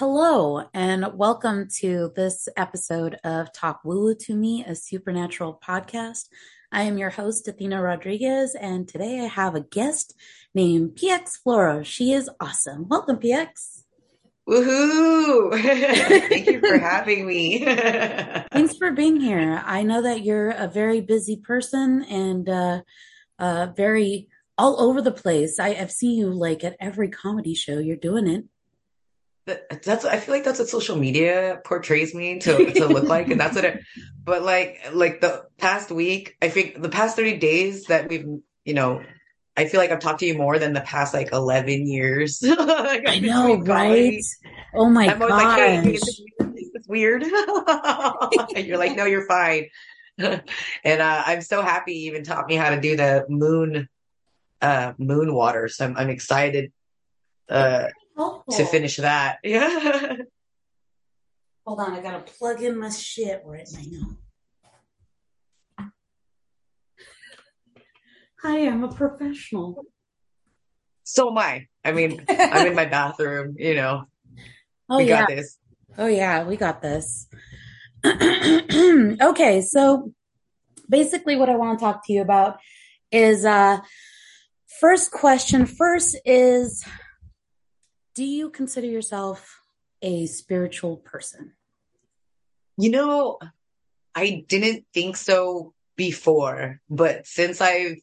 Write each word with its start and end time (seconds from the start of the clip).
Hello, 0.00 0.64
and 0.72 1.12
welcome 1.12 1.68
to 1.80 2.10
this 2.16 2.48
episode 2.56 3.18
of 3.22 3.52
Talk 3.52 3.82
Woo 3.84 4.00
Woo 4.00 4.14
to 4.14 4.34
Me, 4.34 4.64
a 4.66 4.74
supernatural 4.74 5.60
podcast. 5.62 6.30
I 6.72 6.84
am 6.84 6.96
your 6.96 7.10
host, 7.10 7.46
Athena 7.46 7.82
Rodriguez, 7.82 8.54
and 8.54 8.88
today 8.88 9.20
I 9.20 9.26
have 9.26 9.54
a 9.54 9.60
guest 9.60 10.14
named 10.54 10.92
PX 10.96 11.40
Floro. 11.46 11.84
She 11.84 12.12
is 12.12 12.30
awesome. 12.40 12.88
Welcome, 12.88 13.18
PX. 13.18 13.82
Woohoo! 14.48 15.52
Thank 16.30 16.46
you 16.46 16.60
for 16.60 16.78
having 16.82 17.26
me. 17.26 17.62
Thanks 17.66 18.78
for 18.78 18.92
being 18.92 19.20
here. 19.20 19.62
I 19.66 19.82
know 19.82 20.00
that 20.00 20.24
you're 20.24 20.48
a 20.48 20.66
very 20.66 21.02
busy 21.02 21.36
person 21.36 22.04
and 22.04 22.48
uh, 22.48 22.80
uh, 23.38 23.66
very 23.76 24.28
all 24.56 24.80
over 24.80 25.02
the 25.02 25.12
place. 25.12 25.60
I, 25.60 25.74
I've 25.74 25.92
seen 25.92 26.18
you 26.18 26.30
like 26.30 26.64
at 26.64 26.76
every 26.80 27.10
comedy 27.10 27.52
show. 27.52 27.78
You're 27.78 27.96
doing 27.96 28.26
it 28.26 28.44
that's 29.82 30.04
I 30.04 30.18
feel 30.18 30.34
like 30.34 30.44
that's 30.44 30.58
what 30.58 30.68
social 30.68 30.96
media 30.96 31.60
portrays 31.64 32.14
me 32.14 32.38
to 32.40 32.72
to 32.72 32.86
look 32.86 33.04
like, 33.04 33.28
and 33.28 33.40
that's 33.40 33.54
what 33.54 33.64
it. 33.64 33.80
But 34.22 34.42
like 34.42 34.78
like 34.92 35.20
the 35.20 35.46
past 35.58 35.90
week, 35.90 36.36
I 36.42 36.50
think 36.50 36.80
the 36.80 36.90
past 36.90 37.16
thirty 37.16 37.38
days 37.38 37.86
that 37.86 38.08
we've 38.08 38.26
you 38.64 38.74
know, 38.74 39.02
I 39.56 39.64
feel 39.66 39.80
like 39.80 39.90
I've 39.90 40.00
talked 40.00 40.20
to 40.20 40.26
you 40.26 40.36
more 40.36 40.58
than 40.58 40.72
the 40.74 40.82
past 40.82 41.14
like 41.14 41.32
eleven 41.32 41.86
years. 41.86 42.42
like, 42.44 43.08
I 43.08 43.18
know, 43.18 43.56
right? 43.60 44.22
Oh 44.74 44.90
my 44.90 45.06
god! 45.08 45.30
Like, 45.30 45.58
hey, 45.58 45.94
is 45.94 46.72
this 46.72 46.86
weird? 46.86 47.22
you're 48.56 48.78
like, 48.78 48.96
no, 48.96 49.06
you're 49.06 49.26
fine. 49.26 49.68
and 50.18 50.42
uh, 51.02 51.22
I'm 51.26 51.40
so 51.40 51.62
happy 51.62 51.94
you 51.94 52.10
even 52.10 52.22
taught 52.22 52.46
me 52.46 52.56
how 52.56 52.70
to 52.70 52.80
do 52.80 52.96
the 52.96 53.24
moon 53.28 53.88
uh 54.60 54.92
moon 54.98 55.32
water. 55.32 55.68
So 55.68 55.86
I'm, 55.86 55.96
I'm 55.96 56.10
excited 56.10 56.72
uh 57.48 57.88
helpful. 58.20 58.54
to 58.54 58.64
finish 58.66 58.96
that. 58.96 59.38
Yeah. 59.44 60.16
Hold 61.66 61.80
on, 61.80 61.92
I 61.92 62.00
gotta 62.00 62.20
plug 62.20 62.62
in 62.62 62.78
my 62.78 62.88
shit 62.90 63.42
right 63.44 63.68
now. 63.76 64.16
Hi, 68.42 68.66
I'm 68.66 68.82
a 68.82 68.88
professional. 68.88 69.84
So 71.04 71.30
am 71.30 71.38
I. 71.38 71.66
I 71.84 71.92
mean, 71.92 72.24
I'm 72.28 72.66
in 72.66 72.74
my 72.74 72.86
bathroom, 72.96 73.56
you 73.58 73.74
know. 73.74 74.04
Oh, 74.88 74.98
we 74.98 75.04
yeah. 75.04 75.20
got 75.20 75.28
this. 75.28 75.58
Oh, 75.98 76.06
yeah, 76.06 76.44
we 76.44 76.56
got 76.56 76.80
this. 76.80 77.28
okay, 78.04 79.60
so 79.60 80.12
basically, 80.88 81.36
what 81.36 81.50
I 81.50 81.56
want 81.56 81.78
to 81.78 81.84
talk 81.84 82.06
to 82.06 82.12
you 82.12 82.22
about 82.22 82.58
is 83.12 83.44
uh, 83.44 83.78
first 84.80 85.10
question 85.10 85.66
first 85.66 86.18
is 86.24 86.84
do 88.20 88.26
you 88.26 88.50
consider 88.50 88.86
yourself 88.86 89.62
a 90.02 90.26
spiritual 90.26 90.98
person? 90.98 91.52
You 92.76 92.90
know, 92.90 93.38
I 94.14 94.44
didn't 94.46 94.84
think 94.92 95.16
so 95.16 95.72
before, 95.96 96.82
but 96.90 97.26
since 97.26 97.62
I've 97.62 97.96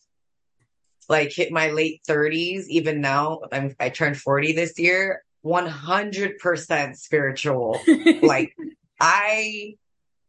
like 1.08 1.32
hit 1.32 1.52
my 1.52 1.70
late 1.70 2.02
30s, 2.10 2.66
even 2.68 3.00
now, 3.00 3.42
I'm, 3.52 3.76
I 3.80 3.90
turned 3.90 4.18
40 4.18 4.54
this 4.54 4.80
year, 4.80 5.23
100% 5.45 6.95
spiritual. 6.95 7.80
like, 8.23 8.56
I 9.00 9.76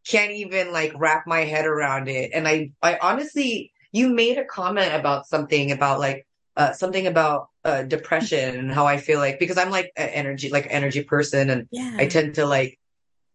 can't 0.06 0.32
even 0.32 0.70
like 0.70 0.92
wrap 0.96 1.26
my 1.26 1.44
head 1.44 1.64
around 1.64 2.08
it. 2.08 2.32
And 2.34 2.46
I, 2.46 2.72
I 2.82 2.98
honestly, 3.00 3.72
you 3.92 4.10
made 4.10 4.36
a 4.36 4.44
comment 4.44 4.92
about 4.92 5.26
something 5.26 5.72
about 5.72 5.98
like, 5.98 6.26
uh, 6.58 6.72
something 6.72 7.06
about 7.06 7.48
uh, 7.68 7.82
depression 7.82 8.56
and 8.56 8.72
how 8.72 8.86
I 8.86 8.96
feel 8.96 9.18
like 9.18 9.38
because 9.38 9.58
I'm 9.58 9.70
like 9.70 9.92
an 9.96 10.08
energy 10.08 10.48
like 10.48 10.66
energy 10.70 11.02
person 11.02 11.50
and 11.50 11.68
yeah. 11.70 11.96
I 11.98 12.06
tend 12.06 12.34
to 12.36 12.46
like 12.46 12.78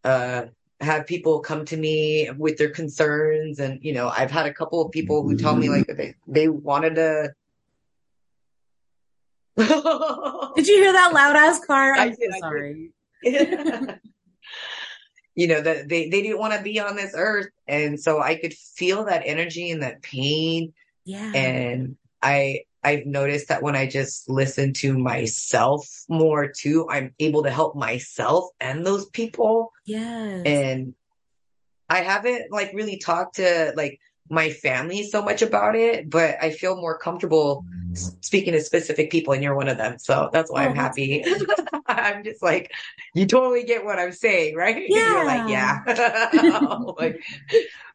uh, 0.04 0.46
have 0.82 1.06
people 1.06 1.40
come 1.40 1.66
to 1.66 1.78
me 1.78 2.32
with 2.36 2.58
their 2.58 2.72
concerns 2.72 3.60
and 3.60 3.78
you 3.84 3.94
know 3.94 4.10
I've 4.10 4.32
had 4.32 4.48
a 4.48 4.54
couple 4.54 4.82
of 4.82 4.92
people 4.92 5.22
who 5.22 5.38
tell 5.38 5.56
me 5.56 5.70
like 5.70 5.86
they 5.86 6.16
they 6.28 6.48
wanted 6.48 6.96
to 6.96 7.34
Did 10.56 10.68
you 10.68 10.78
hear 10.78 10.94
that 10.94 11.14
loud 11.14 11.36
ass 11.36 11.64
car? 11.64 11.94
I'm 11.94 12.16
did, 12.16 12.32
so 12.32 12.40
sorry. 12.40 12.90
you 15.36 15.48
know 15.48 15.62
that 15.62 15.88
they 15.90 16.10
they 16.10 16.24
didn't 16.24 16.40
want 16.40 16.54
to 16.54 16.62
be 16.64 16.80
on 16.80 16.96
this 16.96 17.14
earth 17.16 17.50
and 17.68 18.00
so 18.00 18.20
I 18.20 18.34
could 18.36 18.56
feel 18.56 19.06
that 19.06 19.22
energy 19.26 19.70
and 19.70 19.84
that 19.84 20.02
pain. 20.02 20.74
Yeah. 21.06 21.32
And 21.36 21.98
I 22.24 22.64
I've 22.84 23.06
noticed 23.06 23.48
that 23.48 23.64
when 23.64 23.76
I 23.76 23.88
just 23.88 24.30
listen 24.30 24.74
to 24.74 24.98
myself 24.98 25.88
more 26.10 26.48
too, 26.48 26.88
I'm 26.90 27.14
able 27.20 27.44
to 27.44 27.50
help 27.50 27.76
myself 27.76 28.50
and 28.60 28.86
those 28.86 29.06
people. 29.08 29.72
Yes. 29.86 30.44
And 30.46 30.94
I 31.90 32.02
haven't 32.02 32.52
like 32.52 32.72
really 32.74 32.98
talked 32.98 33.36
to 33.36 33.74
like 33.76 34.00
my 34.30 34.50
family 34.50 35.04
so 35.04 35.22
much 35.22 35.42
about 35.42 35.76
it, 35.76 36.10
but 36.10 36.38
I 36.42 36.52
feel 36.52 36.76
more 36.76 36.98
comfortable 36.98 37.66
mm. 37.92 38.24
speaking 38.24 38.54
to 38.54 38.62
specific 38.62 39.12
people, 39.12 39.34
and 39.34 39.44
you're 39.44 39.56
one 39.56 39.68
of 39.68 39.78
them. 39.78 40.00
So 40.00 40.30
that's 40.32 40.52
why 40.52 40.66
oh, 40.66 40.70
I'm 40.70 40.76
happy. 40.76 41.24
I'm 41.88 42.24
just 42.24 42.42
like, 42.42 42.72
you 43.14 43.26
totally 43.26 43.64
get 43.64 43.86
what 43.86 44.00
I'm 44.00 44.12
saying, 44.12 44.56
right? 44.56 44.84
Yeah. 44.88 44.98
You're 45.14 45.26
like, 45.26 45.50
yeah. 45.50 46.78
like 46.98 47.22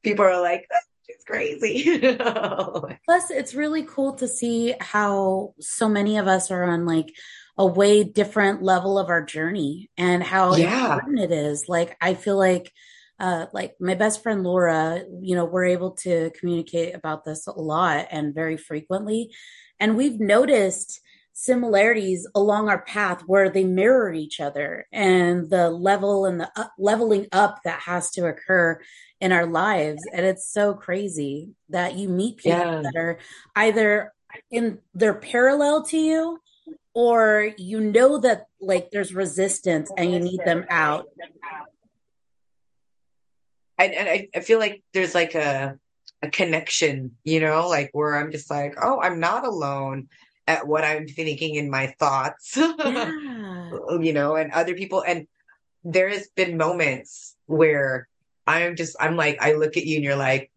people 0.02 0.24
are 0.24 0.40
like, 0.40 0.68
it's 1.08 1.24
crazy. 1.24 1.98
Plus, 3.04 3.30
it's 3.30 3.54
really 3.54 3.82
cool 3.82 4.14
to 4.14 4.28
see 4.28 4.74
how 4.80 5.54
so 5.58 5.88
many 5.88 6.18
of 6.18 6.28
us 6.28 6.50
are 6.50 6.64
on 6.64 6.84
like 6.84 7.12
a 7.56 7.66
way 7.66 8.04
different 8.04 8.62
level 8.62 8.98
of 8.98 9.08
our 9.08 9.24
journey 9.24 9.90
and 9.96 10.22
how 10.22 10.54
yeah. 10.54 10.92
important 10.92 11.18
it 11.18 11.32
is. 11.32 11.68
Like, 11.68 11.96
I 12.00 12.14
feel 12.14 12.36
like, 12.36 12.72
uh, 13.18 13.46
like 13.52 13.74
my 13.80 13.94
best 13.94 14.22
friend 14.22 14.44
Laura, 14.44 15.02
you 15.20 15.34
know, 15.34 15.44
we're 15.44 15.64
able 15.64 15.92
to 15.92 16.30
communicate 16.38 16.94
about 16.94 17.24
this 17.24 17.48
a 17.48 17.52
lot 17.52 18.06
and 18.10 18.34
very 18.34 18.56
frequently. 18.56 19.34
And 19.80 19.96
we've 19.96 20.20
noticed 20.20 21.00
similarities 21.40 22.26
along 22.34 22.68
our 22.68 22.82
path 22.82 23.22
where 23.26 23.48
they 23.48 23.62
mirror 23.62 24.12
each 24.12 24.40
other 24.40 24.88
and 24.90 25.48
the 25.50 25.70
level 25.70 26.26
and 26.26 26.40
the 26.40 26.50
up, 26.56 26.72
leveling 26.78 27.28
up 27.30 27.60
that 27.62 27.78
has 27.78 28.10
to 28.10 28.26
occur 28.26 28.80
in 29.20 29.30
our 29.30 29.46
lives. 29.46 30.02
And 30.12 30.26
it's 30.26 30.52
so 30.52 30.74
crazy 30.74 31.50
that 31.68 31.94
you 31.94 32.08
meet 32.08 32.38
people 32.38 32.58
yeah. 32.58 32.82
that 32.82 32.96
are 32.96 33.18
either 33.54 34.12
in 34.50 34.78
they're 34.94 35.14
parallel 35.14 35.84
to 35.84 35.96
you 35.96 36.40
or 36.92 37.52
you 37.56 37.80
know 37.80 38.18
that 38.18 38.46
like 38.60 38.90
there's 38.90 39.14
resistance 39.14 39.92
and 39.96 40.12
you 40.12 40.18
need 40.18 40.40
them 40.44 40.66
out. 40.68 41.06
And, 43.78 43.94
and 43.94 44.08
I, 44.08 44.28
I 44.34 44.40
feel 44.40 44.58
like 44.58 44.82
there's 44.92 45.14
like 45.14 45.36
a 45.36 45.78
a 46.20 46.30
connection, 46.30 47.12
you 47.22 47.38
know, 47.38 47.68
like 47.68 47.90
where 47.92 48.16
I'm 48.16 48.32
just 48.32 48.50
like, 48.50 48.74
oh, 48.82 49.00
I'm 49.00 49.20
not 49.20 49.46
alone 49.46 50.08
at 50.48 50.66
what 50.66 50.82
I'm 50.82 51.06
thinking 51.06 51.56
in 51.56 51.70
my 51.70 51.94
thoughts, 51.98 52.56
yeah. 52.56 53.12
you 54.00 54.12
know, 54.14 54.34
and 54.34 54.50
other 54.50 54.74
people. 54.74 55.04
And 55.06 55.28
there 55.84 56.08
has 56.08 56.28
been 56.34 56.56
moments 56.56 57.36
where 57.46 58.08
I'm 58.46 58.74
just, 58.74 58.96
I'm 58.98 59.14
like, 59.14 59.40
I 59.42 59.52
look 59.52 59.76
at 59.76 59.84
you 59.84 59.96
and 59.96 60.04
you're 60.04 60.16
like, 60.16 60.50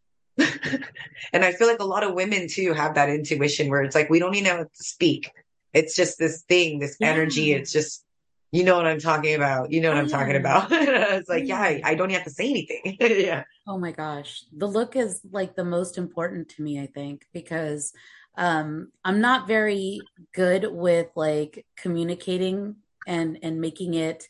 and 0.38 1.44
I 1.44 1.52
feel 1.52 1.68
like 1.68 1.80
a 1.80 1.84
lot 1.84 2.04
of 2.04 2.14
women 2.14 2.48
too 2.48 2.72
have 2.72 2.94
that 2.94 3.10
intuition 3.10 3.68
where 3.68 3.82
it's 3.82 3.94
like, 3.94 4.08
we 4.08 4.18
don't 4.18 4.34
even 4.34 4.50
have 4.50 4.72
to 4.72 4.82
speak. 4.82 5.30
It's 5.74 5.94
just 5.94 6.18
this 6.18 6.42
thing, 6.48 6.78
this 6.78 6.96
yeah. 6.98 7.08
energy. 7.08 7.52
It's 7.52 7.70
just, 7.70 8.02
you 8.50 8.64
know 8.64 8.76
what 8.76 8.86
I'm 8.86 8.98
talking 8.98 9.34
about. 9.34 9.72
You 9.72 9.82
know 9.82 9.90
what 9.90 9.98
oh, 9.98 10.00
I'm 10.00 10.08
yeah. 10.08 10.16
talking 10.16 10.36
about. 10.36 10.68
it's 10.72 11.28
like, 11.28 11.46
yeah, 11.46 11.60
I, 11.60 11.82
I, 11.84 11.94
don't 11.96 12.10
have 12.10 12.24
to 12.24 12.30
say 12.30 12.48
anything. 12.48 12.96
yeah. 12.98 13.44
Oh 13.66 13.76
my 13.76 13.92
gosh. 13.92 14.44
The 14.56 14.66
look 14.66 14.96
is 14.96 15.20
like 15.30 15.54
the 15.54 15.64
most 15.64 15.98
important 15.98 16.48
to 16.50 16.62
me, 16.62 16.80
I 16.80 16.86
think, 16.86 17.26
because 17.34 17.92
um 18.36 18.90
I'm 19.04 19.20
not 19.20 19.46
very 19.46 20.00
good 20.34 20.66
with 20.70 21.08
like 21.14 21.66
communicating 21.76 22.76
and 23.06 23.38
and 23.42 23.60
making 23.60 23.94
it 23.94 24.28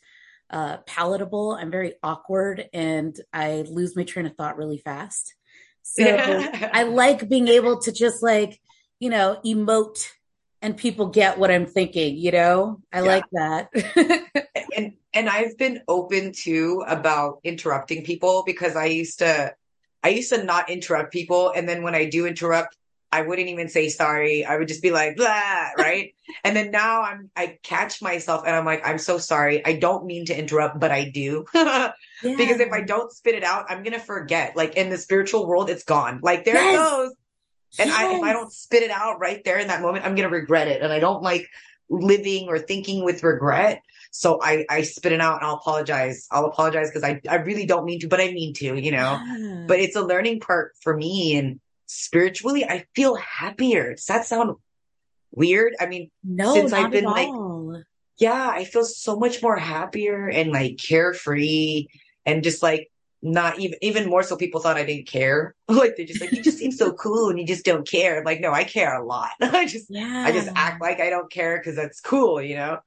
uh, 0.49 0.77
palatable. 0.85 1.53
I'm 1.53 1.71
very 1.71 1.95
awkward 2.03 2.69
and 2.73 3.19
I 3.33 3.65
lose 3.67 3.95
my 3.95 4.03
train 4.03 4.25
of 4.25 4.35
thought 4.35 4.57
really 4.57 4.77
fast. 4.77 5.33
So 5.81 6.03
I 6.05 6.83
like 6.87 7.27
being 7.29 7.47
able 7.47 7.79
to 7.81 7.91
just 7.91 8.23
like, 8.23 8.59
you 8.99 9.09
know, 9.09 9.39
emote 9.45 10.07
and 10.61 10.77
people 10.77 11.07
get 11.07 11.37
what 11.37 11.51
I'm 11.51 11.65
thinking, 11.65 12.17
you 12.17 12.31
know? 12.31 12.81
I 12.91 13.01
yeah. 13.01 13.07
like 13.07 13.25
that. 13.33 14.55
and 14.75 14.93
and 15.13 15.29
I've 15.29 15.57
been 15.57 15.81
open 15.87 16.31
to 16.43 16.83
about 16.87 17.39
interrupting 17.43 18.03
people 18.03 18.43
because 18.45 18.75
I 18.75 18.85
used 18.85 19.19
to 19.19 19.53
I 20.03 20.09
used 20.09 20.29
to 20.29 20.43
not 20.43 20.69
interrupt 20.69 21.11
people 21.11 21.51
and 21.55 21.67
then 21.67 21.83
when 21.83 21.95
I 21.95 22.05
do 22.05 22.25
interrupt 22.25 22.77
I 23.11 23.21
wouldn't 23.21 23.47
even 23.47 23.69
say 23.69 23.89
sorry. 23.89 24.43
I 24.45 24.57
would 24.57 24.67
just 24.67 24.81
be 24.81 24.91
like, 24.91 25.15
blah, 25.15 25.69
right? 25.77 26.13
and 26.43 26.55
then 26.55 26.71
now 26.71 27.01
I'm, 27.03 27.29
I 27.35 27.57
catch 27.63 28.01
myself 28.01 28.43
and 28.45 28.55
I'm 28.55 28.65
like, 28.65 28.85
I'm 28.85 28.97
so 28.97 29.17
sorry. 29.17 29.65
I 29.65 29.73
don't 29.73 30.05
mean 30.05 30.25
to 30.25 30.37
interrupt, 30.37 30.79
but 30.79 30.91
I 30.91 31.09
do. 31.09 31.45
yeah. 31.55 31.91
Because 32.21 32.59
if 32.59 32.71
I 32.71 32.81
don't 32.81 33.11
spit 33.11 33.35
it 33.35 33.43
out, 33.43 33.65
I'm 33.69 33.83
going 33.83 33.93
to 33.93 33.99
forget. 33.99 34.55
Like 34.55 34.75
in 34.75 34.89
the 34.89 34.97
spiritual 34.97 35.47
world, 35.47 35.69
it's 35.69 35.83
gone. 35.83 36.19
Like 36.23 36.45
there 36.45 36.55
yes. 36.55 36.73
it 36.73 36.77
goes. 36.77 37.11
And 37.77 37.89
yes. 37.89 37.99
I, 37.99 38.15
if 38.15 38.23
I 38.23 38.33
don't 38.33 38.51
spit 38.51 38.83
it 38.83 38.91
out 38.91 39.19
right 39.19 39.43
there 39.43 39.59
in 39.59 39.67
that 39.67 39.81
moment, 39.81 40.05
I'm 40.05 40.15
going 40.15 40.29
to 40.29 40.35
regret 40.35 40.67
it. 40.67 40.81
And 40.81 40.91
I 40.91 40.99
don't 40.99 41.21
like 41.21 41.47
living 41.89 42.47
or 42.47 42.59
thinking 42.59 43.03
with 43.03 43.23
regret. 43.23 43.81
So 44.11 44.39
I, 44.41 44.65
I 44.69 44.83
spit 44.83 45.11
it 45.11 45.19
out 45.19 45.37
and 45.37 45.45
I'll 45.45 45.55
apologize. 45.55 46.27
I'll 46.31 46.45
apologize 46.45 46.89
because 46.89 47.03
I, 47.03 47.19
I 47.29 47.35
really 47.35 47.65
don't 47.65 47.85
mean 47.85 47.99
to, 47.99 48.07
but 48.07 48.21
I 48.21 48.31
mean 48.31 48.53
to, 48.55 48.75
you 48.75 48.91
know, 48.91 49.19
yeah. 49.21 49.65
but 49.67 49.79
it's 49.79 49.95
a 49.95 50.01
learning 50.01 50.39
part 50.39 50.73
for 50.81 50.95
me. 50.95 51.35
And 51.35 51.59
spiritually, 51.85 52.65
I 52.65 52.85
feel 52.95 53.15
happier. 53.15 53.93
Does 53.93 54.05
that 54.05 54.25
sound 54.25 54.55
weird? 55.31 55.75
I 55.79 55.85
mean, 55.85 56.11
no, 56.23 56.53
since 56.53 56.73
I've 56.73 56.91
been 56.91 57.05
like, 57.05 57.29
yeah, 58.17 58.49
I 58.49 58.65
feel 58.65 58.85
so 58.85 59.17
much 59.17 59.41
more 59.41 59.57
happier 59.57 60.27
and 60.27 60.51
like 60.51 60.77
carefree 60.77 61.87
and 62.25 62.43
just 62.43 62.63
like 62.63 62.89
not 63.21 63.59
even 63.59 63.77
even 63.81 64.09
more 64.09 64.21
so 64.21 64.37
people 64.37 64.61
thought 64.61 64.77
I 64.77 64.85
didn't 64.85 65.07
care. 65.07 65.55
like 65.67 65.95
they're 65.95 66.05
just 66.05 66.21
like 66.21 66.31
you 66.31 66.41
just 66.41 66.59
seem 66.59 66.71
so 66.71 66.93
cool 66.99 67.29
and 67.29 67.39
you 67.39 67.45
just 67.45 67.65
don't 67.65 67.87
care. 67.87 68.19
I'm 68.19 68.23
like, 68.23 68.39
no, 68.39 68.51
I 68.51 68.63
care 68.63 68.95
a 68.95 69.05
lot. 69.05 69.31
I 69.41 69.65
just 69.65 69.87
yeah. 69.89 70.23
I 70.25 70.31
just 70.31 70.49
act 70.55 70.81
like 70.81 70.99
I 70.99 71.09
don't 71.09 71.31
care 71.31 71.57
because 71.57 71.75
that's 71.75 72.01
cool, 72.01 72.41
you 72.41 72.55
know. 72.55 72.79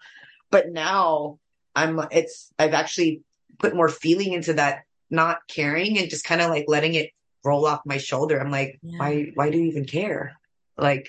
But 0.51 0.71
now 0.71 1.39
I'm 1.75 2.01
it's 2.11 2.53
I've 2.59 2.75
actually 2.75 3.23
put 3.59 3.75
more 3.75 3.89
feeling 3.89 4.33
into 4.33 4.55
that 4.55 4.85
not 5.11 5.39
caring 5.49 5.99
and 5.99 6.11
just 6.11 6.25
kind 6.25 6.41
of 6.41 6.51
like 6.51 6.67
letting 6.69 6.95
it 6.95 7.11
roll 7.49 7.65
off 7.71 7.91
my 7.93 7.99
shoulder. 7.99 8.37
I'm 8.39 8.51
like, 8.59 8.79
yeah. 8.83 8.99
why 9.01 9.11
why 9.35 9.51
do 9.51 9.59
you 9.59 9.67
even 9.73 9.87
care? 9.87 10.23
Like, 10.77 11.07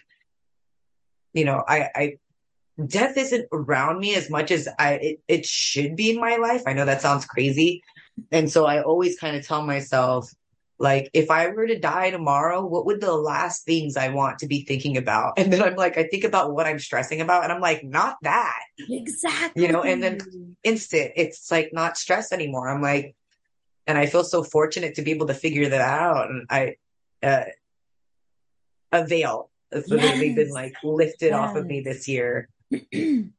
you 1.33 1.45
know, 1.45 1.63
I 1.75 1.77
I 2.01 2.06
death 2.97 3.18
isn't 3.18 3.47
around 3.51 4.00
me 4.00 4.15
as 4.15 4.30
much 4.30 4.50
as 4.51 4.68
I 4.80 4.94
it, 5.07 5.18
it 5.27 5.45
should 5.45 5.95
be 5.95 6.12
in 6.12 6.19
my 6.27 6.36
life. 6.38 6.63
I 6.65 6.74
know 6.74 6.86
that 6.86 7.01
sounds 7.01 7.25
crazy. 7.25 7.83
And 8.31 8.51
so 8.51 8.65
I 8.65 8.81
always 8.81 9.19
kind 9.19 9.36
of 9.38 9.45
tell 9.45 9.63
myself, 9.65 10.33
like, 10.77 11.09
if 11.13 11.30
I 11.30 11.47
were 11.47 11.68
to 11.68 11.80
die 11.80 12.09
tomorrow, 12.09 12.65
what 12.65 12.86
would 12.86 13.01
the 13.01 13.13
last 13.13 13.65
things 13.65 13.97
I 13.97 14.09
want 14.09 14.39
to 14.39 14.47
be 14.47 14.63
thinking 14.63 14.95
about? 14.97 15.33
And 15.38 15.51
then 15.51 15.62
I'm 15.62 15.75
like, 15.75 15.97
I 15.97 16.03
think 16.03 16.24
about 16.24 16.53
what 16.53 16.65
I'm 16.65 16.80
stressing 16.80 17.21
about, 17.21 17.44
and 17.44 17.51
I'm 17.51 17.62
like, 17.62 17.83
not 17.83 18.15
that. 18.24 18.59
Exactly. 18.89 19.62
You 19.62 19.71
know, 19.71 19.83
and 19.83 20.01
then 20.01 20.19
instant, 20.63 21.12
it's 21.15 21.51
like 21.51 21.71
not 21.74 21.97
stress 21.97 22.31
anymore. 22.31 22.69
I'm 22.69 22.81
like, 22.81 23.15
and 23.89 23.97
I 23.97 24.06
feel 24.06 24.24
so 24.24 24.44
fortunate 24.44 24.94
to 24.95 25.01
be 25.01 25.09
able 25.09 25.25
to 25.27 25.33
figure 25.33 25.68
that 25.68 25.81
out. 25.81 26.30
And 26.30 26.45
I, 26.47 26.75
uh, 27.24 27.45
a 28.91 29.03
veil 29.03 29.50
has 29.74 29.89
literally 29.89 30.36
been 30.36 30.51
like 30.51 30.75
lifted 30.83 31.30
yes. 31.30 31.33
off 31.33 31.56
of 31.56 31.65
me 31.65 31.81
this 31.81 32.07
year. 32.07 32.50
and 32.94 33.33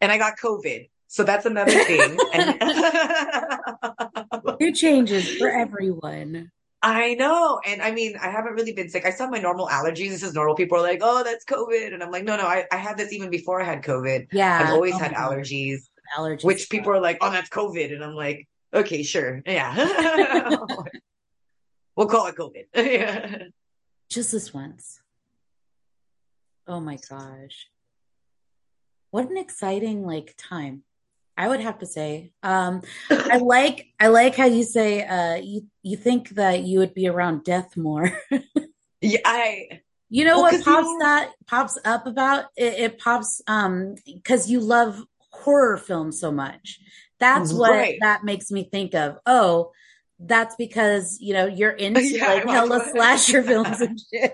I 0.00 0.16
got 0.16 0.38
COVID. 0.38 0.88
So 1.08 1.24
that's 1.24 1.44
another 1.44 1.72
thing. 1.72 2.16
New 4.60 4.72
changes 4.72 5.38
for 5.38 5.48
everyone. 5.48 6.52
I 6.82 7.14
know. 7.14 7.60
And 7.66 7.82
I 7.82 7.90
mean, 7.90 8.14
I 8.22 8.30
haven't 8.30 8.52
really 8.52 8.74
been 8.74 8.88
sick. 8.88 9.06
I 9.06 9.10
saw 9.10 9.28
my 9.28 9.38
normal 9.38 9.66
allergies. 9.66 10.10
This 10.10 10.22
is 10.22 10.34
normal. 10.34 10.54
People 10.54 10.78
are 10.78 10.82
like, 10.82 11.00
oh, 11.02 11.24
that's 11.24 11.44
COVID. 11.44 11.94
And 11.94 12.00
I'm 12.00 12.12
like, 12.12 12.22
no, 12.22 12.36
no, 12.36 12.44
I, 12.44 12.64
I 12.70 12.76
had 12.76 12.96
this 12.96 13.12
even 13.12 13.28
before 13.28 13.60
I 13.60 13.64
had 13.64 13.82
COVID. 13.82 14.28
Yeah. 14.30 14.62
I've 14.62 14.72
always 14.72 14.94
oh 14.94 14.98
had 14.98 15.14
allergies. 15.14 15.78
Allergies. 16.16 16.44
Which 16.44 16.70
people 16.70 16.92
are 16.92 17.00
like, 17.00 17.18
oh, 17.22 17.32
that's 17.32 17.50
COVID. 17.50 17.92
And 17.92 18.04
I'm 18.04 18.14
like, 18.14 18.46
okay, 18.72 19.02
sure. 19.02 19.42
Yeah. 19.46 19.74
we'll 21.96 22.06
call 22.06 22.26
it 22.26 22.36
COVID. 22.36 22.64
yeah. 22.74 23.44
Just 24.10 24.32
this 24.32 24.52
once. 24.52 25.00
Oh 26.66 26.80
my 26.80 26.98
gosh. 27.08 27.68
What 29.10 29.30
an 29.30 29.36
exciting 29.36 30.04
like 30.04 30.34
time. 30.36 30.82
I 31.38 31.48
would 31.48 31.60
have 31.60 31.78
to 31.80 31.86
say. 31.86 32.32
Um, 32.42 32.82
I 33.10 33.38
like 33.38 33.88
I 34.00 34.08
like 34.08 34.36
how 34.36 34.46
you 34.46 34.64
say 34.64 35.04
uh, 35.04 35.36
you 35.36 35.66
you 35.82 35.96
think 35.96 36.30
that 36.30 36.62
you 36.62 36.78
would 36.78 36.94
be 36.94 37.08
around 37.08 37.44
death 37.44 37.76
more. 37.76 38.10
yeah, 39.00 39.20
I. 39.24 39.80
You 40.08 40.24
know 40.24 40.40
well, 40.40 40.52
what 40.52 40.64
pops 40.64 40.86
you... 40.86 40.98
that 41.00 41.32
pops 41.46 41.78
up 41.84 42.06
about 42.06 42.46
it, 42.56 42.74
it 42.74 42.98
pops 42.98 43.42
um 43.48 43.96
because 44.06 44.48
you 44.48 44.60
love 44.60 45.02
horror 45.32 45.76
films 45.76 46.20
so 46.20 46.30
much. 46.30 46.80
That's 47.18 47.52
what 47.52 47.70
right. 47.70 47.98
that 48.00 48.24
makes 48.24 48.50
me 48.50 48.64
think 48.64 48.94
of. 48.94 49.18
Oh, 49.26 49.72
that's 50.18 50.56
because 50.56 51.18
you 51.20 51.34
know 51.34 51.46
you're 51.46 51.70
into 51.72 52.02
yeah, 52.02 52.26
like 52.26 52.48
hella 52.48 52.88
slasher 52.92 53.42
films 53.42 53.80
and 53.80 54.00
shit. 54.00 54.32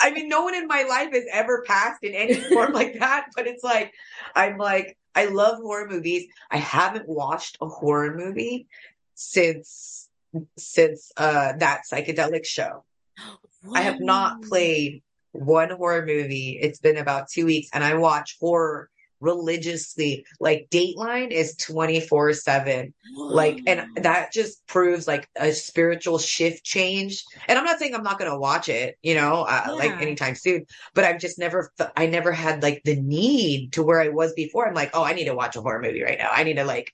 I 0.00 0.10
mean, 0.10 0.28
no 0.28 0.42
one 0.42 0.54
in 0.54 0.66
my 0.66 0.84
life 0.88 1.12
has 1.12 1.24
ever 1.32 1.64
passed 1.66 2.02
in 2.02 2.14
any 2.14 2.34
form 2.34 2.72
like 2.72 2.98
that, 2.98 3.26
but 3.34 3.46
it's 3.46 3.64
like 3.64 3.92
I'm 4.34 4.58
like 4.58 4.96
I 5.14 5.26
love 5.26 5.58
horror 5.58 5.88
movies. 5.88 6.26
I 6.50 6.58
haven't 6.58 7.08
watched 7.08 7.58
a 7.60 7.66
horror 7.66 8.14
movie 8.16 8.68
since 9.14 10.08
since 10.56 11.12
uh 11.16 11.54
that 11.58 11.82
psychedelic 11.90 12.46
show. 12.46 12.84
I 13.74 13.82
have 13.82 14.00
not 14.00 14.42
played 14.42 15.02
one 15.32 15.70
horror 15.70 16.06
movie. 16.06 16.58
It's 16.60 16.78
been 16.78 16.96
about 16.96 17.28
two 17.28 17.46
weeks, 17.46 17.68
and 17.72 17.84
I 17.84 17.94
watch 17.94 18.36
horror 18.40 18.90
religiously. 19.20 20.24
Like 20.40 20.68
Dateline 20.70 21.30
is 21.30 21.56
24 21.56 22.32
7. 22.34 22.94
Like, 23.16 23.60
and 23.66 23.86
that 23.96 24.32
just 24.32 24.66
proves 24.66 25.06
like 25.06 25.28
a 25.36 25.52
spiritual 25.52 26.18
shift 26.18 26.64
change. 26.64 27.24
And 27.48 27.58
I'm 27.58 27.64
not 27.64 27.78
saying 27.78 27.94
I'm 27.94 28.02
not 28.02 28.18
going 28.18 28.30
to 28.30 28.38
watch 28.38 28.68
it, 28.68 28.96
you 29.02 29.14
know, 29.14 29.42
uh, 29.42 29.62
yeah. 29.66 29.72
like 29.72 30.00
anytime 30.00 30.34
soon, 30.34 30.66
but 30.94 31.04
I've 31.04 31.20
just 31.20 31.38
never, 31.38 31.70
I 31.96 32.06
never 32.06 32.32
had 32.32 32.62
like 32.62 32.82
the 32.84 32.96
need 32.96 33.72
to 33.72 33.82
where 33.82 34.00
I 34.00 34.08
was 34.08 34.32
before. 34.32 34.66
I'm 34.66 34.74
like, 34.74 34.90
oh, 34.94 35.04
I 35.04 35.12
need 35.12 35.26
to 35.26 35.34
watch 35.34 35.56
a 35.56 35.60
horror 35.60 35.80
movie 35.80 36.02
right 36.02 36.18
now. 36.18 36.30
I 36.32 36.44
need 36.44 36.56
to 36.56 36.64
like, 36.64 36.92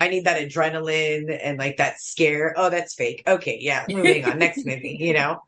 I 0.00 0.08
need 0.08 0.24
that 0.24 0.40
adrenaline 0.40 1.38
and 1.42 1.58
like 1.58 1.76
that 1.76 2.00
scare. 2.00 2.54
Oh, 2.56 2.70
that's 2.70 2.94
fake. 2.94 3.22
Okay. 3.26 3.58
Yeah. 3.60 3.84
Moving 3.88 4.24
on. 4.24 4.38
Next 4.38 4.64
movie, 4.64 4.96
you 4.98 5.12
know? 5.12 5.42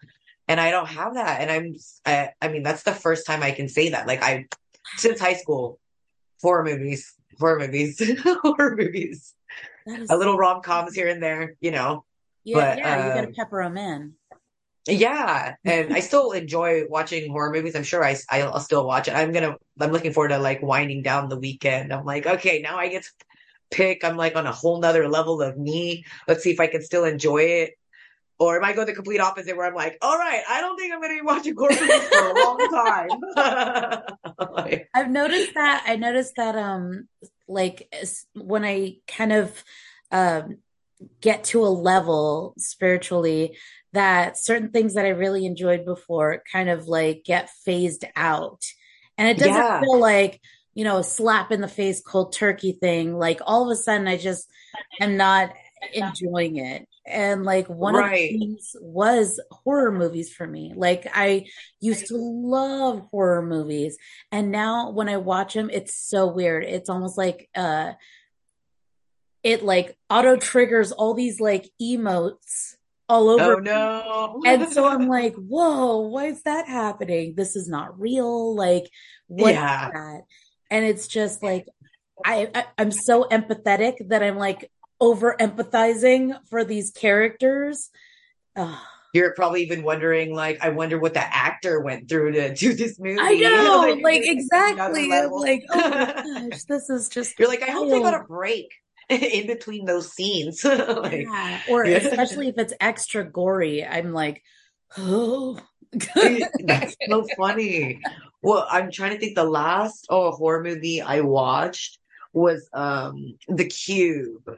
And 0.46 0.60
I 0.60 0.70
don't 0.70 0.88
have 0.88 1.14
that. 1.14 1.40
And 1.40 1.50
I'm, 1.50 1.76
I, 2.04 2.30
I 2.42 2.48
mean, 2.48 2.62
that's 2.62 2.82
the 2.82 2.92
first 2.92 3.26
time 3.26 3.42
I 3.42 3.52
can 3.52 3.68
say 3.68 3.90
that. 3.90 4.06
Like 4.06 4.22
I, 4.22 4.46
since 4.96 5.20
high 5.20 5.34
school, 5.34 5.78
horror 6.42 6.64
movies, 6.64 7.14
horror 7.38 7.58
movies, 7.58 8.02
horror 8.42 8.76
movies. 8.76 9.34
A 9.86 10.16
little 10.16 10.36
rom 10.36 10.62
coms 10.62 10.94
here 10.94 11.08
and 11.08 11.22
there, 11.22 11.56
you 11.60 11.70
know. 11.70 12.04
Yeah, 12.44 12.56
but, 12.56 12.78
yeah, 12.78 13.06
you 13.06 13.14
gotta 13.14 13.26
um, 13.28 13.34
pepper 13.34 13.62
them 13.62 13.76
in. 13.76 14.14
Yeah, 14.88 15.54
and 15.64 15.94
I 15.94 16.00
still 16.00 16.32
enjoy 16.32 16.86
watching 16.88 17.30
horror 17.30 17.52
movies. 17.52 17.76
I'm 17.76 17.84
sure 17.84 18.04
I 18.04 18.16
I'll 18.30 18.58
still 18.58 18.84
watch 18.84 19.06
it. 19.06 19.14
I'm 19.14 19.32
gonna. 19.32 19.56
I'm 19.80 19.92
looking 19.92 20.12
forward 20.12 20.28
to 20.28 20.38
like 20.38 20.60
winding 20.60 21.02
down 21.02 21.28
the 21.28 21.38
weekend. 21.38 21.92
I'm 21.92 22.04
like, 22.04 22.26
okay, 22.26 22.60
now 22.60 22.78
I 22.78 22.88
get 22.88 23.04
to 23.04 23.10
pick. 23.70 24.04
I'm 24.04 24.16
like 24.16 24.34
on 24.34 24.46
a 24.46 24.52
whole 24.52 24.80
nother 24.80 25.08
level 25.08 25.40
of 25.40 25.56
me. 25.56 26.04
Let's 26.26 26.42
see 26.42 26.50
if 26.50 26.58
I 26.58 26.66
can 26.66 26.82
still 26.82 27.04
enjoy 27.04 27.42
it. 27.42 27.74
Or 28.42 28.56
am 28.56 28.64
I 28.64 28.72
going 28.72 28.88
the 28.88 28.92
complete 28.92 29.20
opposite 29.20 29.56
where 29.56 29.68
I'm 29.68 29.74
like, 29.74 29.98
all 30.02 30.18
right, 30.18 30.42
I 30.48 30.60
don't 30.60 30.76
think 30.76 30.92
I'm 30.92 31.00
going 31.00 31.16
to 31.16 31.22
be 31.22 31.24
watching 31.24 31.54
movies 31.56 31.78
for 31.78 32.28
a 32.28 32.44
long 32.44 32.58
time. 33.36 34.50
like, 34.52 34.88
I've 34.94 35.10
noticed 35.10 35.54
that. 35.54 35.84
I 35.86 35.94
noticed 35.94 36.34
that, 36.34 36.56
um, 36.56 37.06
like 37.46 37.94
when 38.34 38.64
I 38.64 38.96
kind 39.06 39.32
of, 39.32 39.64
um, 40.10 40.58
get 41.20 41.44
to 41.44 41.64
a 41.64 41.70
level 41.70 42.54
spiritually 42.58 43.56
that 43.92 44.36
certain 44.36 44.70
things 44.70 44.94
that 44.94 45.04
I 45.04 45.10
really 45.10 45.46
enjoyed 45.46 45.84
before 45.84 46.42
kind 46.52 46.68
of 46.68 46.88
like 46.88 47.22
get 47.24 47.48
phased 47.64 48.04
out. 48.16 48.64
And 49.18 49.28
it 49.28 49.38
doesn't 49.38 49.54
yeah. 49.54 49.80
feel 49.80 50.00
like, 50.00 50.40
you 50.74 50.82
know, 50.82 50.98
a 50.98 51.04
slap 51.04 51.52
in 51.52 51.60
the 51.60 51.68
face 51.68 52.00
cold 52.00 52.32
turkey 52.32 52.72
thing. 52.72 53.16
Like 53.16 53.38
all 53.46 53.70
of 53.70 53.72
a 53.72 53.80
sudden 53.80 54.08
I 54.08 54.16
just 54.16 54.50
am 55.00 55.16
not 55.16 55.52
enjoying 55.94 56.56
it 56.56 56.88
and 57.06 57.44
like 57.44 57.68
one 57.68 57.94
right. 57.94 58.12
of 58.12 58.18
the 58.18 58.38
things 58.38 58.76
was 58.80 59.40
horror 59.50 59.92
movies 59.92 60.32
for 60.32 60.46
me. 60.46 60.72
Like 60.74 61.06
i 61.12 61.46
used 61.80 62.06
to 62.06 62.16
love 62.16 63.08
horror 63.10 63.44
movies. 63.44 63.96
And 64.30 64.50
now 64.50 64.90
when 64.90 65.08
i 65.08 65.16
watch 65.16 65.54
them 65.54 65.70
it's 65.70 65.94
so 65.94 66.26
weird. 66.26 66.64
It's 66.64 66.88
almost 66.88 67.18
like 67.18 67.48
uh 67.54 67.92
it 69.42 69.64
like 69.64 69.96
auto 70.08 70.36
triggers 70.36 70.92
all 70.92 71.14
these 71.14 71.40
like 71.40 71.68
emotes 71.80 72.74
all 73.08 73.28
over 73.28 73.56
oh 73.56 73.58
no. 73.58 74.42
And 74.46 74.72
so 74.72 74.86
i'm 74.88 75.08
like 75.08 75.34
whoa 75.34 76.00
why 76.00 76.26
is 76.26 76.42
that 76.44 76.68
happening? 76.68 77.34
This 77.36 77.56
is 77.56 77.68
not 77.68 77.98
real. 77.98 78.54
Like 78.54 78.88
what 79.26 79.54
yeah. 79.54 79.90
that? 79.92 80.22
And 80.70 80.84
it's 80.84 81.08
just 81.08 81.42
like 81.42 81.66
I, 82.24 82.48
I 82.54 82.64
i'm 82.78 82.90
so 82.92 83.24
empathetic 83.24 84.08
that 84.08 84.22
i'm 84.22 84.36
like 84.36 84.70
over 85.02 85.34
empathizing 85.40 86.38
for 86.48 86.64
these 86.64 86.92
characters. 86.92 87.90
You're 89.12 89.34
probably 89.34 89.62
even 89.62 89.82
wondering, 89.82 90.32
like, 90.32 90.58
I 90.62 90.70
wonder 90.70 90.98
what 90.98 91.12
the 91.12 91.20
actor 91.20 91.80
went 91.80 92.08
through 92.08 92.32
to 92.32 92.54
do 92.54 92.72
this 92.72 92.98
movie. 93.00 93.18
I 93.20 93.34
know, 93.34 93.78
like, 93.94 94.02
like 94.02 94.22
exactly. 94.24 95.08
Like, 95.08 95.24
oh 95.28 95.42
my 95.42 96.48
gosh, 96.50 96.62
this 96.64 96.88
is 96.88 97.08
just. 97.08 97.38
You're 97.38 97.48
like, 97.48 97.62
I 97.62 97.72
hope 97.72 97.90
they 97.90 98.00
got 98.00 98.14
a 98.14 98.24
break 98.24 98.72
in 99.10 99.48
between 99.48 99.84
those 99.84 100.12
scenes. 100.12 100.64
like, 100.64 101.26
yeah. 101.26 101.60
Or 101.68 101.84
yeah. 101.84 101.96
especially 101.96 102.48
if 102.48 102.56
it's 102.56 102.72
extra 102.80 103.24
gory, 103.24 103.84
I'm 103.84 104.12
like, 104.12 104.42
oh. 104.96 105.58
That's 106.64 106.96
so 107.06 107.26
funny. 107.36 108.00
Well, 108.40 108.66
I'm 108.70 108.90
trying 108.90 109.12
to 109.12 109.18
think 109.18 109.34
the 109.34 109.44
last 109.44 110.06
oh 110.08 110.30
horror 110.30 110.62
movie 110.62 111.02
I 111.02 111.20
watched 111.20 111.98
was 112.32 112.66
um 112.72 113.36
The 113.48 113.66
Cube 113.66 114.56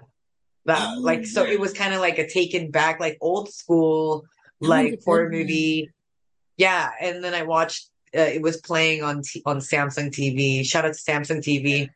that 0.67 0.97
oh, 0.97 1.01
like 1.01 1.27
so 1.27 1.45
it 1.45 1.61
was 1.61 1.73
kind 1.73 1.95
of 1.95 2.01
like 2.01 2.19
a 2.19 2.29
taken 2.29 2.71
back 2.71 3.01
like 3.01 3.19
old 3.21 3.53
school 3.53 4.25
like 4.61 5.01
horror 5.05 5.29
movie 5.29 5.91
yeah 6.57 6.91
and 7.01 7.23
then 7.23 7.35
i 7.35 7.43
watched 7.43 7.91
uh, 8.17 8.21
it 8.21 8.43
was 8.43 8.59
playing 8.59 9.03
on 9.03 9.23
t- 9.23 9.43
on 9.45 9.59
Samsung 9.59 10.11
TV. 10.11 10.65
Shout 10.65 10.85
out 10.85 10.95
to 10.95 11.01
Samsung 11.01 11.43
TV. 11.43 11.91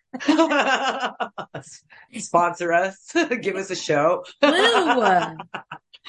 Sponsor 2.19 2.73
us. 2.73 3.13
Give 3.41 3.55
us 3.55 3.71
a 3.71 3.77
show. 3.77 4.25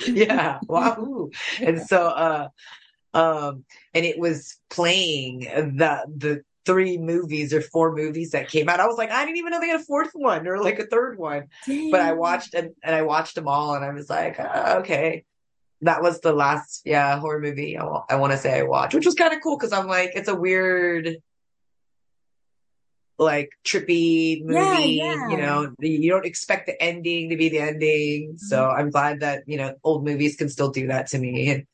yeah. 0.07 0.59
Wow. 0.67 1.29
And 1.61 1.81
so 1.81 2.07
uh 2.07 2.47
um 3.13 3.65
and 3.93 4.05
it 4.05 4.17
was 4.17 4.57
playing 4.69 5.41
the 5.41 6.03
the 6.15 6.43
three 6.65 6.97
movies 6.97 7.53
or 7.53 7.61
four 7.61 7.95
movies 7.95 8.31
that 8.31 8.49
came 8.49 8.69
out. 8.69 8.79
I 8.79 8.85
was 8.85 8.97
like, 8.97 9.11
I 9.11 9.25
didn't 9.25 9.37
even 9.37 9.51
know 9.51 9.59
they 9.59 9.69
had 9.69 9.81
a 9.81 9.83
fourth 9.83 10.11
one 10.13 10.47
or 10.47 10.61
like 10.61 10.79
a 10.79 10.85
third 10.85 11.17
one. 11.17 11.45
Dang. 11.65 11.91
But 11.91 12.01
I 12.01 12.13
watched 12.13 12.53
and, 12.53 12.71
and 12.83 12.93
I 12.95 13.01
watched 13.01 13.35
them 13.35 13.47
all 13.47 13.75
and 13.75 13.83
I 13.83 13.91
was 13.91 14.09
like, 14.09 14.39
oh, 14.39 14.79
okay. 14.79 15.25
That 15.81 16.01
was 16.01 16.19
the 16.19 16.33
last, 16.33 16.81
yeah, 16.83 17.17
horror 17.19 17.39
movie 17.39 17.77
I, 17.77 17.85
I 18.09 18.15
want 18.15 18.33
to 18.33 18.37
say 18.37 18.59
I 18.59 18.63
watched, 18.63 18.93
which 18.93 19.05
was 19.05 19.15
kind 19.15 19.33
of 19.33 19.41
cool 19.41 19.57
because 19.57 19.71
I'm 19.71 19.87
like, 19.87 20.11
it's 20.13 20.27
a 20.27 20.35
weird, 20.35 21.15
like 23.17 23.51
trippy 23.65 24.43
movie. 24.43 24.91
Yeah, 24.93 25.15
yeah. 25.15 25.29
You 25.29 25.37
know, 25.37 25.73
you 25.79 26.09
don't 26.09 26.25
expect 26.25 26.67
the 26.67 26.81
ending 26.81 27.29
to 27.29 27.37
be 27.37 27.49
the 27.49 27.59
ending. 27.59 28.35
So 28.37 28.57
mm-hmm. 28.57 28.79
I'm 28.79 28.89
glad 28.89 29.21
that, 29.21 29.43
you 29.47 29.57
know, 29.57 29.75
old 29.83 30.05
movies 30.05 30.35
can 30.35 30.49
still 30.49 30.69
do 30.69 30.87
that 30.87 31.07
to 31.07 31.17
me. 31.17 31.49
And 31.49 31.65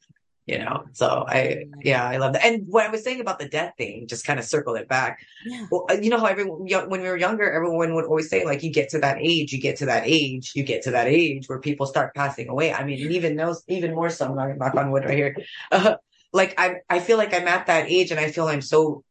you 0.45 0.59
know? 0.59 0.85
So 0.93 1.25
i 1.27 1.65
yeah 1.83 2.07
i 2.07 2.17
love 2.17 2.33
that. 2.33 2.45
And 2.45 2.67
what 2.67 2.85
i 2.85 2.89
was 2.89 3.03
saying 3.03 3.21
about 3.21 3.39
the 3.39 3.49
death 3.49 3.73
thing 3.77 4.07
just 4.07 4.25
kind 4.25 4.39
of 4.39 4.45
circled 4.45 4.77
it 4.77 4.87
back. 4.87 5.25
Yeah. 5.45 5.65
well 5.71 5.85
uh, 5.89 5.95
you 5.95 6.09
know 6.09 6.19
how 6.19 6.25
everyone 6.25 6.67
when 6.89 7.01
we 7.01 7.07
were 7.07 7.17
younger 7.17 7.51
everyone 7.51 7.93
would 7.95 8.05
always 8.05 8.29
say 8.29 8.45
like 8.45 8.63
you 8.63 8.71
get 8.71 8.89
to 8.89 8.99
that 8.99 9.17
age 9.19 9.51
you 9.53 9.59
get 9.59 9.77
to 9.77 9.85
that 9.85 10.03
age 10.05 10.53
you 10.55 10.63
get 10.63 10.83
to 10.83 10.91
that 10.91 11.07
age 11.07 11.47
where 11.47 11.59
people 11.59 11.85
start 11.85 12.15
passing 12.15 12.49
away. 12.49 12.73
I 12.73 12.83
mean 12.83 12.99
even 13.11 13.35
those 13.35 13.63
even 13.67 13.93
more 13.93 14.09
so 14.09 14.27
i'm 14.27 14.35
not 14.35 14.57
knock 14.57 14.75
on 14.75 14.91
wood 14.91 15.05
right 15.05 15.17
here. 15.17 15.35
Uh, 15.71 15.95
like 16.33 16.53
i 16.59 16.75
i 16.89 16.99
feel 16.99 17.17
like 17.17 17.33
i'm 17.33 17.47
at 17.47 17.65
that 17.67 17.89
age 17.89 18.11
and 18.11 18.19
i 18.19 18.29
feel 18.29 18.47
i'm 18.47 18.61
so 18.61 19.03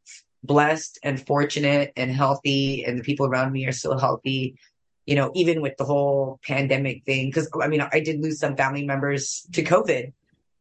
blessed 0.44 0.98
and 1.02 1.26
fortunate 1.26 1.92
and 1.96 2.10
healthy 2.10 2.84
and 2.84 2.98
the 2.98 3.02
people 3.02 3.26
around 3.26 3.50
me 3.50 3.66
are 3.66 3.72
so 3.72 3.96
healthy 3.96 4.56
you 5.06 5.16
know 5.16 5.32
even 5.34 5.62
with 5.62 5.76
the 5.78 5.84
whole 5.84 6.38
pandemic 6.44 7.04
thing. 7.04 7.28
Because 7.28 7.48
i 7.62 7.66
mean 7.66 7.80
i 7.80 8.00
did 8.00 8.20
lose 8.20 8.38
some 8.38 8.56
family 8.56 8.84
members 8.84 9.46
to 9.52 9.62
covid 9.62 10.12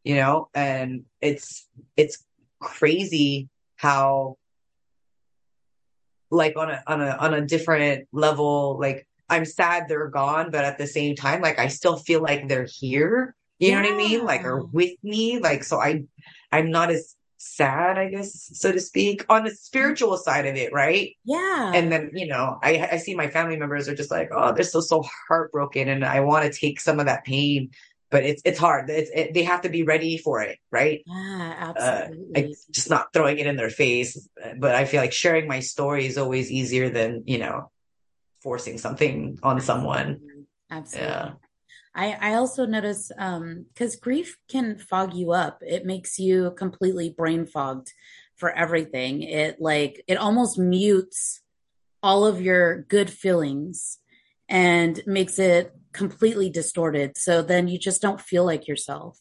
you 0.04 0.16
know, 0.16 0.48
and 0.54 1.04
it's, 1.20 1.66
it's 1.96 2.24
crazy 2.60 3.48
how 3.76 4.36
like 6.30 6.56
on 6.56 6.70
a, 6.70 6.82
on 6.86 7.00
a, 7.00 7.10
on 7.10 7.34
a 7.34 7.40
different 7.40 8.06
level, 8.12 8.78
like 8.78 9.06
I'm 9.28 9.44
sad 9.44 9.88
they're 9.88 10.08
gone, 10.08 10.50
but 10.50 10.64
at 10.64 10.78
the 10.78 10.86
same 10.86 11.16
time, 11.16 11.40
like 11.40 11.58
I 11.58 11.68
still 11.68 11.96
feel 11.96 12.22
like 12.22 12.48
they're 12.48 12.68
here. 12.70 13.34
You 13.58 13.68
yeah. 13.68 13.80
know 13.80 13.88
what 13.88 13.94
I 13.94 13.96
mean? 13.96 14.24
Like 14.24 14.44
are 14.44 14.62
with 14.62 14.92
me. 15.02 15.38
Like, 15.38 15.64
so 15.64 15.80
I, 15.80 16.04
I'm 16.52 16.70
not 16.70 16.90
as 16.90 17.16
sad, 17.38 17.98
I 17.98 18.08
guess, 18.08 18.50
so 18.54 18.72
to 18.72 18.80
speak, 18.80 19.24
on 19.28 19.44
the 19.44 19.50
spiritual 19.50 20.16
side 20.16 20.46
of 20.46 20.56
it, 20.56 20.72
right? 20.72 21.14
Yeah. 21.24 21.72
And 21.74 21.92
then, 21.92 22.10
you 22.14 22.26
know, 22.26 22.58
I, 22.62 22.88
I 22.92 22.96
see 22.96 23.14
my 23.14 23.28
family 23.28 23.56
members 23.56 23.88
are 23.88 23.94
just 23.94 24.10
like, 24.10 24.30
oh, 24.32 24.52
they're 24.52 24.64
so, 24.64 24.80
so 24.80 25.04
heartbroken. 25.28 25.88
And 25.88 26.04
I 26.04 26.20
want 26.20 26.50
to 26.50 26.58
take 26.58 26.80
some 26.80 26.98
of 26.98 27.06
that 27.06 27.24
pain 27.24 27.70
but 28.14 28.22
it's 28.22 28.42
it's 28.44 28.60
hard. 28.60 28.88
It's 28.88 29.10
it, 29.12 29.34
they 29.34 29.42
have 29.42 29.62
to 29.62 29.68
be 29.68 29.82
ready 29.82 30.18
for 30.18 30.40
it, 30.40 30.60
right? 30.70 31.02
Yeah, 31.04 31.54
absolutely. 31.58 32.30
Uh, 32.36 32.48
I, 32.48 32.54
just 32.70 32.88
not 32.88 33.12
throwing 33.12 33.38
it 33.38 33.48
in 33.48 33.56
their 33.56 33.70
face, 33.70 34.28
but 34.56 34.72
I 34.72 34.84
feel 34.84 35.00
like 35.00 35.12
sharing 35.12 35.48
my 35.48 35.58
story 35.58 36.06
is 36.06 36.16
always 36.16 36.48
easier 36.48 36.90
than 36.90 37.24
you 37.26 37.38
know 37.38 37.72
forcing 38.40 38.78
something 38.78 39.36
on 39.42 39.60
someone. 39.60 40.20
Absolutely. 40.70 41.10
Yeah. 41.10 41.32
I, 41.92 42.16
I 42.20 42.34
also 42.34 42.66
notice 42.66 43.10
um 43.18 43.66
because 43.74 43.96
grief 43.96 44.38
can 44.48 44.78
fog 44.78 45.12
you 45.12 45.32
up. 45.32 45.58
It 45.62 45.84
makes 45.84 46.20
you 46.20 46.52
completely 46.56 47.10
brain 47.10 47.46
fogged 47.46 47.92
for 48.36 48.52
everything. 48.52 49.22
It 49.22 49.60
like 49.60 50.04
it 50.06 50.18
almost 50.18 50.56
mutes 50.56 51.42
all 52.00 52.24
of 52.24 52.40
your 52.40 52.82
good 52.82 53.10
feelings 53.10 53.98
and 54.48 55.02
makes 55.04 55.40
it 55.40 55.74
completely 55.94 56.50
distorted. 56.50 57.16
So 57.16 57.40
then 57.40 57.68
you 57.68 57.78
just 57.78 58.02
don't 58.02 58.20
feel 58.20 58.44
like 58.44 58.68
yourself. 58.68 59.18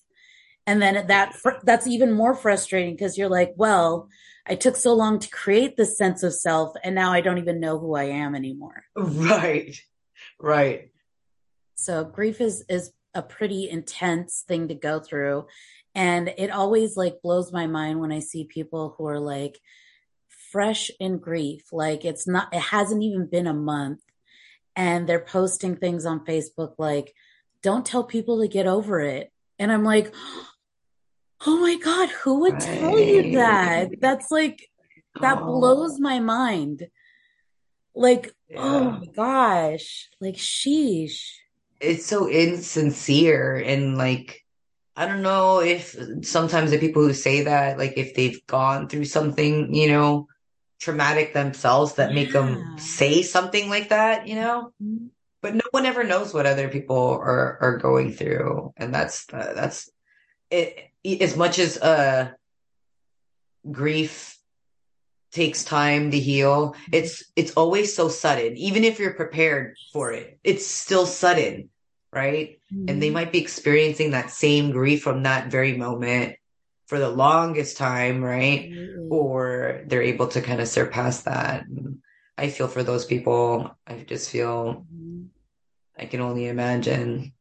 And 0.65 0.81
then 0.81 1.07
that 1.07 1.35
that's 1.63 1.87
even 1.87 2.11
more 2.11 2.35
frustrating 2.35 2.95
because 2.95 3.17
you're 3.17 3.29
like, 3.29 3.53
well, 3.55 4.09
I 4.45 4.55
took 4.55 4.75
so 4.75 4.93
long 4.93 5.19
to 5.19 5.29
create 5.29 5.77
this 5.77 5.97
sense 5.97 6.23
of 6.23 6.33
self 6.33 6.73
and 6.83 6.95
now 6.95 7.13
I 7.13 7.21
don't 7.21 7.37
even 7.37 7.59
know 7.59 7.79
who 7.79 7.95
I 7.95 8.05
am 8.05 8.35
anymore. 8.35 8.83
Right. 8.95 9.75
Right. 10.39 10.89
So 11.75 12.03
grief 12.03 12.41
is 12.41 12.63
is 12.69 12.91
a 13.13 13.21
pretty 13.21 13.69
intense 13.69 14.43
thing 14.47 14.69
to 14.69 14.75
go 14.75 14.99
through 14.99 15.45
and 15.93 16.33
it 16.37 16.49
always 16.49 16.97
like 16.97 17.21
blows 17.21 17.53
my 17.53 17.67
mind 17.67 17.99
when 17.99 18.11
I 18.11 18.19
see 18.19 18.45
people 18.45 18.95
who 18.97 19.05
are 19.07 19.19
like 19.19 19.59
fresh 20.51 20.89
in 20.99 21.17
grief 21.17 21.61
like 21.71 22.05
it's 22.05 22.27
not 22.27 22.53
it 22.53 22.59
hasn't 22.59 23.03
even 23.03 23.27
been 23.27 23.47
a 23.47 23.53
month 23.53 23.99
and 24.75 25.07
they're 25.07 25.19
posting 25.19 25.75
things 25.75 26.05
on 26.05 26.25
Facebook 26.25 26.73
like, 26.77 27.13
don't 27.61 27.85
tell 27.85 28.03
people 28.03 28.41
to 28.41 28.47
get 28.47 28.67
over 28.67 28.99
it. 28.99 29.31
And 29.59 29.71
I'm 29.71 29.83
like, 29.83 30.13
oh 31.45 31.57
my 31.59 31.75
God, 31.75 32.09
who 32.09 32.41
would 32.41 32.53
right. 32.53 32.61
tell 32.61 32.99
you 32.99 33.35
that? 33.35 33.99
That's 33.99 34.31
like, 34.31 34.69
that 35.21 35.39
oh. 35.41 35.45
blows 35.45 35.99
my 35.99 36.19
mind. 36.19 36.87
Like, 37.95 38.27
oh 38.27 38.31
yeah. 38.49 38.59
oh 38.59 38.91
my 38.91 39.05
gosh, 39.15 40.09
like, 40.19 40.35
sheesh. 40.35 41.19
It's 41.79 42.05
so 42.05 42.29
insincere 42.29 43.57
and 43.57 43.97
like, 43.97 44.43
I 44.95 45.05
don't 45.05 45.21
know 45.21 45.59
if 45.59 45.95
sometimes 46.21 46.71
the 46.71 46.77
people 46.77 47.01
who 47.01 47.13
say 47.13 47.43
that, 47.43 47.77
like, 47.77 47.93
if 47.97 48.13
they've 48.13 48.45
gone 48.47 48.87
through 48.87 49.05
something, 49.05 49.73
you 49.73 49.89
know, 49.89 50.27
traumatic 50.83 51.33
themselves 51.33 51.95
that 51.95 52.09
yeah. 52.09 52.15
make 52.15 52.33
them 52.33 52.77
say 52.77 53.23
something 53.23 53.69
like 53.69 53.89
that, 53.89 54.27
you 54.27 54.35
know? 54.35 54.71
Mm-hmm. 54.83 55.07
But 55.41 55.55
no 55.55 55.65
one 55.71 55.85
ever 55.85 56.03
knows 56.03 56.33
what 56.33 56.45
other 56.45 56.69
people 56.69 57.19
are, 57.21 57.57
are 57.61 57.77
going 57.77 58.13
through. 58.13 58.73
And 58.77 58.93
that's, 58.93 59.25
uh, 59.33 59.53
that's 59.55 59.89
it. 60.49 60.91
As 61.21 61.35
much 61.35 61.59
as, 61.59 61.77
uh, 61.77 62.31
grief 63.69 64.37
takes 65.31 65.63
time 65.63 66.11
to 66.11 66.19
heal, 66.19 66.71
mm-hmm. 66.71 66.91
it's, 66.93 67.23
it's 67.35 67.53
always 67.53 67.95
so 67.95 68.07
sudden. 68.07 68.55
Even 68.57 68.83
if 68.83 68.99
you're 68.99 69.13
prepared 69.13 69.75
for 69.91 70.11
it, 70.11 70.39
it's 70.43 70.67
still 70.67 71.05
sudden. 71.05 71.69
Right. 72.11 72.59
Mm-hmm. 72.71 72.89
And 72.89 73.01
they 73.01 73.07
mm-hmm. 73.07 73.13
might 73.15 73.31
be 73.31 73.41
experiencing 73.41 74.11
that 74.11 74.29
same 74.29 74.71
grief 74.71 75.01
from 75.01 75.23
that 75.23 75.49
very 75.49 75.75
moment 75.75 76.35
for 76.93 76.99
the 76.99 77.09
longest 77.09 77.75
time, 77.77 78.23
right? 78.23 78.69
Mm-hmm. 78.69 79.11
Or 79.11 79.81
they're 79.87 80.03
able 80.03 80.27
to 80.27 80.41
kind 80.41 80.61
of 80.61 80.67
surpass 80.67 81.23
that. 81.23 81.65
I 82.37 82.49
feel 82.49 82.67
for 82.67 82.83
those 82.83 83.03
people. 83.03 83.75
I 83.87 84.05
just 84.07 84.29
feel 84.29 84.85
mm-hmm. 84.93 85.23
I 85.97 86.05
can 86.05 86.21
only 86.21 86.47
imagine. 86.47 87.33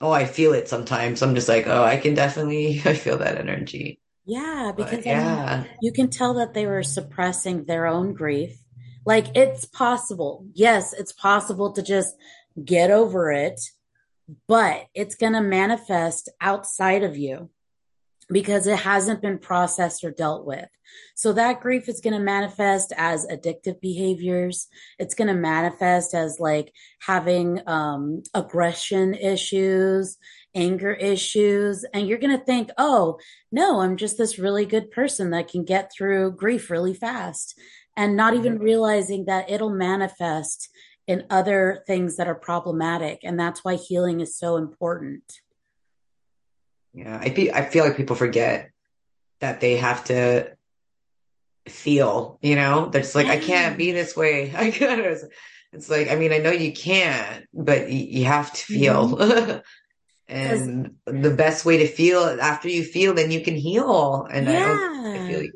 Oh, 0.00 0.10
I 0.10 0.24
feel 0.24 0.54
it 0.54 0.70
sometimes. 0.70 1.20
I'm 1.20 1.34
just 1.34 1.50
like, 1.50 1.66
oh, 1.66 1.84
I 1.84 1.98
can 1.98 2.14
definitely 2.14 2.80
I 2.86 2.94
feel 2.94 3.18
that 3.18 3.36
energy. 3.36 4.00
Yeah, 4.24 4.72
because 4.74 5.04
but, 5.04 5.06
yeah. 5.06 5.44
I 5.44 5.56
mean, 5.58 5.70
you 5.82 5.92
can 5.92 6.08
tell 6.08 6.32
that 6.34 6.54
they 6.54 6.64
were 6.64 6.82
suppressing 6.82 7.66
their 7.66 7.86
own 7.86 8.14
grief. 8.14 8.56
Like 9.04 9.36
it's 9.36 9.66
possible. 9.66 10.46
Yes, 10.54 10.94
it's 10.94 11.12
possible 11.12 11.74
to 11.74 11.82
just 11.82 12.16
get 12.64 12.90
over 12.90 13.30
it, 13.32 13.60
but 14.48 14.86
it's 14.94 15.14
going 15.14 15.34
to 15.34 15.42
manifest 15.42 16.30
outside 16.40 17.02
of 17.02 17.18
you 17.18 17.50
because 18.30 18.66
it 18.66 18.78
hasn't 18.78 19.22
been 19.22 19.38
processed 19.38 20.04
or 20.04 20.10
dealt 20.10 20.46
with. 20.46 20.68
So 21.14 21.32
that 21.32 21.60
grief 21.60 21.88
is 21.88 22.00
going 22.00 22.14
to 22.14 22.20
manifest 22.20 22.92
as 22.96 23.26
addictive 23.26 23.80
behaviors. 23.80 24.68
It's 24.98 25.14
going 25.14 25.28
to 25.28 25.34
manifest 25.34 26.14
as 26.14 26.40
like 26.40 26.72
having 27.00 27.60
um, 27.66 28.22
aggression 28.34 29.14
issues, 29.14 30.16
anger 30.54 30.92
issues. 30.92 31.84
And 31.92 32.06
you're 32.06 32.18
going 32.18 32.36
to 32.38 32.44
think, 32.44 32.70
oh, 32.78 33.18
no, 33.50 33.80
I'm 33.80 33.96
just 33.96 34.18
this 34.18 34.38
really 34.38 34.66
good 34.66 34.90
person 34.90 35.30
that 35.30 35.48
can 35.48 35.64
get 35.64 35.90
through 35.92 36.32
grief 36.32 36.70
really 36.70 36.94
fast. 36.94 37.58
And 37.96 38.16
not 38.16 38.34
even 38.34 38.54
mm-hmm. 38.54 38.64
realizing 38.64 39.24
that 39.26 39.50
it'll 39.50 39.70
manifest 39.70 40.68
in 41.06 41.24
other 41.30 41.84
things 41.86 42.16
that 42.16 42.28
are 42.28 42.34
problematic. 42.34 43.20
And 43.22 43.38
that's 43.38 43.64
why 43.64 43.76
healing 43.76 44.20
is 44.20 44.36
so 44.36 44.56
important. 44.56 45.40
Yeah, 46.94 47.18
I 47.20 47.30
feel 47.30 47.54
I 47.54 47.64
feel 47.64 47.84
like 47.84 47.96
people 47.96 48.16
forget 48.16 48.70
that 49.40 49.60
they 49.60 49.76
have 49.76 50.04
to 50.04 50.56
feel. 51.66 52.38
You 52.40 52.56
know, 52.56 52.86
they're 52.86 53.02
just 53.02 53.14
like, 53.14 53.26
I 53.26 53.38
can't 53.38 53.76
be 53.76 53.92
this 53.92 54.16
way. 54.16 54.54
I 54.56 54.70
gotta. 54.70 55.28
It's 55.72 55.90
like, 55.90 56.08
I 56.08 56.14
mean, 56.14 56.32
I 56.32 56.38
know 56.38 56.52
you 56.52 56.72
can't, 56.72 57.46
but 57.52 57.90
you 57.90 58.26
have 58.26 58.52
to 58.52 58.64
feel. 58.64 59.16
Mm-hmm. 59.16 59.58
and 60.28 60.94
the 61.04 61.30
best 61.30 61.64
way 61.64 61.78
to 61.78 61.88
feel 61.88 62.20
after 62.20 62.68
you 62.68 62.84
feel, 62.84 63.12
then 63.12 63.32
you 63.32 63.40
can 63.40 63.56
heal. 63.56 64.26
And 64.30 64.46
yeah. 64.46 64.78
I, 64.78 65.14
I 65.16 65.28
feel 65.28 65.40
like 65.40 65.50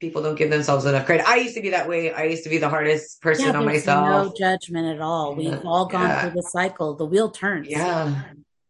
people 0.00 0.20
don't 0.20 0.34
give 0.34 0.50
themselves 0.50 0.84
enough 0.84 1.06
credit. 1.06 1.26
I 1.28 1.36
used 1.36 1.54
to 1.54 1.62
be 1.62 1.70
that 1.70 1.88
way. 1.88 2.12
I 2.12 2.24
used 2.24 2.42
to 2.42 2.50
be 2.50 2.58
the 2.58 2.68
hardest 2.68 3.22
person 3.22 3.46
yeah, 3.46 3.56
on 3.56 3.64
myself. 3.64 4.08
No 4.08 4.34
judgment 4.36 4.96
at 4.96 5.00
all. 5.00 5.36
We've 5.36 5.64
all 5.64 5.86
gone 5.86 6.08
yeah. 6.08 6.22
through 6.22 6.42
the 6.42 6.48
cycle. 6.50 6.96
The 6.96 7.06
wheel 7.06 7.30
turns. 7.30 7.68
Yeah. 7.68 8.22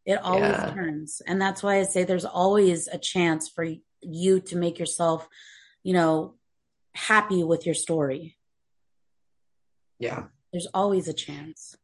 It 0.05 0.21
always 0.23 0.53
yeah. 0.53 0.73
turns. 0.75 1.23
And 1.27 1.41
that's 1.41 1.63
why 1.63 1.79
I 1.79 1.85
say 1.85 2.05
there's 2.05 2.25
always 2.25 2.89
a 2.89 2.99
chance 2.99 3.49
for 3.49 3.67
you 4.01 4.41
to 4.41 4.57
make 4.57 4.79
yourself 4.79 5.29
you 5.83 5.93
know, 5.93 6.35
happy 6.95 7.43
with 7.43 7.67
your 7.67 7.75
story. 7.75 8.37
Yeah. 9.99 10.25
There's 10.53 10.69
always 10.73 11.09
a 11.09 11.13
chance. 11.13 11.77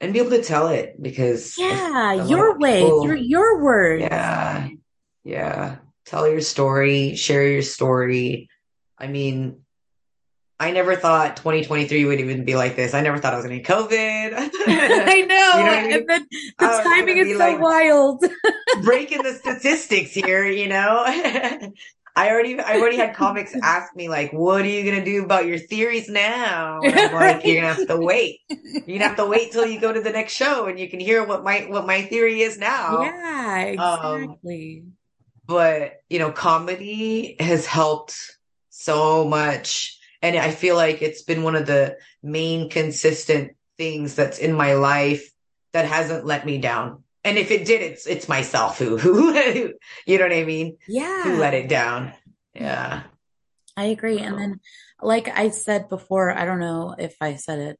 And 0.00 0.12
be 0.12 0.18
able 0.18 0.30
to 0.30 0.42
tell 0.42 0.68
it 0.68 1.00
because 1.00 1.56
Yeah, 1.56 2.26
your 2.26 2.58
way, 2.58 2.82
people, 2.82 3.04
through 3.04 3.20
your 3.20 3.62
words. 3.62 4.02
Yeah. 4.02 4.68
Yeah. 5.24 5.76
Tell 6.04 6.28
your 6.28 6.40
story, 6.40 7.14
share 7.14 7.46
your 7.46 7.62
story. 7.62 8.48
I 8.98 9.06
mean, 9.06 9.61
I 10.62 10.70
never 10.70 10.94
thought 10.94 11.36
2023 11.38 12.04
would 12.04 12.20
even 12.20 12.44
be 12.44 12.54
like 12.54 12.76
this. 12.76 12.94
I 12.94 13.00
never 13.00 13.18
thought 13.18 13.32
I 13.32 13.36
was 13.36 13.44
going 13.44 13.60
to 13.60 13.66
get 13.66 13.76
COVID. 13.76 14.32
I 14.68 15.20
know. 15.22 15.58
You 15.58 15.64
know 15.64 15.72
I 15.72 15.82
mean? 15.82 15.92
And 15.92 16.08
then 16.08 16.26
the 16.56 16.80
timing 16.84 17.16
is 17.16 17.32
so 17.32 17.38
like 17.38 17.60
wild. 17.60 18.24
breaking 18.84 19.24
the 19.24 19.32
statistics 19.32 20.12
here, 20.12 20.46
you 20.46 20.68
know? 20.68 21.02
I 22.14 22.30
already, 22.30 22.60
I 22.60 22.78
already 22.78 22.96
had 22.96 23.16
comics 23.16 23.56
ask 23.60 23.96
me 23.96 24.08
like, 24.08 24.32
"What 24.32 24.62
are 24.62 24.68
you 24.68 24.88
gonna 24.88 25.04
do 25.04 25.24
about 25.24 25.46
your 25.46 25.58
theories 25.58 26.10
now?" 26.10 26.80
And 26.82 26.94
I'm 26.94 27.12
like, 27.14 27.44
"You're 27.44 27.62
gonna 27.62 27.72
have 27.72 27.88
to 27.88 27.96
wait. 27.96 28.40
You're 28.50 28.98
gonna 28.98 29.08
have 29.08 29.16
to 29.16 29.24
wait 29.24 29.50
till 29.50 29.64
you 29.66 29.80
go 29.80 29.94
to 29.94 30.00
the 30.02 30.10
next 30.10 30.34
show 30.34 30.66
and 30.66 30.78
you 30.78 30.90
can 30.90 31.00
hear 31.00 31.24
what 31.24 31.42
my 31.42 31.60
what 31.70 31.86
my 31.86 32.02
theory 32.02 32.42
is 32.42 32.58
now." 32.58 33.00
Yeah, 33.00 33.74
um, 33.78 34.22
exactly. 34.24 34.82
Um, 34.84 34.92
but 35.46 36.02
you 36.10 36.18
know, 36.18 36.30
comedy 36.30 37.36
has 37.40 37.64
helped 37.64 38.14
so 38.68 39.24
much 39.24 39.98
and 40.22 40.36
I 40.36 40.52
feel 40.52 40.76
like 40.76 41.02
it's 41.02 41.22
been 41.22 41.42
one 41.42 41.56
of 41.56 41.66
the 41.66 41.98
main 42.22 42.70
consistent 42.70 43.56
things 43.76 44.14
that's 44.14 44.38
in 44.38 44.52
my 44.52 44.74
life 44.74 45.30
that 45.72 45.86
hasn't 45.86 46.24
let 46.24 46.46
me 46.46 46.58
down. 46.58 47.02
And 47.24 47.38
if 47.38 47.50
it 47.50 47.64
did, 47.64 47.82
it's 47.82 48.06
it's 48.06 48.28
myself 48.28 48.78
who 48.78 48.96
who, 48.96 49.34
you 50.06 50.18
know 50.18 50.24
what 50.24 50.32
I 50.32 50.44
mean? 50.44 50.78
Yeah. 50.88 51.24
Who 51.24 51.36
let 51.36 51.54
it 51.54 51.68
down. 51.68 52.12
Yeah. 52.54 53.02
I 53.76 53.84
agree. 53.84 54.18
And 54.18 54.38
then 54.38 54.60
like 55.00 55.28
I 55.28 55.50
said 55.50 55.88
before, 55.88 56.30
I 56.36 56.44
don't 56.44 56.60
know 56.60 56.94
if 56.96 57.16
I 57.20 57.34
said 57.34 57.58
it, 57.58 57.78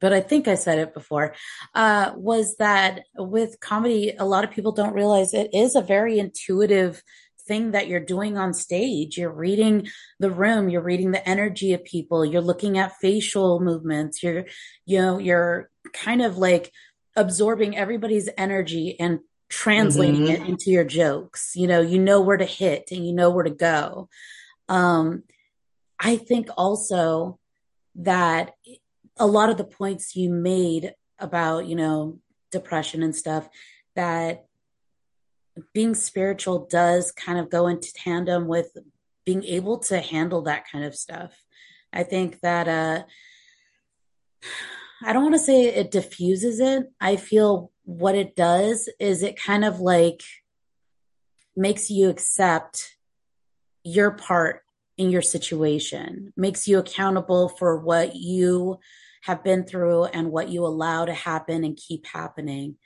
but 0.00 0.12
I 0.12 0.20
think 0.20 0.46
I 0.46 0.54
said 0.54 0.78
it 0.78 0.94
before, 0.94 1.34
uh, 1.74 2.12
was 2.16 2.56
that 2.56 3.02
with 3.16 3.58
comedy, 3.60 4.14
a 4.16 4.24
lot 4.24 4.44
of 4.44 4.50
people 4.50 4.72
don't 4.72 4.94
realize 4.94 5.32
it 5.32 5.54
is 5.54 5.74
a 5.74 5.80
very 5.80 6.18
intuitive 6.18 7.02
thing 7.46 7.72
that 7.72 7.88
you're 7.88 8.00
doing 8.00 8.36
on 8.36 8.54
stage. 8.54 9.16
You're 9.16 9.32
reading 9.32 9.88
the 10.18 10.30
room, 10.30 10.68
you're 10.68 10.82
reading 10.82 11.10
the 11.10 11.26
energy 11.28 11.72
of 11.72 11.84
people, 11.84 12.24
you're 12.24 12.40
looking 12.40 12.78
at 12.78 12.96
facial 12.96 13.60
movements, 13.60 14.22
you're, 14.22 14.46
you 14.84 15.00
know, 15.00 15.18
you're 15.18 15.70
kind 15.92 16.22
of 16.22 16.38
like 16.38 16.72
absorbing 17.16 17.76
everybody's 17.76 18.28
energy 18.36 18.98
and 18.98 19.20
translating 19.48 20.22
mm-hmm. 20.22 20.42
it 20.42 20.48
into 20.48 20.70
your 20.70 20.84
jokes. 20.84 21.52
You 21.54 21.66
know, 21.66 21.80
you 21.80 21.98
know 21.98 22.20
where 22.20 22.36
to 22.36 22.44
hit 22.44 22.88
and 22.90 23.06
you 23.06 23.12
know 23.12 23.30
where 23.30 23.44
to 23.44 23.50
go. 23.50 24.08
Um, 24.68 25.22
I 25.98 26.16
think 26.16 26.48
also 26.56 27.38
that 27.96 28.54
a 29.16 29.26
lot 29.26 29.48
of 29.48 29.56
the 29.56 29.64
points 29.64 30.14
you 30.14 30.30
made 30.30 30.92
about, 31.18 31.66
you 31.66 31.76
know, 31.76 32.18
depression 32.52 33.02
and 33.02 33.16
stuff, 33.16 33.48
that 33.94 34.46
being 35.72 35.94
spiritual 35.94 36.66
does 36.70 37.12
kind 37.12 37.38
of 37.38 37.50
go 37.50 37.66
into 37.66 37.92
tandem 37.94 38.46
with 38.46 38.76
being 39.24 39.44
able 39.44 39.78
to 39.78 40.00
handle 40.00 40.42
that 40.42 40.64
kind 40.70 40.84
of 40.84 40.94
stuff. 40.94 41.32
I 41.92 42.02
think 42.02 42.40
that 42.40 42.68
uh 42.68 43.04
I 45.04 45.12
don't 45.12 45.22
want 45.22 45.34
to 45.34 45.40
say 45.40 45.64
it 45.64 45.90
diffuses 45.90 46.60
it. 46.60 46.84
I 47.00 47.16
feel 47.16 47.70
what 47.84 48.14
it 48.14 48.34
does 48.34 48.88
is 48.98 49.22
it 49.22 49.40
kind 49.40 49.64
of 49.64 49.80
like 49.80 50.22
makes 51.54 51.90
you 51.90 52.08
accept 52.08 52.96
your 53.84 54.10
part 54.12 54.62
in 54.96 55.10
your 55.10 55.22
situation, 55.22 56.32
makes 56.36 56.66
you 56.66 56.78
accountable 56.78 57.48
for 57.48 57.78
what 57.78 58.16
you 58.16 58.78
have 59.22 59.44
been 59.44 59.64
through 59.64 60.04
and 60.04 60.30
what 60.30 60.48
you 60.48 60.64
allow 60.64 61.04
to 61.04 61.12
happen 61.12 61.64
and 61.64 61.76
keep 61.76 62.06
happening. 62.06 62.76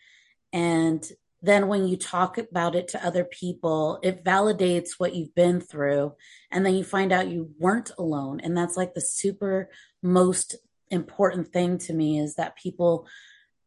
And 0.53 1.07
then 1.42 1.68
when 1.68 1.88
you 1.88 1.97
talk 1.97 2.36
about 2.36 2.75
it 2.75 2.88
to 2.88 3.04
other 3.04 3.25
people, 3.25 3.99
it 4.02 4.25
validates 4.25 4.91
what 4.99 5.15
you've 5.15 5.34
been 5.34 5.60
through. 5.60 6.15
And 6.50 6.67
then 6.67 6.75
you 6.75 6.84
find 6.84 7.12
out 7.12 7.28
you 7.28 7.50
weren't 7.58 7.91
alone. 7.99 8.41
And 8.41 8.56
that's 8.56 8.76
like 8.76 8.95
the 8.95 9.00
super 9.00 9.71
most 10.02 10.56
important 10.91 11.52
thing 11.52 11.78
to 11.78 11.95
me 11.95 12.19
is 12.19 12.34
that 12.34 12.56
people 12.56 13.06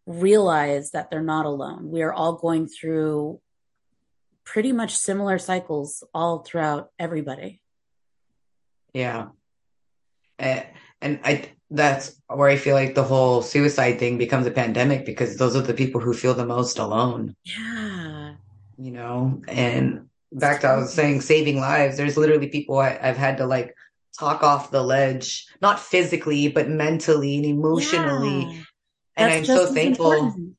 realize 0.06 0.92
that 0.92 1.10
they're 1.10 1.22
not 1.22 1.46
alone. 1.46 1.90
We 1.90 2.04
are 2.04 2.14
all 2.14 2.34
going 2.34 2.68
through 2.68 3.40
pretty 4.44 4.72
much 4.72 4.96
similar 4.96 5.40
cycles 5.40 6.04
all 6.14 6.40
throughout 6.40 6.92
everybody. 7.00 7.62
Yeah. 8.94 9.30
And, 10.38 10.68
I, 11.02 11.50
that's 11.74 12.22
where 12.28 12.50
I 12.50 12.56
feel 12.56 12.76
like 12.76 12.94
the 12.94 13.04
whole 13.04 13.42
suicide 13.42 13.98
thing 13.98 14.20
becomes 14.20 14.46
a 14.46 14.52
pandemic 14.52 15.06
because 15.06 15.38
those 15.38 15.56
are 15.56 15.62
the 15.62 15.74
people 15.74 16.00
who 16.00 16.14
feel 16.14 16.36
the 16.36 16.46
most 16.46 16.78
alone. 16.78 17.36
Yeah. 17.44 18.36
You 18.78 18.92
know, 18.92 19.42
and 19.48 20.08
back 20.32 20.62
to 20.62 20.68
I 20.68 20.78
was 20.78 20.94
saying 20.94 21.22
saving 21.22 21.60
lives, 21.60 21.98
there's 21.98 22.16
literally 22.16 22.48
people 22.48 22.78
I, 22.78 22.92
have 22.92 23.18
had 23.18 23.38
to 23.38 23.48
like 23.48 23.76
talk 24.20 24.44
off 24.44 24.70
the 24.70 24.84
ledge, 24.84 25.48
not 25.62 25.80
physically, 25.80 26.48
but 26.48 26.70
mentally 26.70 27.38
and 27.38 27.46
emotionally. 27.46 28.46
Yeah. 28.46 28.64
And 29.16 29.34
I'm 29.34 29.46
so 29.46 29.74
thankful. 29.74 30.12
Important. 30.12 30.56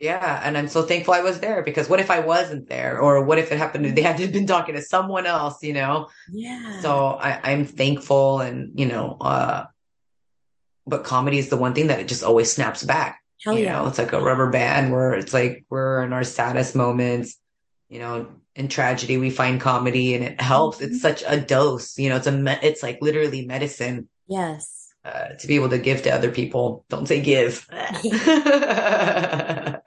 Yeah. 0.00 0.40
And 0.42 0.56
I'm 0.56 0.68
so 0.68 0.82
thankful 0.82 1.12
I 1.12 1.20
was 1.20 1.40
there 1.40 1.62
because 1.62 1.90
what 1.90 2.00
if 2.00 2.10
I 2.10 2.20
wasn't 2.20 2.70
there? 2.70 2.98
Or 2.98 3.22
what 3.22 3.38
if 3.38 3.52
it 3.52 3.58
happened 3.58 3.84
to, 3.84 3.92
they 3.92 4.00
had 4.00 4.16
to 4.16 4.28
been 4.28 4.46
talking 4.46 4.76
to 4.76 4.82
someone 4.82 5.26
else, 5.26 5.62
you 5.62 5.74
know? 5.74 6.08
Yeah. 6.32 6.80
So 6.80 7.18
I, 7.20 7.40
I'm 7.42 7.66
thankful 7.66 8.40
and, 8.40 8.78
you 8.78 8.86
know, 8.86 9.18
uh, 9.20 9.64
but 10.88 11.04
comedy 11.04 11.38
is 11.38 11.48
the 11.48 11.56
one 11.56 11.74
thing 11.74 11.88
that 11.88 12.00
it 12.00 12.08
just 12.08 12.22
always 12.22 12.52
snaps 12.52 12.82
back. 12.82 13.20
Hell 13.44 13.56
you 13.56 13.64
yeah. 13.64 13.74
know, 13.74 13.86
it's 13.86 13.98
like 13.98 14.12
a 14.12 14.20
rubber 14.20 14.50
band 14.50 14.92
where 14.92 15.14
it's 15.14 15.32
like 15.32 15.64
we're 15.70 16.02
in 16.02 16.12
our 16.12 16.24
saddest 16.24 16.74
moments, 16.74 17.36
you 17.88 18.00
know, 18.00 18.26
in 18.56 18.68
tragedy 18.68 19.16
we 19.16 19.30
find 19.30 19.60
comedy 19.60 20.14
and 20.14 20.24
it 20.24 20.40
helps. 20.40 20.78
Mm-hmm. 20.78 20.86
It's 20.86 21.00
such 21.00 21.22
a 21.26 21.40
dose, 21.40 21.96
you 21.98 22.08
know, 22.08 22.16
it's 22.16 22.26
a 22.26 22.32
me- 22.32 22.58
it's 22.62 22.82
like 22.82 22.98
literally 23.00 23.46
medicine. 23.46 24.08
Yes. 24.26 24.92
Uh, 25.04 25.28
to 25.38 25.46
be 25.46 25.54
able 25.54 25.70
to 25.70 25.78
give 25.78 26.02
to 26.02 26.10
other 26.10 26.30
people. 26.30 26.84
Don't 26.90 27.06
say 27.06 27.22
give. 27.22 27.66
I 27.72 29.80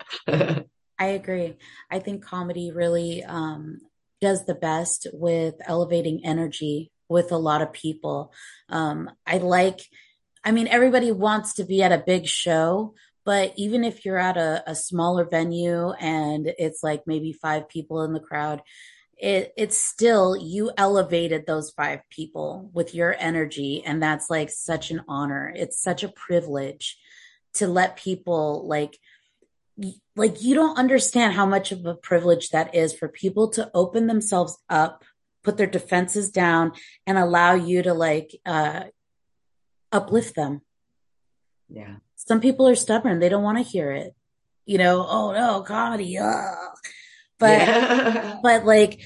agree. 1.00 1.58
I 1.92 2.00
think 2.00 2.24
comedy 2.24 2.72
really 2.72 3.24
um, 3.24 3.82
does 4.22 4.46
the 4.46 4.56
best 4.56 5.08
with 5.12 5.56
elevating 5.66 6.22
energy 6.24 6.92
with 7.10 7.32
a 7.32 7.38
lot 7.38 7.62
of 7.62 7.74
people. 7.74 8.32
Um, 8.70 9.12
I 9.28 9.40
like 9.40 9.82
I 10.44 10.52
mean, 10.52 10.68
everybody 10.68 11.12
wants 11.12 11.56
to 11.56 11.64
be 11.64 11.84
at 11.84 11.92
a 11.92 12.04
big 12.06 12.28
show, 12.28 12.96
but 13.26 13.54
even 13.58 13.84
if 13.84 14.04
you're 14.04 14.18
at 14.18 14.38
a, 14.38 14.64
a 14.66 14.76
smaller 14.76 15.26
venue 15.26 15.92
and 15.92 16.52
it's 16.58 16.82
like 16.84 17.06
maybe 17.06 17.34
five 17.34 17.70
people 17.70 18.04
in 18.04 18.14
the 18.14 18.20
crowd, 18.20 18.62
it, 19.18 19.54
it's 19.56 19.78
still 19.78 20.36
you 20.36 20.72
elevated 20.78 21.46
those 21.46 21.70
five 21.72 22.00
people 22.10 22.72
with 22.74 22.96
your 22.96 23.16
energy. 23.20 23.84
And 23.86 24.02
that's 24.02 24.32
like 24.32 24.50
such 24.50 24.90
an 24.90 25.02
honor. 25.08 25.54
It's 25.56 25.80
such 25.80 26.04
a 26.04 26.10
privilege 26.10 26.98
to 27.56 27.68
let 27.68 27.98
people 27.98 28.68
like, 28.68 28.98
like 30.16 30.42
you 30.42 30.56
don't 30.56 30.78
understand 30.78 31.34
how 31.34 31.46
much 31.46 31.72
of 31.72 31.86
a 31.86 31.94
privilege 31.94 32.50
that 32.50 32.74
is 32.74 32.94
for 32.94 33.08
people 33.08 33.50
to 33.50 33.70
open 33.76 34.08
themselves 34.08 34.58
up 34.70 35.04
put 35.44 35.58
their 35.58 35.68
defenses 35.68 36.30
down 36.30 36.72
and 37.08 37.18
allow 37.18 37.56
you 37.56 37.82
to 37.82 37.96
like 37.96 38.40
uh 38.46 38.84
uplift 39.92 40.36
them. 40.36 40.62
Yeah. 41.70 41.96
Some 42.16 42.42
people 42.42 42.68
are 42.68 42.76
stubborn. 42.76 43.20
They 43.20 43.30
don't 43.30 43.44
want 43.44 43.58
to 43.58 43.64
hear 43.64 43.92
it. 43.92 44.14
You 44.66 44.78
know, 44.78 45.06
oh 45.08 45.32
no, 45.34 45.62
comedy. 45.62 46.18
Ugh. 46.18 46.56
But 47.40 47.60
yeah. 47.60 48.40
but 48.44 48.66
like 48.66 49.02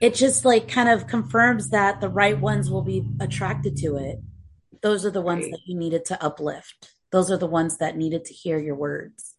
it 0.00 0.14
just 0.14 0.44
like 0.44 0.68
kind 0.68 0.88
of 0.88 1.06
confirms 1.06 1.70
that 1.70 2.00
the 2.00 2.08
right 2.08 2.38
ones 2.38 2.70
will 2.70 2.82
be 2.82 3.04
attracted 3.20 3.76
to 3.78 3.96
it. 3.96 4.18
Those 4.82 5.04
are 5.04 5.10
the 5.10 5.22
ones 5.22 5.44
right. 5.44 5.52
that 5.52 5.60
you 5.66 5.76
needed 5.76 6.04
to 6.06 6.22
uplift. 6.22 6.90
Those 7.12 7.30
are 7.30 7.38
the 7.38 7.46
ones 7.46 7.78
that 7.78 7.96
needed 7.96 8.24
to 8.26 8.34
hear 8.34 8.58
your 8.58 8.74
words. 8.74 9.34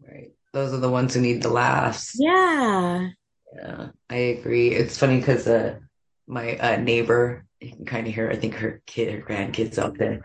Right. 0.00 0.32
Those 0.52 0.72
are 0.72 0.78
the 0.78 0.90
ones 0.90 1.14
who 1.14 1.20
need 1.20 1.42
the 1.42 1.50
laughs. 1.50 2.16
Yeah. 2.18 3.08
Yeah, 3.54 3.88
I 4.10 4.16
agree. 4.16 4.70
It's 4.70 4.98
funny 4.98 5.18
because 5.18 5.46
uh, 5.46 5.78
my 6.26 6.56
uh, 6.56 6.76
neighbor 6.76 7.44
you 7.64 7.74
can 7.74 7.84
kind 7.84 8.06
of 8.06 8.14
hear, 8.14 8.30
I 8.30 8.36
think 8.36 8.54
her 8.54 8.82
kid, 8.86 9.12
her 9.12 9.26
grandkids 9.26 9.78
out 9.78 9.98
there. 9.98 10.22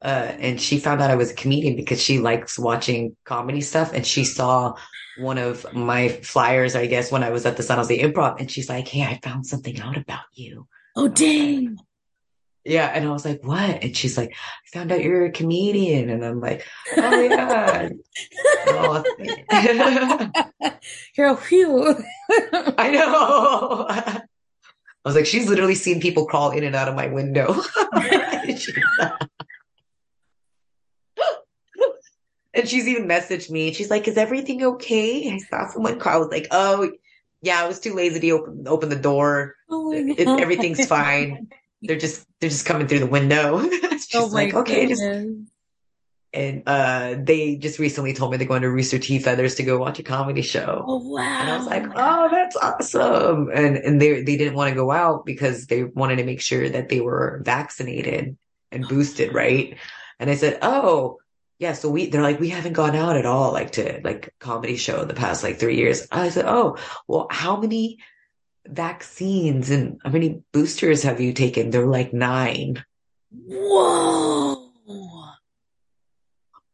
Uh, 0.00 0.32
and 0.38 0.60
she 0.60 0.80
found 0.80 1.00
out 1.00 1.10
I 1.10 1.14
was 1.14 1.30
a 1.30 1.34
comedian 1.34 1.76
because 1.76 2.02
she 2.02 2.18
likes 2.18 2.58
watching 2.58 3.16
comedy 3.24 3.60
stuff. 3.60 3.92
And 3.92 4.04
she 4.04 4.24
saw 4.24 4.74
one 5.18 5.38
of 5.38 5.64
my 5.72 6.08
flyers, 6.08 6.74
I 6.74 6.86
guess, 6.86 7.12
when 7.12 7.22
I 7.22 7.30
was 7.30 7.46
at 7.46 7.56
the 7.56 7.62
San 7.62 7.78
Jose 7.78 7.96
Improv. 7.96 8.40
And 8.40 8.50
she's 8.50 8.68
like, 8.68 8.88
Hey, 8.88 9.02
I 9.02 9.20
found 9.22 9.46
something 9.46 9.80
out 9.80 9.96
about 9.96 10.24
you. 10.32 10.66
Oh, 10.96 11.06
dang. 11.06 11.78
Yeah. 12.64 12.86
And 12.86 13.06
I 13.06 13.12
was 13.12 13.24
like, 13.24 13.44
What? 13.44 13.84
And 13.84 13.96
she's 13.96 14.18
like, 14.18 14.30
I 14.32 14.76
found 14.76 14.90
out 14.90 15.04
you're 15.04 15.26
a 15.26 15.30
comedian. 15.30 16.10
And 16.10 16.24
I'm 16.24 16.40
like, 16.40 16.66
Oh, 16.96 17.20
yeah. 17.20 17.88
oh, 18.66 19.04
you're 21.16 21.28
a 21.28 21.36
phew. 21.36 21.94
I 22.76 22.90
know. 22.90 24.20
I 25.04 25.08
was 25.08 25.16
like, 25.16 25.26
she's 25.26 25.48
literally 25.48 25.74
seen 25.74 26.00
people 26.00 26.26
crawl 26.26 26.50
in 26.50 26.62
and 26.62 26.76
out 26.76 26.88
of 26.88 26.94
my 26.94 27.08
window. 27.08 27.60
and 32.54 32.68
she's 32.68 32.86
even 32.86 33.08
messaged 33.08 33.50
me. 33.50 33.72
She's 33.72 33.90
like, 33.90 34.06
"Is 34.06 34.16
everything 34.16 34.62
okay?" 34.62 35.32
I 35.32 35.38
saw 35.38 35.68
someone 35.68 35.98
call. 35.98 36.12
I 36.12 36.16
was 36.18 36.28
like, 36.28 36.46
"Oh, 36.52 36.92
yeah, 37.40 37.60
I 37.62 37.66
was 37.66 37.80
too 37.80 37.94
lazy 37.94 38.20
to 38.20 38.30
open 38.30 38.64
open 38.68 38.88
the 38.88 38.96
door. 38.96 39.56
Oh 39.68 39.92
it, 39.92 40.28
everything's 40.28 40.86
fine. 40.86 41.48
they're 41.82 41.98
just 41.98 42.24
they're 42.40 42.50
just 42.50 42.66
coming 42.66 42.86
through 42.86 43.00
the 43.00 43.06
window." 43.06 43.60
she's 43.70 44.14
oh 44.14 44.26
like, 44.26 44.54
"Okay, 44.54 44.86
just 44.86 45.02
and 46.34 46.62
uh, 46.66 47.16
they 47.18 47.56
just 47.56 47.78
recently 47.78 48.14
told 48.14 48.30
me 48.30 48.38
they're 48.38 48.48
going 48.48 48.62
to 48.62 48.70
Rooster 48.70 48.98
T 48.98 49.18
Feathers 49.18 49.54
to 49.56 49.62
go 49.62 49.76
watch 49.78 49.98
a 49.98 50.02
comedy 50.02 50.42
show. 50.42 50.84
Oh 50.86 51.08
wow! 51.08 51.20
And 51.20 51.50
I 51.50 51.56
was 51.58 51.66
like, 51.66 51.84
oh, 51.94 52.28
that's 52.30 52.56
awesome. 52.56 53.50
And 53.52 53.76
and 53.76 54.00
they 54.00 54.22
they 54.22 54.36
didn't 54.36 54.54
want 54.54 54.70
to 54.70 54.74
go 54.74 54.90
out 54.90 55.26
because 55.26 55.66
they 55.66 55.84
wanted 55.84 56.16
to 56.16 56.24
make 56.24 56.40
sure 56.40 56.68
that 56.68 56.88
they 56.88 57.00
were 57.00 57.42
vaccinated 57.44 58.36
and 58.70 58.88
boosted, 58.88 59.34
right? 59.34 59.76
And 60.18 60.30
I 60.30 60.34
said, 60.34 60.58
oh. 60.62 61.18
Yeah, 61.58 61.74
so 61.74 61.88
we 61.90 62.06
they're 62.06 62.22
like 62.22 62.40
we 62.40 62.48
haven't 62.48 62.72
gone 62.72 62.96
out 62.96 63.16
at 63.16 63.24
all 63.24 63.52
like 63.52 63.70
to 63.72 64.00
like 64.02 64.34
comedy 64.40 64.76
show 64.76 65.04
the 65.04 65.14
past 65.14 65.44
like 65.44 65.60
three 65.60 65.76
years. 65.76 66.08
I 66.10 66.30
said, 66.30 66.44
oh, 66.44 66.76
well, 67.06 67.28
how 67.30 67.56
many 67.56 67.98
vaccines 68.66 69.70
and 69.70 70.00
how 70.02 70.10
many 70.10 70.42
boosters 70.52 71.04
have 71.04 71.20
you 71.20 71.32
taken? 71.32 71.70
They're 71.70 71.86
like 71.86 72.12
nine. 72.12 72.84
Whoa. 73.30 74.72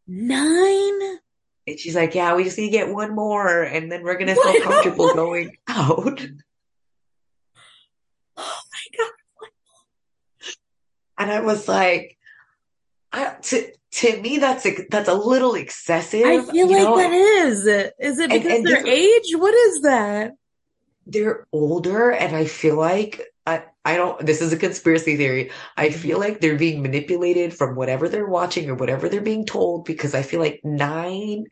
Nine? 0.08 1.18
And 1.66 1.78
she's 1.78 1.94
like, 1.94 2.14
Yeah, 2.14 2.34
we 2.34 2.44
just 2.44 2.56
need 2.56 2.70
to 2.70 2.76
get 2.76 2.92
one 2.92 3.14
more 3.14 3.62
and 3.62 3.92
then 3.92 4.02
we're 4.02 4.18
gonna 4.18 4.34
feel 4.34 4.62
comfortable 4.62 5.14
going 5.14 5.56
out. 5.68 6.26
Oh 8.36 8.60
my 8.72 8.96
god. 8.96 9.10
And 11.18 11.30
I 11.30 11.40
was 11.40 11.68
like, 11.68 12.16
I, 13.12 13.34
to 13.42 13.72
to 13.90 14.20
me 14.20 14.38
that's 14.38 14.64
a, 14.66 14.86
that's 14.90 15.08
a 15.08 15.14
little 15.14 15.54
excessive. 15.54 16.24
I 16.24 16.42
feel 16.42 16.70
like 16.70 16.82
know? 16.82 16.96
that 16.96 17.12
is. 17.12 17.66
Is 17.98 18.18
it 18.18 18.30
because 18.30 18.46
and, 18.46 18.58
and 18.58 18.66
their 18.66 18.86
age? 18.86 19.34
What 19.34 19.54
is 19.54 19.82
that? 19.82 20.34
They're 21.06 21.46
older, 21.52 22.10
and 22.12 22.36
I 22.36 22.44
feel 22.44 22.76
like 22.76 23.22
I, 23.48 23.64
I 23.82 23.96
don't, 23.96 24.24
this 24.26 24.42
is 24.42 24.52
a 24.52 24.58
conspiracy 24.58 25.16
theory. 25.16 25.50
I 25.74 25.88
mm-hmm. 25.88 25.98
feel 25.98 26.18
like 26.18 26.40
they're 26.40 26.58
being 26.58 26.82
manipulated 26.82 27.54
from 27.54 27.76
whatever 27.76 28.06
they're 28.06 28.28
watching 28.28 28.68
or 28.68 28.74
whatever 28.74 29.08
they're 29.08 29.22
being 29.22 29.46
told 29.46 29.86
because 29.86 30.14
I 30.14 30.20
feel 30.20 30.38
like 30.38 30.60
nine 30.64 31.46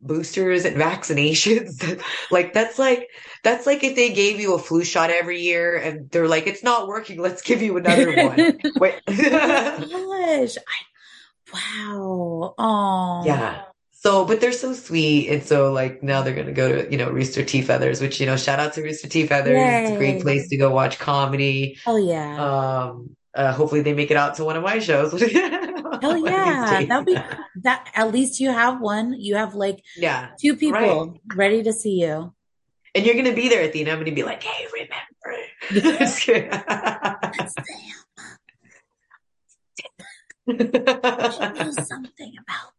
boosters 0.00 0.64
and 0.64 0.76
vaccinations, 0.76 2.02
like 2.30 2.54
that's 2.54 2.78
like, 2.78 3.10
that's 3.44 3.66
like 3.66 3.84
if 3.84 3.94
they 3.94 4.14
gave 4.14 4.40
you 4.40 4.54
a 4.54 4.58
flu 4.58 4.84
shot 4.84 5.10
every 5.10 5.42
year 5.42 5.76
and 5.76 6.10
they're 6.10 6.28
like, 6.28 6.46
it's 6.46 6.64
not 6.64 6.88
working. 6.88 7.20
Let's 7.20 7.42
give 7.42 7.60
you 7.60 7.76
another 7.76 8.14
one. 8.16 8.58
Wait. 8.76 8.94
oh 9.06 10.40
gosh. 10.40 10.56
I, 10.56 11.52
wow. 11.52 12.54
Oh. 12.56 13.22
Yeah. 13.26 13.64
So, 14.08 14.24
but 14.24 14.40
they're 14.40 14.52
so 14.52 14.72
sweet. 14.72 15.28
And 15.28 15.42
so 15.42 15.70
like 15.70 16.02
now 16.02 16.22
they're 16.22 16.34
going 16.34 16.46
to 16.46 16.52
go 16.54 16.80
to, 16.80 16.90
you 16.90 16.96
know, 16.96 17.10
Rooster 17.10 17.44
T 17.44 17.60
Feathers, 17.60 18.00
which, 18.00 18.18
you 18.20 18.24
know, 18.24 18.38
shout 18.38 18.58
out 18.58 18.72
to 18.72 18.82
Rooster 18.82 19.06
T 19.06 19.26
Feathers. 19.26 19.58
Yay. 19.58 19.82
It's 19.82 19.92
a 19.92 19.98
great 19.98 20.22
place 20.22 20.48
to 20.48 20.56
go 20.56 20.70
watch 20.70 20.98
comedy. 20.98 21.78
Oh 21.86 21.98
yeah. 21.98 22.42
Um, 22.42 23.14
uh, 23.34 23.52
hopefully 23.52 23.82
they 23.82 23.92
make 23.92 24.10
it 24.10 24.16
out 24.16 24.36
to 24.36 24.46
one 24.46 24.56
of 24.56 24.62
my 24.62 24.78
shows. 24.78 25.12
Hell 26.00 26.16
yeah. 26.24 26.86
That'll 26.88 27.04
be 27.04 27.18
that. 27.56 27.90
At 27.94 28.10
least 28.10 28.40
you 28.40 28.50
have 28.50 28.80
one. 28.80 29.12
You 29.12 29.36
have 29.36 29.54
like 29.54 29.84
yeah 29.94 30.30
two 30.40 30.56
people 30.56 30.80
right. 30.80 31.36
ready 31.36 31.62
to 31.64 31.74
see 31.74 32.00
you. 32.00 32.32
And 32.94 33.04
you're 33.04 33.14
going 33.14 33.26
to 33.26 33.34
be 33.34 33.50
there, 33.50 33.62
Athena. 33.62 33.90
I'm 33.90 33.98
going 33.98 34.06
to 34.06 34.12
be 34.12 34.22
like, 34.22 34.42
hey, 34.42 34.66
remember. 34.72 34.96
she 40.48 41.62
knows 41.62 41.86
something 41.86 42.32
about 42.40 42.72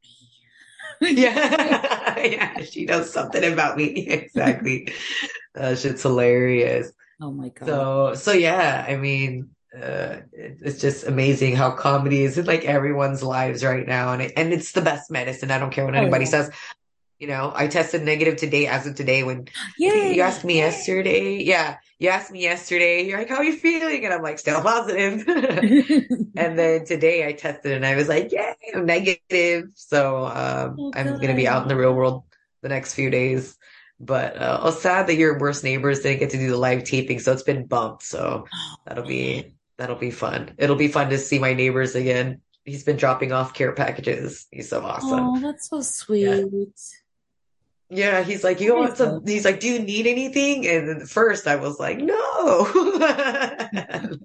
yeah, 1.01 2.19
yeah, 2.23 2.61
she 2.63 2.85
knows 2.85 3.11
something 3.11 3.43
about 3.51 3.77
me. 3.77 3.85
exactly. 4.07 4.91
That 5.53 5.77
shit's 5.77 6.03
hilarious. 6.03 6.91
Oh 7.21 7.31
my 7.31 7.49
god. 7.49 7.65
So, 7.65 8.15
so 8.15 8.31
yeah, 8.33 8.85
I 8.87 8.97
mean, 8.97 9.49
uh, 9.75 10.17
it's 10.33 10.81
just 10.81 11.07
amazing 11.07 11.55
how 11.55 11.71
comedy 11.71 12.23
is 12.23 12.37
in 12.37 12.45
like 12.45 12.65
everyone's 12.65 13.23
lives 13.23 13.63
right 13.63 13.87
now, 13.87 14.13
and 14.13 14.23
it, 14.23 14.33
and 14.35 14.51
it's 14.51 14.73
the 14.73 14.81
best 14.81 15.09
medicine. 15.09 15.51
I 15.51 15.59
don't 15.59 15.71
care 15.71 15.85
what 15.85 15.95
oh, 15.95 15.99
anybody 15.99 16.25
yeah. 16.25 16.31
says. 16.31 16.51
You 17.19 17.27
know, 17.27 17.51
I 17.53 17.67
tested 17.67 18.03
negative 18.03 18.37
today 18.37 18.67
as 18.67 18.87
of 18.87 18.95
today 18.95 19.23
when 19.23 19.47
Yay. 19.77 20.15
you 20.15 20.21
asked 20.21 20.45
me 20.45 20.57
yesterday. 20.57 21.43
Yeah, 21.43 21.77
you 21.99 22.07
asked 22.07 22.31
me 22.31 22.41
yesterday, 22.41 23.05
you're 23.05 23.17
like, 23.17 23.27
how 23.27 23.35
are 23.35 23.43
you 23.43 23.57
feeling? 23.57 24.05
And 24.05 24.13
I'm 24.13 24.21
like, 24.21 24.39
still 24.39 24.61
positive. 24.61 25.27
and 26.37 26.57
then 26.57 26.85
today 26.85 27.27
I 27.27 27.33
tested 27.33 27.73
and 27.73 27.85
I 27.85 27.95
was 27.95 28.07
like, 28.07 28.31
yeah, 28.31 28.53
I'm 28.73 28.85
negative. 28.85 29.65
So 29.75 30.25
um, 30.25 30.77
oh, 30.79 30.91
I'm 30.95 31.07
going 31.07 31.27
to 31.27 31.33
be 31.33 31.47
out 31.47 31.63
in 31.63 31.67
the 31.67 31.75
real 31.75 31.93
world 31.93 32.23
the 32.61 32.69
next 32.69 32.93
few 32.93 33.09
days. 33.09 33.57
But 33.99 34.37
uh, 34.37 34.61
was 34.63 34.81
sad 34.81 35.07
that 35.07 35.15
your 35.15 35.37
worst 35.39 35.65
neighbors 35.65 35.99
didn't 35.99 36.19
get 36.19 36.29
to 36.29 36.37
do 36.37 36.49
the 36.49 36.57
live 36.57 36.85
taping. 36.85 37.19
So 37.19 37.33
it's 37.33 37.43
been 37.43 37.65
bumped. 37.65 38.03
So 38.03 38.45
oh, 38.51 38.75
that'll 38.85 39.05
be, 39.05 39.55
that'll 39.77 39.97
be 39.97 40.11
fun. 40.11 40.53
It'll 40.57 40.77
be 40.77 40.87
fun 40.87 41.09
to 41.09 41.17
see 41.17 41.37
my 41.37 41.51
neighbors 41.51 41.95
again. 41.95 42.39
He's 42.63 42.85
been 42.85 42.95
dropping 42.95 43.33
off 43.33 43.53
care 43.53 43.73
packages. 43.73 44.47
He's 44.51 44.69
so 44.69 44.81
awesome. 44.85 45.19
Oh, 45.19 45.39
that's 45.41 45.69
so 45.69 45.81
sweet. 45.81 46.21
Yeah. 46.21 46.43
Yeah, 47.89 48.23
he's 48.23 48.43
like, 48.43 48.61
you 48.61 48.75
want 48.75 48.97
some? 48.97 49.25
He's 49.25 49.45
like, 49.45 49.59
do 49.59 49.67
you 49.67 49.79
need 49.79 50.05
anything? 50.05 50.67
And 50.67 51.09
first, 51.09 51.47
I 51.47 51.55
was 51.55 51.79
like, 51.79 51.97
no. 51.97 52.67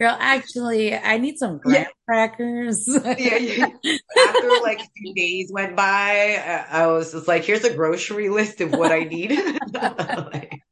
Girl, 0.00 0.16
actually, 0.20 0.94
I 0.94 1.18
need 1.18 1.38
some 1.38 1.58
graham 1.58 1.82
yeah. 1.82 1.88
crackers. 2.06 2.86
yeah, 2.86 3.36
yeah, 3.36 3.66
After 4.28 4.48
like 4.62 4.80
a 4.80 4.88
few 4.96 5.12
days 5.14 5.50
went 5.52 5.74
by, 5.74 5.82
I, 5.82 6.82
I, 6.82 6.86
was 6.86 7.12
just 7.12 7.26
like, 7.26 7.44
here's 7.44 7.64
a 7.64 7.74
grocery 7.74 8.28
list 8.28 8.60
of 8.60 8.70
what 8.72 8.92
I 8.92 9.00
need. 9.00 9.30
like, 9.72 10.62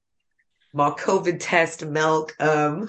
more 0.72 0.94
COVID 0.94 1.38
test, 1.40 1.85
milk. 1.85 2.37
Um, 2.38 2.87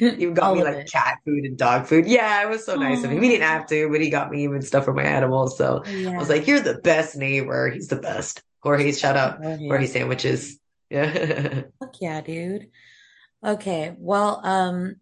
even 0.00 0.32
got 0.32 0.56
me 0.56 0.64
like 0.64 0.86
cat 0.86 1.18
food 1.26 1.44
and 1.44 1.58
dog 1.58 1.86
food. 1.86 2.06
Yeah, 2.06 2.42
it 2.42 2.48
was 2.48 2.64
so 2.64 2.76
nice 2.76 3.04
of 3.04 3.10
him. 3.10 3.20
He 3.20 3.28
didn't 3.28 3.46
have 3.46 3.66
to, 3.66 3.90
but 3.90 4.00
he 4.00 4.08
got 4.08 4.30
me 4.30 4.44
even 4.44 4.62
stuff 4.62 4.84
for 4.84 4.94
my 4.94 5.02
animals. 5.02 5.58
So 5.58 5.84
yeah. 5.84 6.12
I 6.12 6.16
was 6.16 6.30
like, 6.30 6.46
you're 6.46 6.60
the 6.60 6.78
best 6.78 7.16
neighbor. 7.16 7.68
He's 7.68 7.88
the 7.88 7.96
best. 7.96 8.42
Jorge, 8.66 8.90
shout 8.90 9.16
out 9.16 9.40
Jorge, 9.40 9.68
Jorge 9.68 9.86
sandwiches. 9.86 10.58
Yeah. 10.90 11.62
Fuck 11.78 11.94
yeah, 12.00 12.20
dude. 12.20 12.66
Okay. 13.44 13.94
Well, 13.96 14.40
um, 14.42 14.96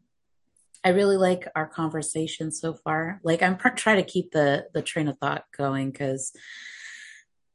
I 0.84 0.90
really 0.90 1.16
like 1.16 1.48
our 1.56 1.66
conversation 1.66 2.52
so 2.52 2.74
far. 2.74 3.20
Like 3.24 3.42
I'm 3.42 3.56
pr- 3.56 3.70
trying 3.70 3.96
to 3.96 4.10
keep 4.10 4.32
the 4.32 4.66
the 4.74 4.82
train 4.82 5.08
of 5.08 5.16
thought 5.16 5.44
going 5.56 5.90
because 5.90 6.32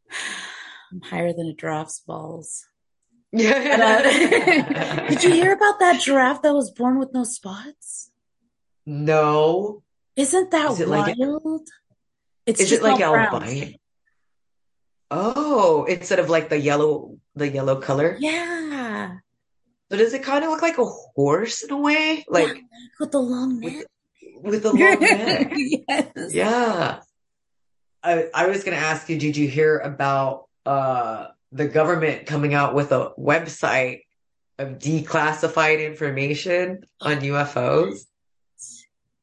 I'm 0.92 1.02
higher 1.02 1.32
than 1.32 1.48
a 1.48 1.54
giraffe's 1.54 2.00
balls. 2.00 2.66
Yeah. 3.32 4.02
uh, 4.04 5.10
did 5.10 5.24
you 5.24 5.32
hear 5.32 5.54
about 5.54 5.80
that 5.80 6.02
giraffe 6.02 6.42
that 6.42 6.56
was 6.56 6.72
born 6.72 6.98
with 6.98 7.14
no 7.14 7.24
spots? 7.24 8.10
No. 8.84 9.84
Isn't 10.16 10.50
that 10.50 10.72
is 10.72 10.88
wild? 10.88 10.90
Like, 10.90 11.62
it's 12.48 12.62
is 12.62 12.72
it 12.72 12.82
like 12.82 13.00
albino? 13.00 13.76
Oh, 15.12 15.86
instead 15.86 16.20
of 16.20 16.30
like 16.30 16.50
the 16.50 16.60
yellow, 16.60 17.18
the 17.36 17.50
yellow 17.50 17.82
color. 17.82 18.16
Yeah. 18.20 19.18
So 19.92 19.98
does 19.98 20.14
it 20.14 20.24
kind 20.24 20.44
of 20.44 20.52
look 20.52 20.62
like 20.62 20.78
a 20.78 20.86
horse 20.86 21.64
in 21.64 21.72
a 21.72 21.78
way? 21.78 22.24
Like 22.28 22.48
yeah, 22.48 22.62
with 23.00 23.12
the 23.12 23.20
long 23.20 23.60
neck. 23.60 23.86
With, 24.42 24.64
with 24.64 24.64
the 24.64 24.70
long 24.70 25.00
neck. 25.00 25.52
yes. 25.56 26.34
Yeah. 26.34 27.00
I, 28.04 28.30
I 28.34 28.48
was 28.48 28.64
going 28.64 28.78
to 28.78 28.84
ask 28.84 29.10
you, 29.10 29.18
did 29.18 29.36
you 29.36 29.48
hear 29.48 29.80
about 29.80 30.48
uh, 30.66 31.28
the 31.52 31.68
government 31.68 32.28
coming 32.28 32.54
out 32.54 32.76
with 32.76 32.92
a 32.92 33.12
website 33.18 34.02
of 34.60 34.78
declassified 34.78 35.86
information 35.86 36.84
on 37.02 37.22
UFOs? 37.22 38.06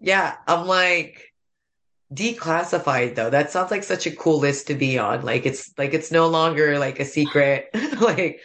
Yeah. 0.01 0.35
I'm 0.47 0.67
like, 0.67 1.26
declassified 2.13 3.15
though. 3.15 3.31
That 3.31 3.51
sounds 3.51 3.71
like 3.71 3.83
such 3.83 4.07
a 4.07 4.11
cool 4.11 4.39
list 4.39 4.69
to 4.69 4.75
be 4.75 4.99
on. 4.99 5.23
Like 5.23 5.47
it's 5.47 5.77
like 5.79 5.95
it's 5.95 6.11
no 6.11 6.29
longer 6.29 6.79
like 6.79 7.01
a 7.01 7.05
secret. 7.05 7.71
Like 8.01 8.41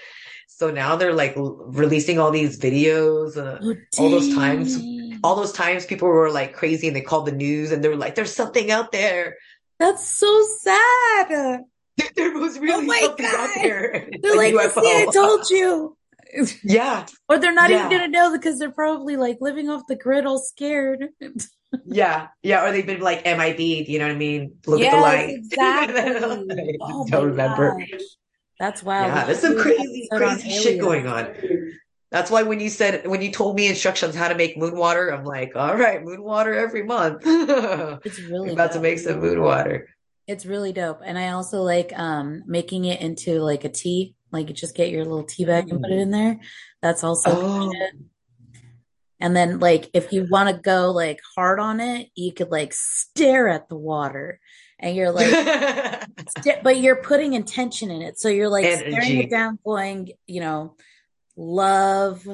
so 0.47 0.71
now 0.71 0.95
they're 0.95 1.13
like 1.13 1.33
releasing 1.35 2.19
all 2.19 2.31
these 2.31 2.57
videos 2.57 3.35
uh, 3.35 3.59
oh, 3.61 3.75
all 3.97 4.09
those 4.09 4.33
times 4.33 4.77
all 5.23 5.35
those 5.35 5.51
times 5.51 5.85
people 5.85 6.07
were 6.07 6.31
like 6.31 6.53
crazy 6.53 6.87
and 6.87 6.95
they 6.95 7.01
called 7.01 7.25
the 7.25 7.31
news 7.31 7.71
and 7.71 7.83
they 7.83 7.89
were 7.89 7.95
like 7.97 8.15
there's 8.15 8.33
something 8.33 8.71
out 8.71 8.91
there. 8.91 9.37
That's 9.79 10.05
so 10.07 10.43
sad. 10.59 11.61
There 12.15 12.33
was 12.33 12.57
really 12.57 12.87
oh 12.89 13.05
something 13.07 13.25
God. 13.25 13.49
out 13.49 13.55
there. 13.55 14.09
They're 14.21 14.35
like 14.53 14.53
see 14.71 14.81
i 14.81 15.07
told 15.13 15.49
you 15.49 15.95
yeah 16.63 17.05
or 17.29 17.37
they're 17.39 17.53
not 17.53 17.69
yeah. 17.69 17.79
even 17.79 17.91
gonna 17.91 18.07
know 18.07 18.31
because 18.31 18.59
they're 18.59 18.71
probably 18.71 19.17
like 19.17 19.37
living 19.41 19.69
off 19.69 19.83
the 19.87 19.95
grid 19.95 20.25
all 20.25 20.39
scared 20.39 21.09
yeah, 21.85 22.27
yeah, 22.43 22.65
or 22.65 22.71
they've 22.71 22.85
been 22.85 23.01
like 23.01 23.23
MIB, 23.25 23.59
you 23.59 23.99
know 23.99 24.07
what 24.07 24.15
I 24.15 24.17
mean? 24.17 24.55
Look 24.65 24.79
yes, 24.79 24.93
at 24.93 24.97
the 24.97 25.01
light. 25.01 25.29
Exactly. 25.29 26.77
oh 26.81 27.07
don't 27.07 27.27
remember. 27.27 27.77
Gosh. 27.79 28.01
That's 28.59 28.83
wild. 28.83 29.07
Yeah, 29.07 29.25
there's 29.25 29.39
some 29.39 29.57
crazy, 29.57 30.07
crazy 30.11 30.49
shit 30.49 30.79
going 30.79 31.07
on. 31.07 31.33
That's 32.11 32.29
why 32.29 32.43
when 32.43 32.59
you 32.59 32.69
said 32.69 33.07
when 33.07 33.21
you 33.21 33.31
told 33.31 33.55
me 33.55 33.67
instructions 33.67 34.15
how 34.15 34.27
to 34.27 34.35
make 34.35 34.57
moon 34.57 34.75
water, 34.75 35.09
I'm 35.09 35.23
like, 35.23 35.55
all 35.55 35.75
right, 35.75 36.03
moon 36.03 36.23
water 36.23 36.53
every 36.53 36.83
month. 36.83 37.21
it's 37.25 38.19
really 38.19 38.51
about 38.51 38.67
dope. 38.67 38.73
to 38.73 38.79
make 38.81 38.99
some 38.99 39.19
moon 39.19 39.41
water. 39.41 39.87
It's 40.27 40.45
really 40.45 40.73
dope. 40.73 41.01
And 41.03 41.17
I 41.17 41.29
also 41.29 41.61
like 41.61 41.97
um 41.97 42.43
making 42.45 42.85
it 42.85 43.01
into 43.01 43.41
like 43.41 43.63
a 43.63 43.69
tea. 43.69 44.15
Like 44.31 44.49
you 44.49 44.53
just 44.53 44.75
get 44.75 44.89
your 44.89 45.03
little 45.03 45.23
tea 45.23 45.45
bag 45.45 45.69
and 45.69 45.81
put 45.81 45.91
it 45.91 45.95
mm. 45.95 46.01
in 46.01 46.11
there. 46.11 46.39
That's 46.81 47.03
also 47.03 47.31
oh. 47.31 47.73
And 49.19 49.35
then 49.35 49.59
like 49.59 49.89
if 49.93 50.11
you 50.11 50.27
want 50.29 50.49
to 50.49 50.61
go 50.61 50.91
like 50.91 51.19
hard 51.35 51.59
on 51.59 51.79
it, 51.79 52.09
you 52.15 52.33
could 52.33 52.49
like 52.49 52.73
stare 52.73 53.47
at 53.47 53.69
the 53.69 53.75
water 53.75 54.39
and 54.79 54.95
you're 54.95 55.11
like 55.11 55.29
st- 56.39 56.63
but 56.63 56.79
you're 56.79 57.03
putting 57.03 57.33
intention 57.33 57.91
in 57.91 58.01
it. 58.01 58.19
So 58.19 58.29
you're 58.29 58.49
like 58.49 58.65
Energy. 58.65 58.91
staring 58.91 59.17
it 59.19 59.29
down 59.29 59.59
going, 59.63 60.11
you 60.25 60.41
know, 60.41 60.75
love, 61.35 62.27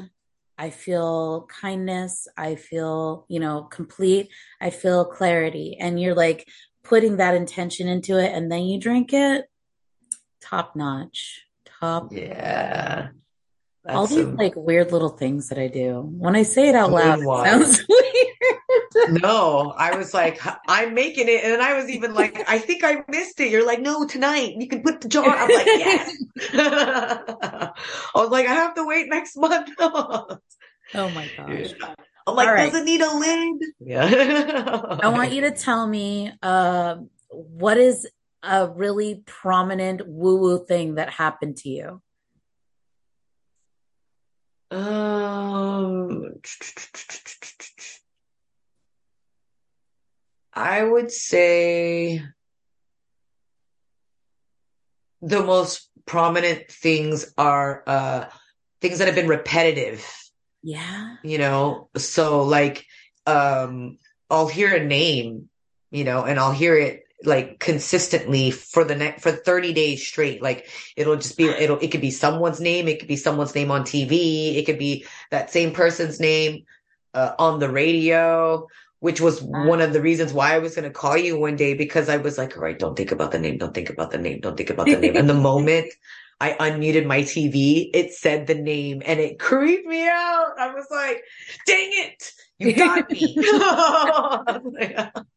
I 0.57 0.69
feel 0.69 1.47
kindness, 1.47 2.27
I 2.37 2.55
feel, 2.55 3.25
you 3.27 3.39
know, 3.39 3.63
complete, 3.63 4.29
I 4.61 4.69
feel 4.69 5.05
clarity. 5.05 5.77
And 5.79 6.01
you're 6.01 6.15
like 6.15 6.47
putting 6.83 7.17
that 7.17 7.35
intention 7.35 7.89
into 7.89 8.17
it 8.17 8.33
and 8.33 8.49
then 8.49 8.63
you 8.63 8.79
drink 8.79 9.13
it. 9.13 9.45
Top 10.41 10.75
notch. 10.75 11.46
Top. 11.79 12.11
Yeah. 12.11 13.09
That's 13.87 13.95
all 13.95 14.07
these 14.07 14.25
like 14.25 14.53
weird 14.57 14.91
little 14.91 15.09
things 15.09 15.47
that 15.47 15.57
I 15.57 15.69
do. 15.69 16.01
When 16.01 16.35
I 16.35 16.43
say 16.43 16.67
it 16.67 16.75
out 16.75 16.91
loud, 16.91 17.19
it 17.19 17.23
sounds 17.23 17.85
weird. 17.89 19.21
no, 19.21 19.73
I 19.77 19.95
was 19.95 20.13
like, 20.13 20.41
I'm 20.67 20.93
making 20.93 21.29
it, 21.29 21.45
and 21.45 21.61
I 21.61 21.73
was 21.73 21.89
even 21.89 22.13
like, 22.13 22.43
I 22.49 22.59
think 22.59 22.83
I 22.83 23.05
missed 23.07 23.39
it. 23.39 23.49
You're 23.49 23.65
like, 23.65 23.79
no, 23.79 24.05
tonight 24.05 24.55
you 24.57 24.67
can 24.67 24.83
put 24.83 24.99
the 24.99 25.07
jar. 25.07 25.25
I'm 25.25 25.49
like, 25.49 25.65
yes. 25.65 26.17
I 26.53 27.71
was 28.15 28.29
like, 28.29 28.47
I 28.47 28.55
have 28.55 28.75
to 28.75 28.85
wait 28.85 29.07
next 29.07 29.37
month. 29.37 29.69
oh 29.79 30.39
my 30.93 31.29
gosh. 31.37 31.73
I'm 32.27 32.35
like, 32.35 32.49
right. 32.49 32.69
does 32.69 32.81
it 32.81 32.83
need 32.83 32.99
a 32.99 33.15
lid? 33.15 33.61
Yeah. 33.79 34.97
I 35.01 35.07
want 35.07 35.31
you 35.31 35.41
to 35.41 35.51
tell 35.51 35.87
me, 35.87 36.33
uh, 36.41 36.97
what 37.29 37.77
is 37.77 38.05
a 38.47 38.67
really 38.67 39.23
prominent 39.25 40.07
woo 40.07 40.37
woo 40.37 40.65
thing 40.65 40.95
that 40.95 41.09
happened 41.09 41.57
to 41.57 41.69
you? 41.69 42.01
Um, 44.69 46.33
I 50.53 50.83
would 50.83 51.11
say 51.11 52.21
the 55.21 55.43
most 55.43 55.89
prominent 56.05 56.69
things 56.69 57.33
are 57.37 57.83
uh 57.87 58.25
things 58.81 58.99
that 58.99 59.07
have 59.07 59.15
been 59.15 59.27
repetitive. 59.27 60.05
Yeah. 60.63 61.15
You 61.23 61.37
know, 61.37 61.89
so 61.97 62.43
like 62.43 62.85
um 63.25 63.97
I'll 64.29 64.47
hear 64.47 64.75
a 64.75 64.83
name, 64.83 65.49
you 65.91 66.03
know, 66.03 66.23
and 66.23 66.39
I'll 66.39 66.51
hear 66.51 66.77
it 66.77 67.06
like 67.23 67.59
consistently 67.59 68.51
for 68.51 68.83
the 68.83 68.95
next 68.95 69.23
for 69.23 69.31
30 69.31 69.73
days 69.73 70.05
straight 70.05 70.41
like 70.41 70.67
it'll 70.95 71.15
just 71.15 71.35
be 71.35 71.45
it'll 71.45 71.79
it 71.79 71.89
could 71.89 72.01
be 72.01 72.11
someone's 72.11 72.59
name 72.59 72.87
it 72.87 72.99
could 72.99 73.07
be 73.07 73.15
someone's 73.15 73.55
name 73.55 73.71
on 73.71 73.81
tv 73.81 74.55
it 74.55 74.67
could 74.67 74.77
be 74.77 75.03
that 75.31 75.49
same 75.49 75.71
person's 75.71 76.19
name 76.19 76.63
uh, 77.15 77.31
on 77.39 77.59
the 77.59 77.69
radio 77.69 78.67
which 78.99 79.21
was 79.21 79.41
one 79.41 79.81
of 79.81 79.93
the 79.93 80.01
reasons 80.01 80.33
why 80.33 80.55
I 80.55 80.59
was 80.59 80.75
going 80.75 80.85
to 80.85 80.91
call 80.91 81.17
you 81.17 81.39
one 81.39 81.55
day 81.55 81.75
because 81.75 82.09
I 82.09 82.17
was 82.17 82.37
like, 82.37 82.57
all 82.57 82.63
right, 82.63 82.77
don't 82.77 82.95
think 82.95 83.11
about 83.11 83.31
the 83.31 83.37
name. 83.37 83.57
Don't 83.57 83.73
think 83.73 83.89
about 83.91 84.09
the 84.09 84.17
name. 84.17 84.39
Don't 84.39 84.57
think 84.57 84.71
about 84.71 84.87
the 84.87 84.97
name. 84.97 85.15
and 85.15 85.29
the 85.29 85.33
moment 85.51 85.93
I 86.39 86.53
unmuted 86.53 87.05
my 87.05 87.21
TV, 87.21 87.89
it 87.93 88.13
said 88.13 88.47
the 88.47 88.55
name 88.55 89.01
and 89.05 89.19
it 89.19 89.39
creeped 89.39 89.87
me 89.87 90.07
out. 90.07 90.53
I 90.57 90.73
was 90.73 90.87
like, 90.89 91.23
dang 91.65 91.89
it. 91.91 92.31
You 92.57 92.73
got 92.73 93.11
me. 93.11 93.37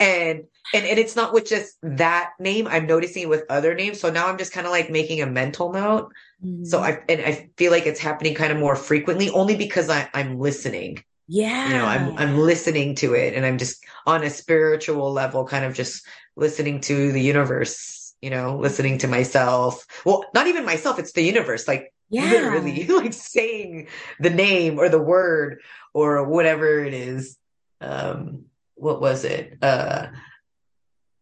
and 0.00 0.44
and 0.74 0.86
and 0.86 0.98
it's 0.98 1.14
not 1.14 1.32
with 1.32 1.46
just 1.46 1.76
that 1.82 2.32
name. 2.40 2.66
I'm 2.66 2.86
noticing 2.86 3.28
with 3.28 3.44
other 3.50 3.74
names. 3.74 4.00
So 4.00 4.10
now 4.10 4.26
i'm 4.26 4.38
just 4.38 4.52
kind 4.52 4.66
of 4.66 4.72
like 4.72 4.90
making 4.90 5.22
a 5.22 5.26
mental 5.26 5.72
note. 5.72 6.12
Mm-hmm. 6.42 6.64
so 6.64 6.80
i 6.80 7.02
and 7.06 7.20
i 7.20 7.50
feel 7.58 7.70
like 7.70 7.84
it's 7.84 8.00
happening 8.00 8.34
kind 8.34 8.50
of 8.50 8.58
more 8.58 8.74
frequently 8.74 9.28
only 9.28 9.56
because 9.56 9.90
I, 9.90 10.08
i'm 10.14 10.38
listening. 10.38 11.04
Yeah 11.28 11.68
you 11.68 11.74
know 11.74 11.84
i'm 11.84 12.16
i'm 12.16 12.38
listening 12.38 12.94
to 12.96 13.12
it 13.14 13.34
and 13.34 13.44
i'm 13.44 13.58
just 13.58 13.84
on 14.06 14.24
a 14.24 14.30
spiritual 14.30 15.12
level 15.12 15.44
kind 15.44 15.66
of 15.66 15.74
just 15.74 16.02
listening 16.36 16.80
to 16.80 17.12
the 17.12 17.20
universe 17.20 18.14
you 18.22 18.30
know 18.30 18.56
listening 18.56 18.98
to 18.98 19.08
myself. 19.08 19.86
Well 20.04 20.24
not 20.34 20.46
even 20.46 20.64
myself 20.64 20.98
it's 20.98 21.12
the 21.12 21.22
universe. 21.22 21.68
Like 21.68 21.92
yeah. 22.08 22.24
literally 22.24 22.86
like 23.02 23.12
saying 23.12 23.88
the 24.18 24.30
name 24.30 24.78
or 24.78 24.88
the 24.88 25.02
word 25.02 25.60
or 25.92 26.24
whatever 26.24 26.82
it 26.82 26.94
is. 26.94 27.36
Um 27.80 28.46
what 28.80 29.00
was 29.00 29.24
it? 29.24 29.58
Uh, 29.62 30.08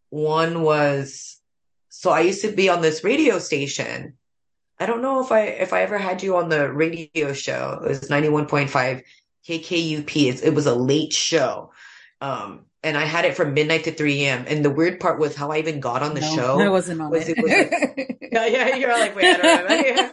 one 0.09 0.61
was, 0.61 1.37
so 1.89 2.09
I 2.09 2.21
used 2.21 2.41
to 2.41 2.51
be 2.51 2.69
on 2.69 2.81
this 2.81 3.03
radio 3.03 3.39
station. 3.39 4.13
I 4.79 4.85
don't 4.85 5.01
know 5.01 5.21
if 5.23 5.31
I, 5.31 5.41
if 5.41 5.73
I 5.73 5.81
ever 5.81 5.97
had 5.97 6.23
you 6.23 6.37
on 6.37 6.49
the 6.49 6.71
radio 6.71 7.33
show. 7.33 7.81
It 7.83 7.89
was 7.89 8.09
91.5 8.09 9.03
KKUP. 9.47 10.29
It's, 10.29 10.41
it 10.41 10.53
was 10.53 10.65
a 10.65 10.75
late 10.75 11.13
show. 11.13 11.71
Um, 12.21 12.65
and 12.81 12.97
I 12.97 13.03
had 13.03 13.25
it 13.25 13.35
from 13.35 13.53
midnight 13.53 13.83
to 13.85 13.91
3 13.91 14.23
a.m. 14.25 14.45
And 14.47 14.63
the 14.63 14.69
weird 14.69 15.01
part 15.01 15.19
was 15.19 15.35
how 15.35 15.51
I 15.51 15.57
even 15.57 15.81
got 15.81 16.01
on 16.01 16.13
the 16.13 16.21
no, 16.21 16.35
show. 16.35 16.59
I 16.59 16.69
wasn't 16.69 17.01
on 17.01 17.11
was, 17.11 17.27
it. 17.27 17.37
it 17.37 17.43
was 17.43 17.51
like, 17.51 18.19
yeah, 18.31 18.45
yeah, 18.45 18.75
you're 18.75 18.91
like, 18.91 19.15
wait, 19.15 19.25
I 19.25 20.11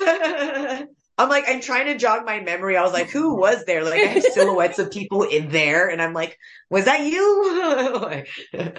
don't 0.00 0.80
know. 0.80 0.88
I'm 1.18 1.28
like, 1.28 1.44
I'm 1.48 1.60
trying 1.60 1.86
to 1.86 1.98
jog 1.98 2.24
my 2.24 2.40
memory. 2.40 2.76
I 2.76 2.82
was 2.84 2.92
like, 2.92 3.10
who 3.10 3.34
was 3.34 3.64
there? 3.64 3.82
Like, 3.84 4.00
I 4.00 4.06
have 4.06 4.22
silhouettes 4.32 4.78
of 4.78 4.92
people 4.92 5.24
in 5.24 5.48
there, 5.48 5.88
and 5.88 6.00
I'm 6.00 6.14
like, 6.14 6.38
was 6.70 6.84
that 6.84 7.04
you? 7.04 8.22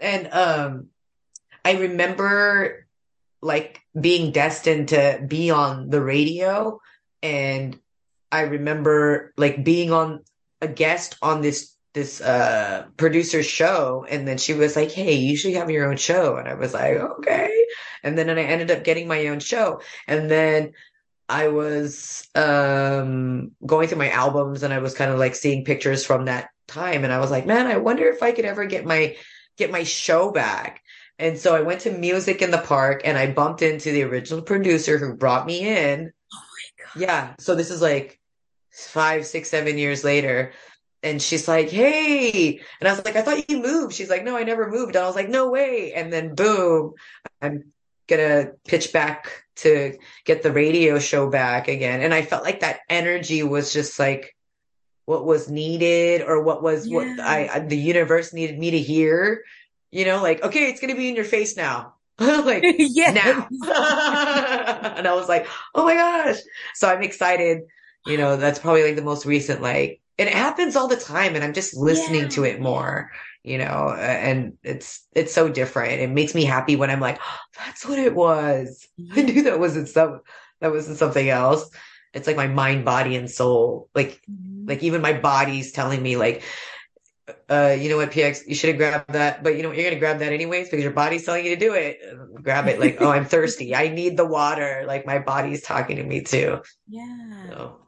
and 0.00 0.28
um, 0.32 0.88
I 1.64 1.72
remember 1.72 2.86
like 3.42 3.80
being 4.00 4.30
destined 4.30 4.88
to 4.90 5.22
be 5.26 5.50
on 5.50 5.90
the 5.90 6.00
radio, 6.00 6.80
and 7.22 7.76
I 8.30 8.42
remember 8.42 9.32
like 9.36 9.64
being 9.64 9.92
on 9.92 10.22
a 10.60 10.68
guest 10.68 11.16
on 11.20 11.42
this 11.42 11.76
this 11.94 12.20
uh 12.20 12.84
producer's 12.98 13.46
show 13.46 14.04
and 14.10 14.28
then 14.28 14.36
she 14.36 14.52
was 14.52 14.76
like 14.76 14.90
hey 14.90 15.14
you 15.14 15.34
should 15.34 15.54
have 15.54 15.70
your 15.70 15.88
own 15.88 15.96
show 15.96 16.36
and 16.36 16.46
i 16.46 16.52
was 16.52 16.74
like 16.74 16.94
okay 16.94 17.50
and 18.02 18.18
then 18.18 18.28
and 18.28 18.38
i 18.38 18.42
ended 18.42 18.70
up 18.70 18.84
getting 18.84 19.08
my 19.08 19.28
own 19.28 19.40
show 19.40 19.80
and 20.06 20.30
then 20.30 20.74
I 21.28 21.48
was 21.48 22.28
um, 22.34 23.52
going 23.64 23.88
through 23.88 23.98
my 23.98 24.10
albums 24.10 24.62
and 24.62 24.72
I 24.72 24.78
was 24.78 24.94
kind 24.94 25.10
of 25.10 25.18
like 25.18 25.34
seeing 25.34 25.64
pictures 25.64 26.04
from 26.04 26.26
that 26.26 26.50
time 26.68 27.04
and 27.04 27.12
I 27.12 27.18
was 27.18 27.30
like, 27.30 27.46
man, 27.46 27.66
I 27.66 27.76
wonder 27.78 28.08
if 28.08 28.22
I 28.22 28.32
could 28.32 28.44
ever 28.44 28.64
get 28.64 28.84
my 28.84 29.16
get 29.56 29.70
my 29.70 29.82
show 29.82 30.30
back. 30.30 30.82
And 31.18 31.38
so 31.38 31.54
I 31.54 31.62
went 31.62 31.80
to 31.82 31.90
Music 31.90 32.42
in 32.42 32.50
the 32.50 32.58
Park 32.58 33.02
and 33.04 33.16
I 33.16 33.32
bumped 33.32 33.62
into 33.62 33.90
the 33.90 34.02
original 34.02 34.42
producer 34.42 34.98
who 34.98 35.14
brought 35.14 35.46
me 35.46 35.60
in. 35.60 36.12
Oh 36.32 36.38
my 36.38 36.84
god. 36.84 37.00
Yeah. 37.00 37.34
So 37.38 37.54
this 37.54 37.70
is 37.70 37.80
like 37.80 38.20
five, 38.70 39.26
six, 39.26 39.48
seven 39.48 39.78
years 39.78 40.04
later. 40.04 40.52
And 41.02 41.20
she's 41.20 41.48
like, 41.48 41.70
Hey. 41.70 42.60
And 42.80 42.88
I 42.88 42.92
was 42.92 43.04
like, 43.04 43.16
I 43.16 43.22
thought 43.22 43.50
you 43.50 43.62
moved. 43.62 43.94
She's 43.94 44.10
like, 44.10 44.24
No, 44.24 44.36
I 44.36 44.42
never 44.42 44.70
moved. 44.70 44.94
And 44.94 45.04
I 45.04 45.06
was 45.06 45.16
like, 45.16 45.28
No 45.28 45.50
way. 45.50 45.92
And 45.94 46.12
then 46.12 46.34
boom, 46.34 46.92
I'm 47.40 47.72
gonna 48.08 48.52
pitch 48.66 48.92
back 48.92 49.44
to 49.56 49.96
get 50.24 50.42
the 50.42 50.52
radio 50.52 50.98
show 50.98 51.28
back 51.28 51.68
again. 51.68 52.02
And 52.02 52.12
I 52.12 52.22
felt 52.22 52.44
like 52.44 52.60
that 52.60 52.80
energy 52.88 53.42
was 53.42 53.72
just 53.72 53.98
like 53.98 54.36
what 55.06 55.24
was 55.24 55.48
needed 55.48 56.22
or 56.22 56.42
what 56.42 56.62
was 56.62 56.86
yeah. 56.86 56.96
what 56.96 57.20
I, 57.20 57.60
the 57.60 57.76
universe 57.76 58.32
needed 58.32 58.58
me 58.58 58.72
to 58.72 58.78
hear. 58.78 59.42
You 59.90 60.04
know, 60.04 60.20
like, 60.22 60.42
okay, 60.42 60.68
it's 60.68 60.80
to 60.80 60.94
be 60.94 61.08
in 61.08 61.16
your 61.16 61.24
face 61.24 61.56
now. 61.56 61.94
like 62.18 62.64
yeah 62.78 63.10
now 63.10 63.46
and 64.96 65.06
i 65.06 65.12
was 65.14 65.28
like 65.28 65.46
oh 65.74 65.84
my 65.84 65.94
gosh 65.94 66.38
so 66.74 66.88
i'm 66.88 67.02
excited 67.02 67.64
you 68.06 68.16
know 68.16 68.38
that's 68.38 68.58
probably 68.58 68.82
like 68.82 68.96
the 68.96 69.02
most 69.02 69.26
recent 69.26 69.60
like 69.60 70.00
and 70.18 70.26
it 70.26 70.34
happens 70.34 70.76
all 70.76 70.88
the 70.88 70.96
time 70.96 71.34
and 71.34 71.44
i'm 71.44 71.52
just 71.52 71.76
listening 71.76 72.22
yeah. 72.22 72.28
to 72.28 72.44
it 72.44 72.58
more 72.58 73.10
you 73.46 73.58
know, 73.58 73.94
and 73.96 74.58
it's 74.64 75.06
it's 75.14 75.32
so 75.32 75.48
different. 75.48 76.00
It 76.00 76.10
makes 76.10 76.34
me 76.34 76.44
happy 76.44 76.74
when 76.74 76.90
I'm 76.90 77.00
like, 77.00 77.18
oh, 77.22 77.38
that's 77.64 77.86
what 77.86 77.98
it 77.98 78.14
was. 78.14 78.86
I 79.12 79.22
knew 79.22 79.44
that 79.44 79.60
wasn't 79.60 79.88
some 79.88 80.20
that 80.60 80.72
wasn't 80.72 80.98
something 80.98 81.28
else. 81.28 81.70
It's 82.12 82.26
like 82.26 82.36
my 82.36 82.48
mind, 82.48 82.84
body, 82.84 83.14
and 83.14 83.30
soul. 83.30 83.88
Like 83.94 84.20
mm-hmm. 84.30 84.68
like 84.68 84.82
even 84.82 85.00
my 85.00 85.12
body's 85.12 85.72
telling 85.72 86.02
me 86.02 86.16
like 86.16 86.42
uh, 87.48 87.76
you 87.78 87.88
know 87.88 87.96
what, 87.96 88.10
PX, 88.10 88.46
you 88.46 88.54
should 88.54 88.68
have 88.68 88.78
grabbed 88.78 89.12
that, 89.12 89.42
but 89.42 89.56
you 89.56 89.62
know 89.62 89.68
what, 89.68 89.76
you're 89.76 89.88
gonna 89.88 90.00
grab 90.00 90.18
that 90.18 90.32
anyways 90.32 90.68
because 90.68 90.82
your 90.82 90.92
body's 90.92 91.24
telling 91.24 91.44
you 91.44 91.54
to 91.54 91.60
do 91.60 91.74
it. 91.74 92.00
Grab 92.42 92.66
it 92.66 92.80
like, 92.80 93.00
oh, 93.00 93.10
I'm 93.10 93.24
thirsty. 93.24 93.74
I 93.74 93.88
need 93.88 94.16
the 94.16 94.26
water. 94.26 94.84
Like 94.86 95.06
my 95.06 95.20
body's 95.20 95.62
talking 95.62 95.96
to 95.96 96.04
me 96.04 96.22
too. 96.22 96.62
Yeah. 96.88 97.48
So, 97.48 97.80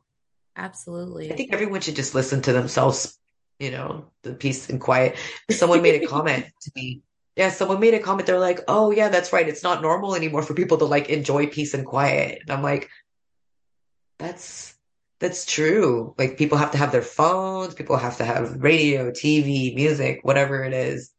Absolutely. 0.56 1.32
I 1.32 1.36
think 1.36 1.52
everyone 1.52 1.80
should 1.80 1.96
just 1.96 2.14
listen 2.14 2.42
to 2.42 2.52
themselves 2.52 3.17
you 3.58 3.70
know, 3.70 4.06
the 4.22 4.34
peace 4.34 4.70
and 4.70 4.80
quiet. 4.80 5.16
Someone 5.50 5.82
made 5.82 6.02
a 6.02 6.06
comment 6.06 6.46
to 6.62 6.70
me. 6.74 7.02
Yeah, 7.36 7.50
someone 7.50 7.78
made 7.80 7.94
a 7.94 8.00
comment. 8.00 8.26
They're 8.26 8.40
like, 8.40 8.60
"Oh, 8.66 8.90
yeah, 8.90 9.08
that's 9.08 9.32
right. 9.32 9.48
It's 9.48 9.62
not 9.62 9.82
normal 9.82 10.16
anymore 10.16 10.42
for 10.42 10.54
people 10.54 10.78
to 10.78 10.84
like 10.84 11.08
enjoy 11.08 11.46
peace 11.46 11.72
and 11.74 11.86
quiet." 11.86 12.40
And 12.42 12.50
I'm 12.50 12.62
like, 12.62 12.90
that's 14.18 14.74
that's 15.20 15.46
true. 15.46 16.14
Like 16.18 16.36
people 16.36 16.58
have 16.58 16.72
to 16.72 16.78
have 16.78 16.92
their 16.92 17.02
phones, 17.02 17.74
people 17.74 17.96
have 17.96 18.18
to 18.18 18.24
have 18.24 18.62
radio, 18.62 19.10
TV, 19.10 19.74
music, 19.74 20.20
whatever 20.22 20.64
it 20.64 20.72
is. 20.72 21.10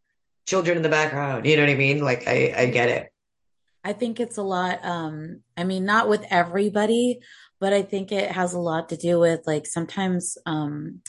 Children 0.45 0.77
in 0.77 0.83
the 0.83 0.89
background, 0.89 1.45
you 1.45 1.55
know 1.55 1.63
what 1.63 1.69
I 1.69 1.75
mean? 1.75 2.03
Like 2.03 2.27
I 2.27 2.53
I 2.55 2.65
get 2.67 2.89
it. 2.89 3.13
I 3.83 3.93
think 3.93 4.19
it's 4.19 4.37
a 4.37 4.43
lot 4.43 4.83
um 4.83 5.41
I 5.55 5.63
mean 5.63 5.85
not 5.85 6.09
with 6.09 6.25
everybody, 6.29 7.19
but 7.59 7.73
I 7.73 7.81
think 7.81 8.11
it 8.11 8.31
has 8.31 8.53
a 8.53 8.59
lot 8.59 8.89
to 8.89 8.97
do 8.97 9.19
with 9.19 9.41
like 9.45 9.65
sometimes 9.65 10.37
um 10.45 11.01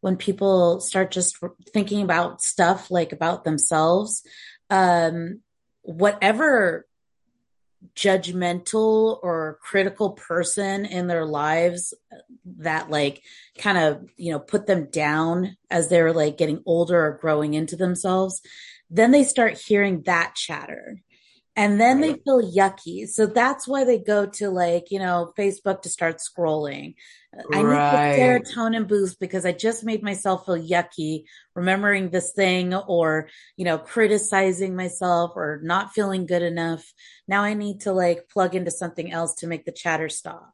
when 0.00 0.16
people 0.16 0.80
start 0.80 1.10
just 1.10 1.38
thinking 1.72 2.02
about 2.02 2.42
stuff 2.42 2.90
like 2.90 3.12
about 3.12 3.44
themselves 3.44 4.22
um 4.70 5.40
whatever 5.82 6.86
judgmental 7.94 9.18
or 9.22 9.58
critical 9.62 10.10
person 10.10 10.84
in 10.84 11.06
their 11.06 11.24
lives 11.24 11.94
that 12.44 12.90
like 12.90 13.22
kind 13.58 13.78
of 13.78 14.08
you 14.16 14.32
know 14.32 14.38
put 14.38 14.66
them 14.66 14.86
down 14.90 15.56
as 15.70 15.88
they're 15.88 16.12
like 16.12 16.36
getting 16.36 16.62
older 16.66 17.06
or 17.06 17.18
growing 17.20 17.54
into 17.54 17.76
themselves 17.76 18.42
then 18.88 19.10
they 19.10 19.24
start 19.24 19.58
hearing 19.58 20.02
that 20.02 20.34
chatter 20.34 21.02
and 21.56 21.80
then 21.80 22.02
they 22.02 22.12
feel 22.12 22.42
yucky. 22.42 23.08
So 23.08 23.24
that's 23.24 23.66
why 23.66 23.84
they 23.84 23.98
go 23.98 24.26
to 24.26 24.50
like, 24.50 24.90
you 24.90 24.98
know, 24.98 25.32
Facebook 25.38 25.82
to 25.82 25.88
start 25.88 26.18
scrolling. 26.18 26.96
I 27.52 27.62
right. 27.62 28.10
need 28.10 28.18
the 28.18 28.22
serotonin 28.22 28.86
boost 28.86 29.18
because 29.18 29.46
I 29.46 29.52
just 29.52 29.82
made 29.82 30.02
myself 30.02 30.44
feel 30.44 30.58
yucky 30.58 31.24
remembering 31.54 32.10
this 32.10 32.32
thing 32.32 32.74
or, 32.74 33.30
you 33.56 33.64
know, 33.64 33.78
criticizing 33.78 34.76
myself 34.76 35.32
or 35.34 35.60
not 35.62 35.92
feeling 35.92 36.26
good 36.26 36.42
enough. 36.42 36.92
Now 37.26 37.42
I 37.42 37.54
need 37.54 37.80
to 37.82 37.92
like 37.92 38.28
plug 38.28 38.54
into 38.54 38.70
something 38.70 39.10
else 39.10 39.36
to 39.36 39.46
make 39.46 39.64
the 39.64 39.72
chatter 39.72 40.10
stop. 40.10 40.52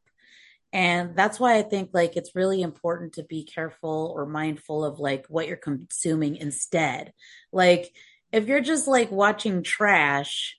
And 0.73 1.17
that's 1.17 1.41
why 1.41 1.59
I 1.59 1.63
think 1.63 1.91
like 1.93 2.17
it's 2.17 2.37
really 2.37 2.63
important 2.63 3.15
to 3.15 3.25
be 3.25 3.45
careful 3.45 4.13
or 4.17 4.25
mindful 4.25 4.85
of 4.85 5.01
like 5.01 5.27
what 5.29 5.49
you're 5.49 5.57
consuming 5.57 6.37
instead. 6.37 7.13
Like 7.53 7.93
if 8.33 8.47
you're 8.47 8.63
just 8.63 8.87
like 8.87 9.11
watching 9.11 9.65
trash, 9.65 10.59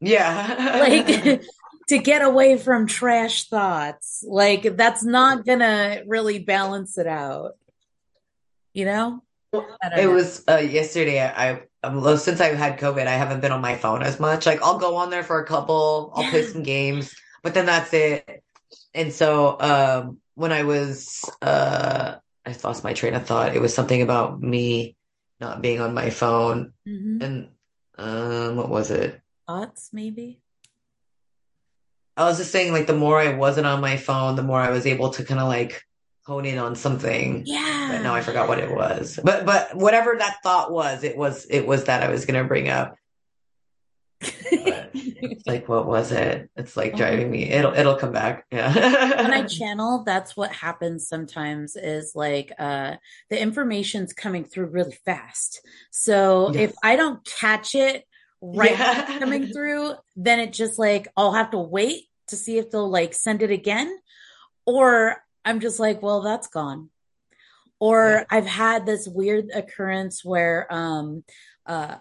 yeah. 0.00 0.80
like 0.80 1.42
to 1.88 1.98
get 1.98 2.22
away 2.22 2.58
from 2.58 2.86
trash 2.86 3.48
thoughts. 3.48 4.24
Like 4.26 4.76
that's 4.76 5.04
not 5.04 5.44
gonna 5.44 6.02
really 6.06 6.38
balance 6.38 6.98
it 6.98 7.06
out. 7.06 7.52
You 8.72 8.86
know? 8.86 9.22
It 9.52 9.96
know. 9.96 10.10
was 10.10 10.42
uh, 10.48 10.56
yesterday. 10.56 11.22
I, 11.22 11.62
I 11.82 12.16
since 12.16 12.40
I've 12.40 12.56
had 12.56 12.78
COVID, 12.78 13.06
I 13.06 13.12
haven't 13.12 13.40
been 13.40 13.52
on 13.52 13.60
my 13.60 13.76
phone 13.76 14.02
as 14.02 14.18
much. 14.18 14.46
Like 14.46 14.62
I'll 14.62 14.78
go 14.78 14.96
on 14.96 15.10
there 15.10 15.22
for 15.22 15.40
a 15.40 15.46
couple, 15.46 16.12
I'll 16.14 16.28
play 16.28 16.44
some 16.44 16.62
games, 16.62 17.14
but 17.42 17.54
then 17.54 17.66
that's 17.66 17.92
it. 17.92 18.42
And 18.94 19.12
so 19.12 19.56
um, 19.60 20.18
when 20.34 20.52
I 20.52 20.64
was, 20.64 21.24
uh, 21.42 22.16
I 22.46 22.56
lost 22.62 22.84
my 22.84 22.92
train 22.92 23.14
of 23.14 23.26
thought. 23.26 23.54
It 23.54 23.60
was 23.60 23.74
something 23.74 24.02
about 24.02 24.40
me 24.40 24.96
not 25.40 25.62
being 25.62 25.80
on 25.80 25.94
my 25.94 26.10
phone, 26.10 26.72
mm-hmm. 26.86 27.22
and 27.22 27.48
um, 27.98 28.56
what 28.56 28.68
was 28.68 28.90
it? 28.90 29.20
Thoughts, 29.46 29.90
maybe? 29.92 30.40
I 32.16 32.24
was 32.24 32.38
just 32.38 32.52
saying, 32.52 32.72
like, 32.72 32.86
the 32.86 32.96
more 32.96 33.18
I 33.18 33.34
wasn't 33.34 33.66
on 33.66 33.80
my 33.80 33.96
phone, 33.96 34.36
the 34.36 34.42
more 34.42 34.60
I 34.60 34.70
was 34.70 34.86
able 34.86 35.10
to 35.10 35.24
kind 35.24 35.40
of 35.40 35.48
like 35.48 35.82
hone 36.24 36.46
in 36.46 36.58
on 36.58 36.74
something. 36.74 37.42
Yeah. 37.46 37.88
But 37.92 38.02
now 38.02 38.14
I 38.14 38.22
forgot 38.22 38.48
what 38.48 38.58
it 38.58 38.70
was. 38.70 39.18
But 39.22 39.44
but 39.44 39.74
whatever 39.74 40.14
that 40.18 40.38
thought 40.42 40.72
was, 40.72 41.04
it 41.04 41.16
was 41.16 41.46
it 41.46 41.66
was 41.66 41.84
that 41.84 42.02
I 42.02 42.10
was 42.10 42.26
gonna 42.26 42.44
bring 42.44 42.68
up. 42.68 42.96
it's 44.20 45.46
like 45.46 45.68
what 45.68 45.86
was 45.86 46.12
it? 46.12 46.48
It's 46.56 46.76
like 46.76 46.96
driving 46.96 47.30
me. 47.30 47.50
It'll 47.50 47.74
it'll 47.74 47.96
come 47.96 48.12
back. 48.12 48.46
Yeah. 48.50 48.72
when 49.22 49.32
I 49.32 49.42
channel, 49.46 50.02
that's 50.04 50.36
what 50.36 50.52
happens 50.52 51.06
sometimes 51.06 51.76
is 51.76 52.12
like 52.14 52.52
uh 52.58 52.96
the 53.28 53.40
information's 53.40 54.12
coming 54.12 54.44
through 54.44 54.66
really 54.66 54.96
fast. 55.04 55.60
So 55.90 56.52
yes. 56.54 56.70
if 56.70 56.76
I 56.82 56.96
don't 56.96 57.22
catch 57.24 57.74
it 57.74 58.04
right 58.52 58.72
yeah. 58.72 59.18
coming 59.18 59.46
through, 59.52 59.94
then 60.16 60.40
it 60.40 60.52
just 60.52 60.78
like 60.78 61.08
I'll 61.16 61.32
have 61.32 61.50
to 61.52 61.58
wait 61.58 62.04
to 62.28 62.36
see 62.36 62.58
if 62.58 62.70
they'll 62.70 62.88
like 62.88 63.14
send 63.14 63.42
it 63.42 63.50
again. 63.50 63.96
Or 64.66 65.22
I'm 65.44 65.60
just 65.60 65.78
like, 65.78 66.02
well, 66.02 66.22
that's 66.22 66.48
gone. 66.48 66.90
Or 67.78 68.08
yeah. 68.08 68.24
I've 68.30 68.46
had 68.46 68.86
this 68.86 69.06
weird 69.06 69.50
occurrence 69.54 70.24
where 70.24 70.72
um 70.72 71.24
uh 71.66 71.96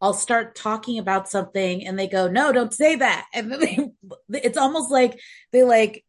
I'll 0.00 0.14
start 0.14 0.54
talking 0.54 0.98
about 0.98 1.30
something 1.30 1.86
and 1.86 1.98
they 1.98 2.08
go, 2.08 2.28
no, 2.28 2.52
don't 2.52 2.74
say 2.74 2.96
that. 2.96 3.26
And 3.34 3.50
then 3.50 3.94
they, 4.28 4.42
it's 4.42 4.58
almost 4.58 4.90
like 4.90 5.18
they 5.52 5.62
like 5.62 6.04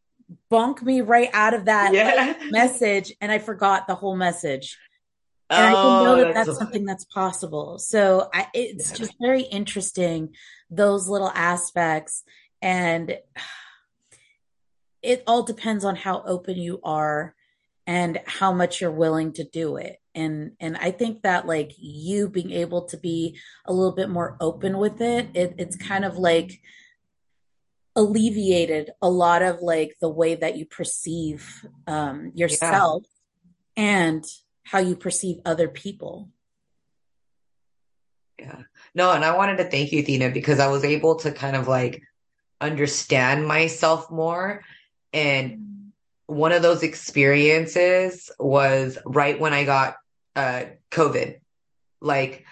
bunk 0.49 0.81
me 0.81 1.01
right 1.01 1.29
out 1.33 1.53
of 1.53 1.65
that 1.65 1.93
yeah. 1.93 2.35
like, 2.39 2.51
message 2.51 3.13
and 3.21 3.31
I 3.31 3.39
forgot 3.39 3.87
the 3.87 3.95
whole 3.95 4.15
message. 4.15 4.77
And 5.49 5.75
oh, 5.75 5.77
I 5.77 5.81
can 5.81 6.03
know 6.03 6.15
that 6.17 6.33
that's, 6.33 6.47
that's 6.47 6.59
something 6.59 6.85
that's 6.85 7.05
possible. 7.05 7.77
So 7.77 8.29
I, 8.33 8.47
it's 8.53 8.91
yeah. 8.91 8.97
just 8.97 9.13
very 9.21 9.43
interesting, 9.43 10.35
those 10.69 11.07
little 11.07 11.31
aspects. 11.33 12.23
And 12.61 13.17
it 15.03 15.23
all 15.27 15.43
depends 15.43 15.85
on 15.85 15.95
how 15.95 16.23
open 16.25 16.57
you 16.57 16.79
are 16.83 17.35
and 17.85 18.19
how 18.25 18.51
much 18.51 18.81
you're 18.81 18.89
willing 18.91 19.33
to 19.33 19.43
do 19.43 19.77
it. 19.77 19.97
And, 20.15 20.53
and 20.59 20.75
I 20.77 20.89
think 20.89 21.21
that 21.21 21.45
like 21.45 21.73
you 21.77 22.27
being 22.27 22.51
able 22.51 22.85
to 22.85 22.97
be 22.97 23.37
a 23.65 23.73
little 23.73 23.91
bit 23.91 24.09
more 24.09 24.37
open 24.39 24.79
with 24.79 24.99
it, 25.01 25.29
it 25.35 25.55
it's 25.59 25.75
kind 25.75 26.05
of 26.05 26.17
like 26.17 26.59
alleviated 27.95 28.91
a 29.01 29.09
lot 29.09 29.41
of 29.41 29.61
like 29.61 29.95
the 30.01 30.09
way 30.09 30.35
that 30.35 30.57
you 30.57 30.65
perceive 30.65 31.63
um, 31.85 32.31
yourself 32.33 33.03
yeah. 33.77 33.83
and 33.83 34.25
how 34.65 34.79
you 34.79 34.95
perceive 34.95 35.37
other 35.45 35.69
people. 35.69 36.29
Yeah. 38.39 38.63
No, 38.93 39.11
and 39.11 39.23
I 39.23 39.37
wanted 39.37 39.57
to 39.57 39.63
thank 39.65 39.91
you, 39.91 40.03
Thina, 40.03 40.33
because 40.33 40.59
I 40.59 40.67
was 40.67 40.83
able 40.83 41.15
to 41.17 41.31
kind 41.31 41.55
of 41.55 41.67
like 41.67 42.01
understand 42.59 43.47
myself 43.47 44.11
more. 44.11 44.63
And 45.13 45.91
one 46.25 46.51
of 46.51 46.61
those 46.61 46.83
experiences 46.83 48.31
was 48.39 48.97
right 49.05 49.39
when 49.39 49.53
I 49.53 49.63
got 49.63 49.97
uh, 50.35 50.65
COVID. 50.91 51.39
Like, 52.01 52.45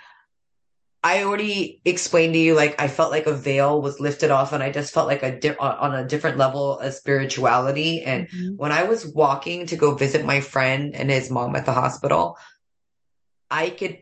I 1.06 1.24
already 1.26 1.82
explained 1.84 2.34
to 2.34 2.40
you, 2.40 2.56
like, 2.56 2.82
I 2.82 2.88
felt 2.88 3.12
like 3.12 3.28
a 3.28 3.34
veil 3.34 3.82
was 3.82 4.00
lifted 4.00 4.32
off 4.32 4.54
and 4.54 4.64
I 4.64 4.72
just 4.72 4.94
felt 4.94 5.08
like 5.08 5.22
a 5.22 5.38
di- 5.38 5.58
on 5.58 5.94
a 5.94 6.08
different 6.08 6.38
level 6.38 6.80
of 6.80 6.94
spirituality. 6.94 8.04
And 8.04 8.30
mm-hmm. 8.30 8.56
when 8.56 8.72
I 8.72 8.84
was 8.84 9.06
walking 9.06 9.66
to 9.66 9.76
go 9.76 9.96
visit 9.96 10.24
my 10.26 10.40
friend 10.40 10.96
and 10.96 11.12
his 11.12 11.30
mom 11.30 11.58
at 11.58 11.66
the 11.66 11.74
hospital, 11.74 12.38
I 13.52 13.70
could 13.70 14.00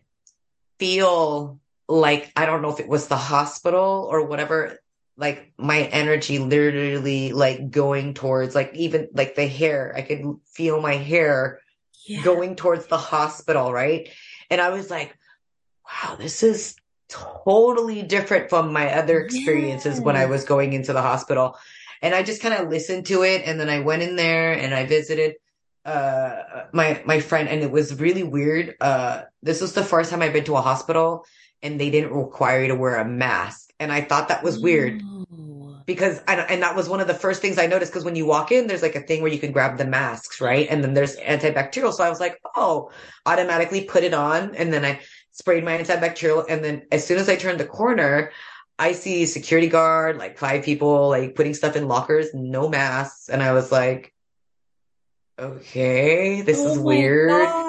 feel 0.77 1.59
like, 1.87 2.31
I 2.35 2.45
don't 2.45 2.61
know 2.61 2.71
if 2.71 2.79
it 2.79 2.87
was 2.87 3.07
the 3.07 3.17
hospital 3.17 4.07
or 4.09 4.23
whatever, 4.23 4.77
like 5.17 5.53
my 5.57 5.79
energy 5.79 6.37
literally 6.37 7.33
like 7.33 7.71
going 7.71 8.13
towards, 8.13 8.53
like, 8.53 8.75
even 8.75 9.09
like 9.13 9.33
the 9.33 9.47
hair, 9.47 9.91
I 9.97 10.03
could 10.03 10.23
feel 10.45 10.79
my 10.79 10.97
hair 10.97 11.61
yeah. 12.05 12.21
going 12.23 12.55
towards 12.55 12.85
the 12.85 12.99
hospital. 12.99 13.73
Right. 13.73 14.09
And 14.51 14.61
I 14.61 14.69
was 14.69 14.91
like, 14.91 15.17
wow, 15.83 16.15
this 16.15 16.43
is 16.43 16.75
totally 17.11 18.01
different 18.01 18.49
from 18.49 18.73
my 18.73 18.91
other 18.93 19.19
experiences 19.19 19.97
yes. 19.97 20.03
when 20.03 20.15
I 20.15 20.25
was 20.25 20.43
going 20.43 20.73
into 20.73 20.93
the 20.93 21.01
hospital. 21.01 21.57
And 22.01 22.15
I 22.15 22.23
just 22.23 22.41
kind 22.41 22.55
of 22.55 22.69
listened 22.69 23.05
to 23.07 23.23
it. 23.23 23.43
And 23.45 23.59
then 23.59 23.69
I 23.69 23.79
went 23.79 24.01
in 24.01 24.15
there 24.15 24.53
and 24.53 24.73
I 24.73 24.85
visited 24.85 25.35
uh 25.83 26.65
my 26.73 27.01
my 27.05 27.19
friend 27.19 27.49
and 27.49 27.63
it 27.63 27.71
was 27.71 27.99
really 27.99 28.21
weird 28.21 28.75
uh 28.81 29.23
this 29.41 29.61
was 29.61 29.73
the 29.73 29.83
first 29.83 30.11
time 30.11 30.21
i've 30.21 30.31
been 30.31 30.43
to 30.43 30.55
a 30.55 30.61
hospital 30.61 31.25
and 31.63 31.81
they 31.81 31.89
didn't 31.89 32.13
require 32.13 32.61
you 32.61 32.67
to 32.67 32.75
wear 32.75 32.97
a 32.97 33.05
mask 33.05 33.73
and 33.79 33.91
i 33.91 33.99
thought 33.99 34.27
that 34.27 34.43
was 34.43 34.59
weird 34.59 35.01
because 35.87 36.21
and, 36.27 36.39
and 36.49 36.61
that 36.61 36.75
was 36.75 36.87
one 36.87 36.99
of 36.99 37.07
the 37.07 37.15
first 37.15 37.41
things 37.41 37.57
i 37.57 37.65
noticed 37.65 37.91
because 37.91 38.05
when 38.05 38.15
you 38.15 38.27
walk 38.27 38.51
in 38.51 38.67
there's 38.67 38.83
like 38.83 38.95
a 38.95 39.01
thing 39.01 39.23
where 39.23 39.31
you 39.31 39.39
can 39.39 39.51
grab 39.51 39.79
the 39.79 39.85
masks 39.85 40.39
right 40.39 40.67
and 40.69 40.83
then 40.83 40.93
there's 40.93 41.17
antibacterial 41.17 41.91
so 41.91 42.03
i 42.03 42.09
was 42.09 42.19
like 42.19 42.39
oh 42.55 42.91
automatically 43.25 43.83
put 43.83 44.03
it 44.03 44.13
on 44.13 44.53
and 44.55 44.71
then 44.71 44.85
i 44.85 44.99
sprayed 45.31 45.63
my 45.63 45.77
antibacterial. 45.77 46.45
And 46.49 46.63
then 46.63 46.83
as 46.91 47.05
soon 47.05 47.17
as 47.17 47.29
I 47.29 47.35
turned 47.35 47.59
the 47.59 47.65
corner, 47.65 48.31
I 48.77 48.93
see 48.93 49.25
security 49.25 49.67
guard, 49.67 50.17
like 50.17 50.37
five 50.37 50.63
people, 50.63 51.09
like 51.09 51.35
putting 51.35 51.53
stuff 51.53 51.75
in 51.75 51.87
lockers, 51.87 52.33
no 52.33 52.67
masks. 52.69 53.29
And 53.29 53.41
I 53.41 53.53
was 53.53 53.71
like, 53.71 54.13
okay, 55.37 56.41
this 56.41 56.59
oh 56.59 56.71
is 56.71 56.79
weird. 56.79 57.29
Wow. 57.29 57.67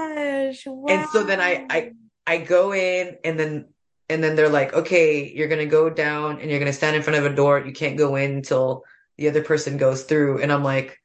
And 0.89 1.07
so 1.11 1.25
then 1.25 1.41
I, 1.41 1.67
I, 1.71 1.93
I 2.27 2.39
go 2.39 2.75
in 2.75 3.17
and 3.25 3.39
then, 3.39 3.67
and 4.09 4.23
then 4.23 4.37
they're 4.37 4.49
like, 4.49 4.75
okay, 4.75 5.33
you're 5.33 5.49
going 5.49 5.61
to 5.61 5.67
go 5.67 5.89
down 5.89 6.41
and 6.41 6.51
you're 6.51 6.59
going 6.59 6.71
to 6.71 6.77
stand 6.77 6.97
in 6.97 7.03
front 7.03 7.19
of 7.19 7.31
a 7.31 7.35
door. 7.35 7.61
You 7.61 7.73
can't 7.73 7.97
go 7.97 8.17
in 8.17 8.33
until 8.33 8.85
the 9.17 9.29
other 9.29 9.43
person 9.43 9.79
goes 9.79 10.05
through. 10.05 10.43
And 10.43 10.53
I'm 10.53 10.65
like, 10.65 10.99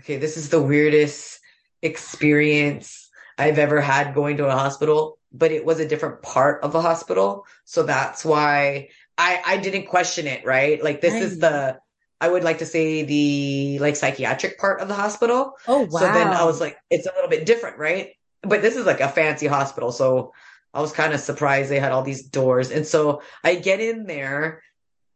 okay, 0.00 0.16
this 0.16 0.36
is 0.36 0.48
the 0.48 0.62
weirdest 0.62 1.40
experience 1.82 3.03
I've 3.38 3.58
ever 3.58 3.80
had 3.80 4.14
going 4.14 4.36
to 4.38 4.46
a 4.46 4.52
hospital 4.52 5.18
but 5.34 5.50
it 5.50 5.66
was 5.66 5.80
a 5.80 5.88
different 5.88 6.22
part 6.22 6.62
of 6.62 6.72
the 6.72 6.80
hospital. 6.80 7.44
So 7.64 7.82
that's 7.82 8.24
why 8.24 8.88
I, 9.18 9.42
I 9.44 9.56
didn't 9.56 9.86
question 9.86 10.28
it, 10.28 10.46
right? 10.46 10.82
Like 10.82 11.00
this 11.00 11.14
is 11.14 11.40
the, 11.40 11.78
I 12.20 12.28
would 12.28 12.44
like 12.44 12.58
to 12.58 12.66
say 12.66 13.02
the 13.02 13.80
like 13.80 13.96
psychiatric 13.96 14.58
part 14.58 14.80
of 14.80 14.86
the 14.86 14.94
hospital. 14.94 15.54
Oh 15.66 15.82
wow. 15.82 15.98
So 15.98 16.06
then 16.06 16.28
I 16.28 16.44
was 16.44 16.60
like, 16.60 16.78
it's 16.88 17.06
a 17.06 17.12
little 17.12 17.28
bit 17.28 17.44
different, 17.44 17.78
right? 17.78 18.12
But 18.42 18.62
this 18.62 18.76
is 18.76 18.86
like 18.86 19.00
a 19.00 19.08
fancy 19.08 19.48
hospital. 19.48 19.90
So 19.90 20.32
I 20.72 20.80
was 20.80 20.92
kind 20.92 21.12
of 21.12 21.20
surprised 21.20 21.68
they 21.68 21.80
had 21.80 21.92
all 21.92 22.02
these 22.02 22.22
doors. 22.22 22.70
And 22.70 22.86
so 22.86 23.22
I 23.42 23.56
get 23.56 23.80
in 23.80 24.06
there, 24.06 24.62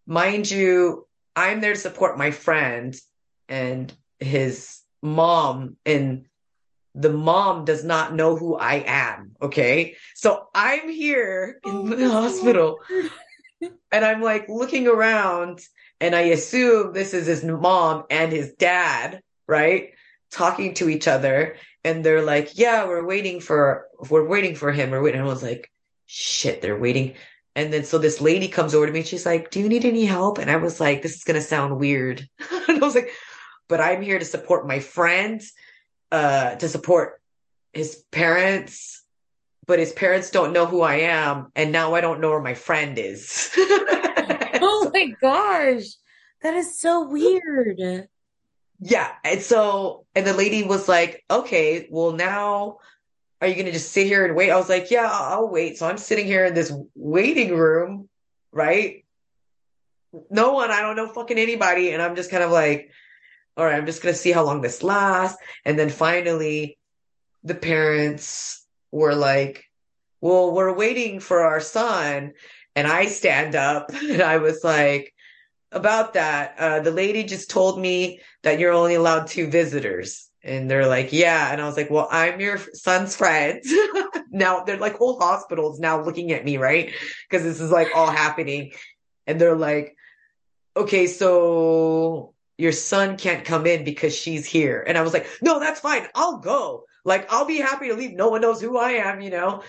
mind 0.05 0.51
you, 0.51 1.07
I'm 1.37 1.61
there 1.61 1.75
to 1.75 1.79
support 1.79 2.19
my 2.19 2.33
friend 2.33 2.97
and 3.49 3.93
his 4.19 4.81
mom 5.01 5.77
and 5.87 6.25
the 6.99 7.13
mom 7.13 7.65
does 7.65 7.85
not 7.85 8.15
know 8.15 8.37
who 8.37 8.57
I 8.57 8.83
am. 8.87 9.37
Okay. 9.41 9.97
So 10.15 10.49
I'm 10.53 10.89
here 10.89 11.61
in 11.65 11.71
oh, 11.73 11.95
the 11.95 12.11
hospital 12.11 12.81
and 13.93 14.05
I'm 14.05 14.21
like 14.21 14.49
looking 14.49 14.89
around 14.89 15.61
and 16.01 16.15
I 16.15 16.23
assume 16.23 16.93
this 16.93 17.15
is 17.15 17.27
his 17.27 17.45
mom 17.45 18.05
and 18.11 18.33
his 18.33 18.53
dad, 18.55 19.23
right? 19.47 19.91
Talking 20.33 20.75
to 20.75 20.89
each 20.89 21.07
other. 21.07 21.57
And 21.85 22.05
they're 22.05 22.25
like, 22.25 22.59
yeah, 22.59 22.87
we're 22.87 23.07
waiting 23.07 23.41
for, 23.41 23.87
we're 24.11 24.27
waiting 24.27 24.57
for 24.57 24.73
him. 24.73 24.91
We're 24.91 25.03
waiting. 25.03 25.21
And 25.21 25.29
I 25.29 25.33
was 25.33 25.43
like, 25.43 25.71
shit, 26.07 26.61
they're 26.61 26.79
waiting. 26.79 27.15
And 27.55 27.73
then 27.73 27.85
so 27.85 27.99
this 27.99 28.21
lady 28.21 28.49
comes 28.49 28.75
over 28.75 28.87
to 28.87 28.93
me. 28.93 29.01
and 29.01 29.09
She's 29.09 29.27
like, 29.27 29.53
do 29.53 29.61
you 29.61 29.69
need 29.69 29.85
any 29.85 30.05
help? 30.05 30.39
And 30.39 30.51
I 30.51 30.57
was 30.57 30.81
like, 30.81 31.03
this 31.03 31.17
is 31.17 31.25
going 31.25 31.41
to 31.41 31.47
sound 31.47 31.79
weird. 31.79 32.29
and 32.69 32.83
I 32.83 32.85
was 32.85 32.97
like, 32.97 33.11
but 33.69 33.81
I'm 33.81 34.03
here 34.03 34.19
to 34.19 34.25
support 34.25 34.67
my 34.67 34.81
friends, 34.81 35.53
uh, 36.13 36.57
to 36.57 36.69
support 36.69 37.21
his 37.73 38.05
parents, 38.11 39.05
but 39.67 39.79
his 39.79 39.93
parents 39.93 40.31
don't 40.31 40.53
know 40.53 40.67
who 40.67 40.83
I 40.83 40.97
am. 40.97 41.53
And 41.55 41.73
now 41.73 41.95
I 41.95 42.01
don't 42.01 42.21
know 42.21 42.31
where 42.31 42.41
my 42.41 42.55
friend 42.55 42.99
is. 42.99 43.51
oh 43.57 44.91
my 44.93 45.15
gosh. 45.21 45.85
That 46.43 46.55
is 46.55 46.81
so 46.81 47.09
weird. 47.09 48.09
Yeah. 48.81 49.13
And 49.25 49.43
so, 49.43 50.07
and 50.15 50.27
the 50.27 50.35
lady 50.35 50.63
was 50.63 50.89
like, 50.89 51.25
okay, 51.31 51.89
well, 51.91 52.13
now 52.13 52.79
are 53.41 53.47
you 53.47 53.55
going 53.55 53.67
to 53.67 53.73
just 53.73 53.93
sit 53.93 54.07
here 54.07 54.25
and 54.25 54.35
wait? 54.35 54.51
I 54.51 54.57
was 54.57 54.69
like, 54.69 54.91
yeah, 54.91 55.09
I'll 55.11 55.49
wait. 55.49 55.79
So 55.79 55.87
I'm 55.87 55.99
sitting 55.99 56.27
here 56.27 56.47
in 56.47 56.55
this 56.55 56.73
waiting 56.95 57.55
room, 57.55 58.09
right? 58.51 59.05
No 60.31 60.53
one, 60.53 60.71
I 60.71 60.81
don't 60.81 60.97
know 60.97 61.09
fucking 61.09 61.39
anybody. 61.39 61.93
And 61.93 62.03
I'm 62.03 62.17
just 62.17 62.31
kind 62.31 62.43
of 62.43 62.51
like, 62.51 62.91
all 63.59 63.65
right, 63.65 63.75
I'm 63.75 63.87
just 63.87 64.03
going 64.03 64.15
to 64.15 64.19
see 64.19 64.31
how 64.31 64.45
long 64.45 64.61
this 64.61 64.85
lasts. 64.85 65.37
And 65.65 65.77
then 65.77 65.91
finally, 65.91 66.79
the 67.43 67.57
parents 67.57 68.65
were 68.93 69.17
like, 69.17 69.65
well, 70.21 70.53
we're 70.53 70.73
waiting 70.73 71.19
for 71.19 71.41
our 71.41 71.61
son. 71.61 72.35
And 72.77 72.87
I 72.87 73.07
stand 73.07 73.57
up 73.57 73.91
and 73.95 74.23
I 74.23 74.39
was 74.39 74.63
like, 74.63 75.13
about 75.73 76.15
that, 76.15 76.55
uh, 76.59 76.81
the 76.81 76.93
lady 76.93 77.25
just 77.25 77.51
told 77.51 77.79
me 77.79 78.21
that 78.43 78.59
you're 78.59 78.73
only 78.73 78.95
allowed 78.95 79.27
two 79.27 79.51
visitors. 79.51 80.31
And 80.43 80.71
they're 80.71 80.87
like, 80.87 81.13
yeah. 81.13 81.53
And 81.53 81.61
I 81.61 81.67
was 81.67 81.77
like, 81.77 81.91
well, 81.91 82.09
I'm 82.11 82.41
your 82.41 82.59
son's 82.73 83.17
friend. 83.17 83.61
now 84.31 84.63
they're 84.63 84.79
like 84.79 84.97
whole 84.97 85.19
hospitals 85.19 85.81
now 85.81 86.01
looking 86.01 86.31
at 86.33 86.45
me, 86.45 86.59
right? 86.59 86.95
Because 87.29 87.43
this 87.45 87.61
is 87.61 87.73
like 87.73 87.89
all 87.95 88.11
happening. 88.11 88.73
And 89.27 89.41
they're 89.41 89.57
like, 89.57 89.97
okay, 90.77 91.09
so 91.09 92.35
your 92.59 92.73
son 92.73 93.17
can't 93.17 93.45
come 93.45 93.67
in 93.67 93.85
because 93.85 94.15
she's 94.15 94.45
here. 94.45 94.85
And 94.87 94.99
I 94.99 95.03
was 95.03 95.13
like, 95.13 95.29
no, 95.41 95.61
that's 95.61 95.81
fine. 95.81 96.07
I'll 96.15 96.39
go. 96.39 96.85
Like, 97.05 97.33
I'll 97.33 97.47
be 97.47 97.59
happy 97.59 97.89
to 97.89 97.95
leave. 97.95 98.13
No 98.13 98.29
one 98.29 98.41
knows 98.41 98.61
who 98.61 98.77
I 98.77 98.91
am, 98.91 99.21
you 99.21 99.31
know? 99.31 99.63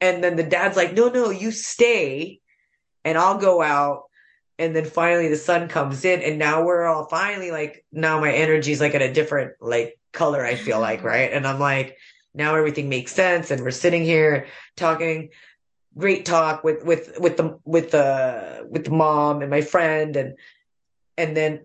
And 0.00 0.22
then 0.22 0.36
the 0.36 0.44
dad's 0.44 0.76
like, 0.76 0.94
no, 0.94 1.08
no, 1.08 1.30
you 1.30 1.50
stay 1.50 2.40
and 3.04 3.18
I'll 3.18 3.38
go 3.38 3.60
out. 3.60 4.04
And 4.60 4.74
then 4.74 4.84
finally 4.84 5.28
the 5.28 5.36
son 5.36 5.68
comes 5.68 6.04
in 6.04 6.22
and 6.22 6.38
now 6.38 6.64
we're 6.64 6.86
all 6.86 7.06
finally 7.06 7.50
like, 7.50 7.84
now 7.92 8.20
my 8.20 8.32
energy 8.32 8.72
is 8.72 8.80
like 8.80 8.94
at 8.94 9.02
a 9.02 9.12
different 9.12 9.54
like 9.60 9.98
color, 10.12 10.44
I 10.44 10.54
feel 10.54 10.80
like, 10.80 11.00
mm-hmm. 11.00 11.08
right? 11.08 11.32
And 11.32 11.46
I'm 11.46 11.58
like, 11.58 11.98
now 12.34 12.54
everything 12.54 12.88
makes 12.88 13.12
sense. 13.12 13.50
And 13.50 13.62
we're 13.62 13.72
sitting 13.72 14.04
here 14.04 14.46
talking 14.76 15.30
great 15.96 16.24
talk 16.24 16.62
with, 16.62 16.84
with, 16.84 17.18
with 17.18 17.36
the, 17.36 17.58
with 17.64 17.90
the, 17.90 18.66
with 18.70 18.84
the 18.84 18.90
mom 18.92 19.42
and 19.42 19.50
my 19.50 19.60
friend. 19.60 20.16
And, 20.16 20.36
and 21.16 21.36
then 21.36 21.62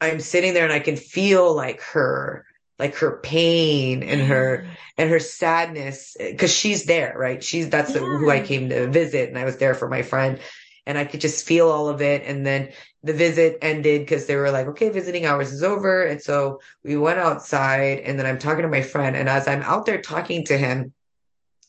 I'm 0.00 0.20
sitting 0.20 0.54
there 0.54 0.64
and 0.64 0.72
I 0.72 0.80
can 0.80 0.96
feel 0.96 1.54
like 1.54 1.80
her, 1.82 2.46
like 2.78 2.94
her 2.96 3.18
pain 3.22 4.02
and 4.02 4.22
her 4.22 4.64
mm. 4.64 4.68
and 4.96 5.10
her 5.10 5.18
sadness 5.18 6.16
because 6.18 6.54
she's 6.54 6.84
there, 6.84 7.14
right? 7.16 7.42
She's 7.42 7.68
that's 7.68 7.90
yeah. 7.90 8.00
the, 8.00 8.04
who 8.04 8.30
I 8.30 8.40
came 8.40 8.68
to 8.68 8.86
visit, 8.86 9.28
and 9.28 9.38
I 9.38 9.44
was 9.44 9.56
there 9.56 9.74
for 9.74 9.88
my 9.88 10.02
friend, 10.02 10.38
and 10.86 10.96
I 10.96 11.04
could 11.04 11.20
just 11.20 11.46
feel 11.46 11.68
all 11.68 11.88
of 11.88 12.00
it. 12.00 12.22
And 12.24 12.46
then 12.46 12.70
the 13.02 13.12
visit 13.12 13.58
ended 13.62 14.02
because 14.02 14.26
they 14.26 14.36
were 14.36 14.52
like, 14.52 14.68
"Okay, 14.68 14.90
visiting 14.90 15.26
hours 15.26 15.52
is 15.52 15.64
over," 15.64 16.04
and 16.04 16.22
so 16.22 16.60
we 16.84 16.96
went 16.96 17.18
outside, 17.18 18.00
and 18.00 18.18
then 18.18 18.26
I'm 18.26 18.38
talking 18.38 18.62
to 18.62 18.68
my 18.68 18.82
friend, 18.82 19.16
and 19.16 19.28
as 19.28 19.48
I'm 19.48 19.62
out 19.62 19.84
there 19.84 20.00
talking 20.00 20.44
to 20.44 20.56
him, 20.56 20.92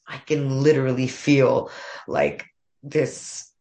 I 0.08 0.18
can 0.18 0.62
literally 0.62 1.08
feel 1.08 1.72
like 2.08 2.46
this. 2.84 3.52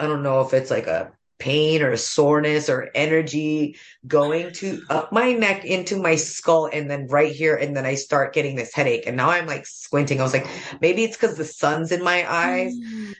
I 0.00 0.06
don't 0.06 0.22
know 0.22 0.40
if 0.40 0.54
it's 0.54 0.70
like 0.70 0.86
a 0.86 1.12
pain 1.38 1.82
or 1.82 1.96
soreness 1.96 2.68
or 2.68 2.90
energy 2.94 3.76
going 4.06 4.52
to 4.52 4.82
up 4.88 5.12
my 5.12 5.32
neck 5.32 5.64
into 5.64 6.00
my 6.00 6.16
skull 6.16 6.68
and 6.72 6.90
then 6.90 7.06
right 7.08 7.32
here 7.32 7.56
and 7.56 7.76
then 7.76 7.84
I 7.84 7.96
start 7.96 8.34
getting 8.34 8.56
this 8.56 8.72
headache 8.72 9.06
and 9.06 9.16
now 9.16 9.30
I'm 9.30 9.46
like 9.46 9.66
squinting. 9.66 10.20
I 10.20 10.22
was 10.22 10.32
like, 10.32 10.46
maybe 10.80 11.04
it's 11.04 11.16
because 11.16 11.36
the 11.36 11.44
sun's 11.44 11.92
in 11.92 12.02
my 12.02 12.30
eyes. 12.32 12.74
Mm. 12.74 13.14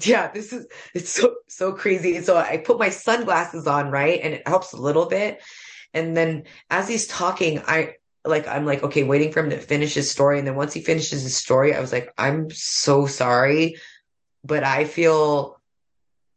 Yeah, 0.00 0.30
this 0.32 0.52
is 0.52 0.66
it's 0.92 1.10
so 1.10 1.36
so 1.48 1.72
crazy. 1.72 2.20
So 2.22 2.36
I 2.36 2.56
put 2.56 2.78
my 2.78 2.90
sunglasses 2.90 3.66
on, 3.66 3.90
right? 3.90 4.20
And 4.22 4.34
it 4.34 4.48
helps 4.48 4.72
a 4.72 4.80
little 4.80 5.06
bit. 5.06 5.40
And 5.92 6.16
then 6.16 6.44
as 6.70 6.88
he's 6.88 7.06
talking, 7.06 7.62
I 7.66 7.94
like 8.24 8.48
I'm 8.48 8.66
like, 8.66 8.82
okay, 8.82 9.04
waiting 9.04 9.32
for 9.32 9.40
him 9.40 9.50
to 9.50 9.58
finish 9.58 9.94
his 9.94 10.10
story. 10.10 10.38
And 10.38 10.48
then 10.48 10.56
once 10.56 10.72
he 10.72 10.82
finishes 10.82 11.22
his 11.22 11.36
story, 11.36 11.74
I 11.74 11.80
was 11.80 11.92
like, 11.92 12.12
I'm 12.18 12.50
so 12.50 13.06
sorry, 13.06 13.76
but 14.42 14.64
I 14.64 14.84
feel 14.84 15.53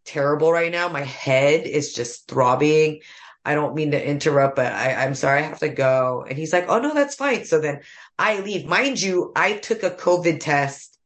terrible 0.07 0.51
right 0.51 0.71
now. 0.71 0.87
My 0.87 1.03
head 1.03 1.67
is 1.67 1.93
just 1.93 2.27
throbbing. 2.27 3.01
I 3.45 3.53
don't 3.53 3.75
mean 3.75 3.91
to 3.91 4.05
interrupt, 4.05 4.55
but 4.55 4.73
I, 4.73 5.05
I'm 5.05 5.15
sorry, 5.15 5.39
I 5.39 5.43
have 5.43 5.59
to 5.59 5.69
go. 5.69 6.25
And 6.27 6.37
he's 6.37 6.51
like, 6.51 6.65
Oh 6.67 6.79
no, 6.79 6.93
that's 6.93 7.15
fine. 7.15 7.45
So 7.45 7.61
then 7.61 7.81
I 8.17 8.39
leave. 8.39 8.65
Mind 8.65 9.01
you, 9.01 9.31
I 9.35 9.53
took 9.53 9.83
a 9.83 9.91
COVID 9.91 10.39
test 10.39 10.97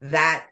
that 0.00 0.46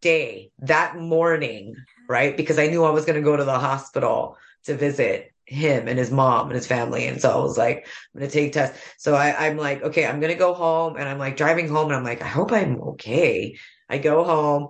day, 0.00 0.50
that 0.60 0.96
morning, 0.96 1.76
right? 2.08 2.36
Because 2.36 2.58
I 2.58 2.66
knew 2.66 2.84
I 2.84 2.90
was 2.90 3.04
going 3.04 3.16
to 3.16 3.24
go 3.24 3.36
to 3.36 3.44
the 3.44 3.58
hospital 3.58 4.36
to 4.64 4.74
visit 4.74 5.32
him 5.46 5.88
and 5.88 5.98
his 5.98 6.10
mom 6.10 6.48
and 6.48 6.56
his 6.56 6.66
family. 6.66 7.06
And 7.06 7.20
so 7.20 7.30
I 7.30 7.42
was 7.42 7.56
like, 7.56 7.86
I'm 8.14 8.20
going 8.20 8.30
to 8.30 8.34
take 8.34 8.52
tests. 8.52 8.78
So 8.98 9.14
I, 9.14 9.46
I'm 9.46 9.56
like, 9.56 9.82
okay, 9.82 10.06
I'm 10.06 10.20
going 10.20 10.32
to 10.32 10.38
go 10.38 10.52
home. 10.52 10.96
And 10.96 11.08
I'm 11.08 11.18
like 11.18 11.36
driving 11.36 11.68
home 11.68 11.86
and 11.86 11.96
I'm 11.96 12.04
like, 12.04 12.22
I 12.22 12.26
hope 12.26 12.52
I'm 12.52 12.80
okay. 12.82 13.56
I 13.88 13.98
go 13.98 14.24
home 14.24 14.68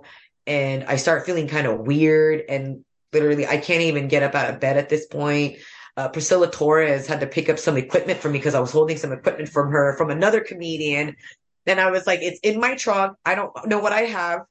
and 0.49 0.83
I 0.85 0.95
start 0.95 1.27
feeling 1.27 1.47
kind 1.47 1.67
of 1.67 1.81
weird 1.81 2.43
and 2.49 2.83
literally 3.13 3.45
I 3.45 3.57
can't 3.57 3.83
even 3.83 4.07
get 4.07 4.23
up 4.23 4.33
out 4.33 4.49
of 4.49 4.59
bed 4.59 4.77
at 4.77 4.89
this 4.89 5.05
point. 5.05 5.57
Uh, 5.95 6.09
Priscilla 6.09 6.49
Torres 6.49 7.05
had 7.05 7.19
to 7.19 7.27
pick 7.27 7.49
up 7.49 7.59
some 7.59 7.77
equipment 7.77 8.19
for 8.19 8.29
me 8.29 8.39
because 8.39 8.55
I 8.55 8.59
was 8.59 8.71
holding 8.71 8.97
some 8.97 9.11
equipment 9.11 9.49
from 9.49 9.69
her 9.69 9.95
from 9.95 10.09
another 10.09 10.41
comedian. 10.41 11.15
Then 11.65 11.77
I 11.77 11.91
was 11.91 12.07
like, 12.07 12.21
it's 12.23 12.39
in 12.39 12.59
my 12.59 12.75
trunk. 12.75 13.15
I 13.25 13.35
don't 13.35 13.51
know 13.67 13.79
what 13.79 13.93
I 13.93 14.01
have, 14.01 14.41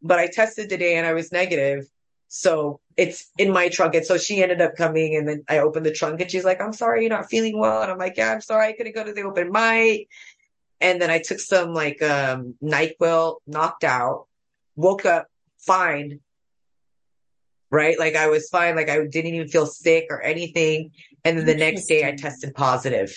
but 0.00 0.18
I 0.18 0.26
tested 0.26 0.70
today 0.70 0.96
and 0.96 1.06
I 1.06 1.12
was 1.12 1.32
negative. 1.32 1.86
So 2.28 2.80
it's 2.96 3.30
in 3.36 3.52
my 3.52 3.68
trunk. 3.68 3.96
And 3.96 4.06
so 4.06 4.16
she 4.16 4.42
ended 4.42 4.62
up 4.62 4.74
coming 4.74 5.16
and 5.16 5.28
then 5.28 5.44
I 5.50 5.58
opened 5.58 5.84
the 5.84 5.92
trunk 5.92 6.22
and 6.22 6.30
she's 6.30 6.44
like, 6.44 6.62
I'm 6.62 6.72
sorry, 6.72 7.02
you're 7.02 7.10
not 7.10 7.28
feeling 7.28 7.58
well. 7.58 7.82
And 7.82 7.90
I'm 7.90 7.98
like, 7.98 8.16
yeah, 8.16 8.32
I'm 8.32 8.40
sorry. 8.40 8.68
I 8.68 8.72
couldn't 8.72 8.94
go 8.94 9.04
to 9.04 9.12
the 9.12 9.24
open 9.24 9.52
mic. 9.52 10.08
And 10.80 11.02
then 11.02 11.10
I 11.10 11.18
took 11.18 11.40
some 11.40 11.74
like, 11.74 12.00
um, 12.00 12.54
NyQuil 12.62 13.36
knocked 13.46 13.84
out 13.84 14.28
woke 14.80 15.04
up 15.06 15.28
fine. 15.58 16.20
Right? 17.70 17.98
Like 17.98 18.16
I 18.16 18.28
was 18.28 18.48
fine. 18.48 18.74
Like 18.74 18.88
I 18.88 19.06
didn't 19.06 19.34
even 19.34 19.48
feel 19.48 19.66
sick 19.66 20.06
or 20.10 20.20
anything. 20.20 20.90
And 21.24 21.38
then 21.38 21.46
the 21.46 21.54
next 21.54 21.86
day 21.86 22.06
I 22.06 22.16
tested 22.16 22.54
positive. 22.54 23.16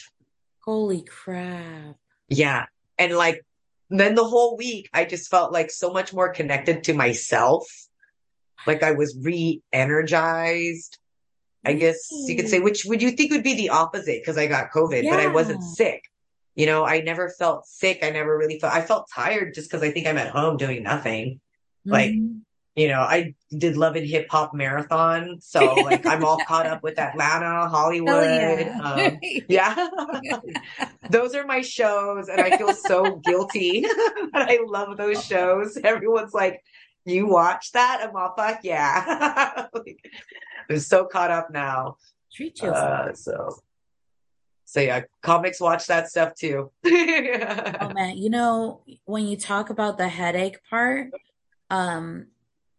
Holy 0.64 1.04
crap. 1.04 1.96
Yeah. 2.30 2.66
And 3.00 3.16
like 3.16 3.44
then 3.90 4.16
the 4.16 4.24
whole 4.24 4.56
week 4.58 4.90
I 4.94 5.06
just 5.06 5.30
felt 5.30 5.52
like 5.52 5.72
so 5.72 5.92
much 5.92 6.14
more 6.14 6.30
connected 6.32 6.84
to 6.86 6.94
myself. 6.94 7.66
Like 8.68 8.84
I 8.84 8.92
was 8.92 9.18
re-energized. 9.22 10.98
I 11.66 11.74
guess 11.74 11.98
you 12.12 12.36
could 12.36 12.50
say, 12.50 12.60
which 12.60 12.86
would 12.86 13.02
you 13.02 13.12
think 13.12 13.32
would 13.32 13.44
be 13.44 13.56
the 13.56 13.70
opposite? 13.70 14.22
Because 14.22 14.38
I 14.38 14.48
got 14.48 14.72
COVID, 14.72 15.04
yeah. 15.04 15.12
but 15.12 15.20
I 15.20 15.28
wasn't 15.28 15.64
sick. 15.64 16.04
You 16.56 16.66
know, 16.66 16.86
I 16.86 17.02
never 17.02 17.30
felt 17.30 17.66
sick. 17.66 18.00
I 18.04 18.10
never 18.10 18.38
really 18.38 18.60
felt, 18.60 18.74
I 18.74 18.82
felt 18.82 19.08
tired 19.14 19.54
just 19.54 19.70
because 19.70 19.82
I 19.82 19.92
think 19.92 20.06
I'm 20.06 20.18
at 20.18 20.30
home 20.30 20.58
doing 20.58 20.84
nothing. 20.84 21.40
Like, 21.86 22.12
mm-hmm. 22.12 22.40
you 22.76 22.88
know, 22.88 23.02
I 23.02 23.36
did 23.58 23.78
Love 23.78 23.96
and 23.96 24.08
Hip 24.08 24.28
Hop 24.30 24.54
Marathon. 24.54 25.38
So 25.42 25.74
like 25.74 26.06
I'm 26.06 26.24
all 26.24 26.38
caught 26.48 26.66
up 26.66 26.84
with 26.84 26.98
Atlanta, 27.00 27.68
Hollywood. 27.70 28.24
Yeah. 28.24 28.80
Um, 28.82 29.20
yeah. 29.50 29.88
those 31.10 31.36
are 31.36 31.46
my 31.46 31.62
shows 31.62 32.30
and 32.30 32.42
I 32.42 32.58
feel 32.58 32.74
so 32.74 33.18
guilty. 33.18 33.86
but 34.32 34.50
I 34.50 34.60
love 34.66 34.98
those 34.98 35.24
shows. 35.26 35.78
Everyone's 35.84 36.34
like, 36.34 36.64
You 37.06 37.28
watch 37.28 37.72
that? 37.74 38.02
I'm 38.02 38.16
all 38.16 38.34
fuck 38.36 38.60
yeah. 38.64 39.68
I'm 40.70 40.80
so 40.80 41.06
caught 41.06 41.32
up 41.32 41.52
now. 41.52 41.98
Treat 42.34 42.62
yourself. 42.62 43.10
Uh, 43.10 43.14
so 43.14 43.50
so 44.74 44.80
yeah, 44.80 45.02
comics 45.22 45.62
watch 45.62 45.86
that 45.86 46.10
stuff 46.10 46.34
too. 46.34 46.72
oh 46.84 47.92
man, 47.94 48.18
you 48.18 48.32
know 48.32 48.82
when 49.06 49.28
you 49.28 49.38
talk 49.38 49.70
about 49.70 50.00
the 50.00 50.08
headache 50.08 50.58
part, 50.68 51.12
um, 51.74 52.28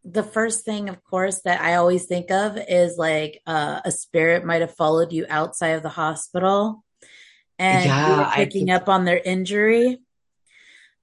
the 0.05 0.23
first 0.23 0.65
thing, 0.65 0.89
of 0.89 1.03
course, 1.03 1.41
that 1.45 1.61
I 1.61 1.75
always 1.75 2.07
think 2.07 2.31
of 2.31 2.57
is 2.69 2.97
like 2.97 3.41
uh, 3.47 3.81
a 3.85 3.91
spirit 3.91 4.45
might 4.45 4.61
have 4.61 4.77
followed 4.77 5.13
you 5.13 5.27
outside 5.29 5.71
of 5.71 5.83
the 5.83 5.89
hospital 5.89 6.85
and 7.59 7.87
yeah, 7.87 8.33
picking 8.37 8.71
up 8.71 8.89
on 8.89 9.05
their 9.05 9.19
injury. 9.19 9.99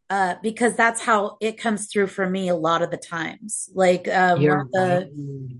Uh, 0.09 0.35
because 0.43 0.75
that's 0.75 1.01
how 1.01 1.37
it 1.39 1.57
comes 1.57 1.87
through 1.87 2.07
for 2.07 2.29
me 2.29 2.49
a 2.49 2.55
lot 2.55 2.81
of 2.81 2.91
the 2.91 2.97
times. 2.97 3.69
Like 3.73 4.07
uh, 4.07 4.35
the, 4.35 5.09
right. 5.09 5.57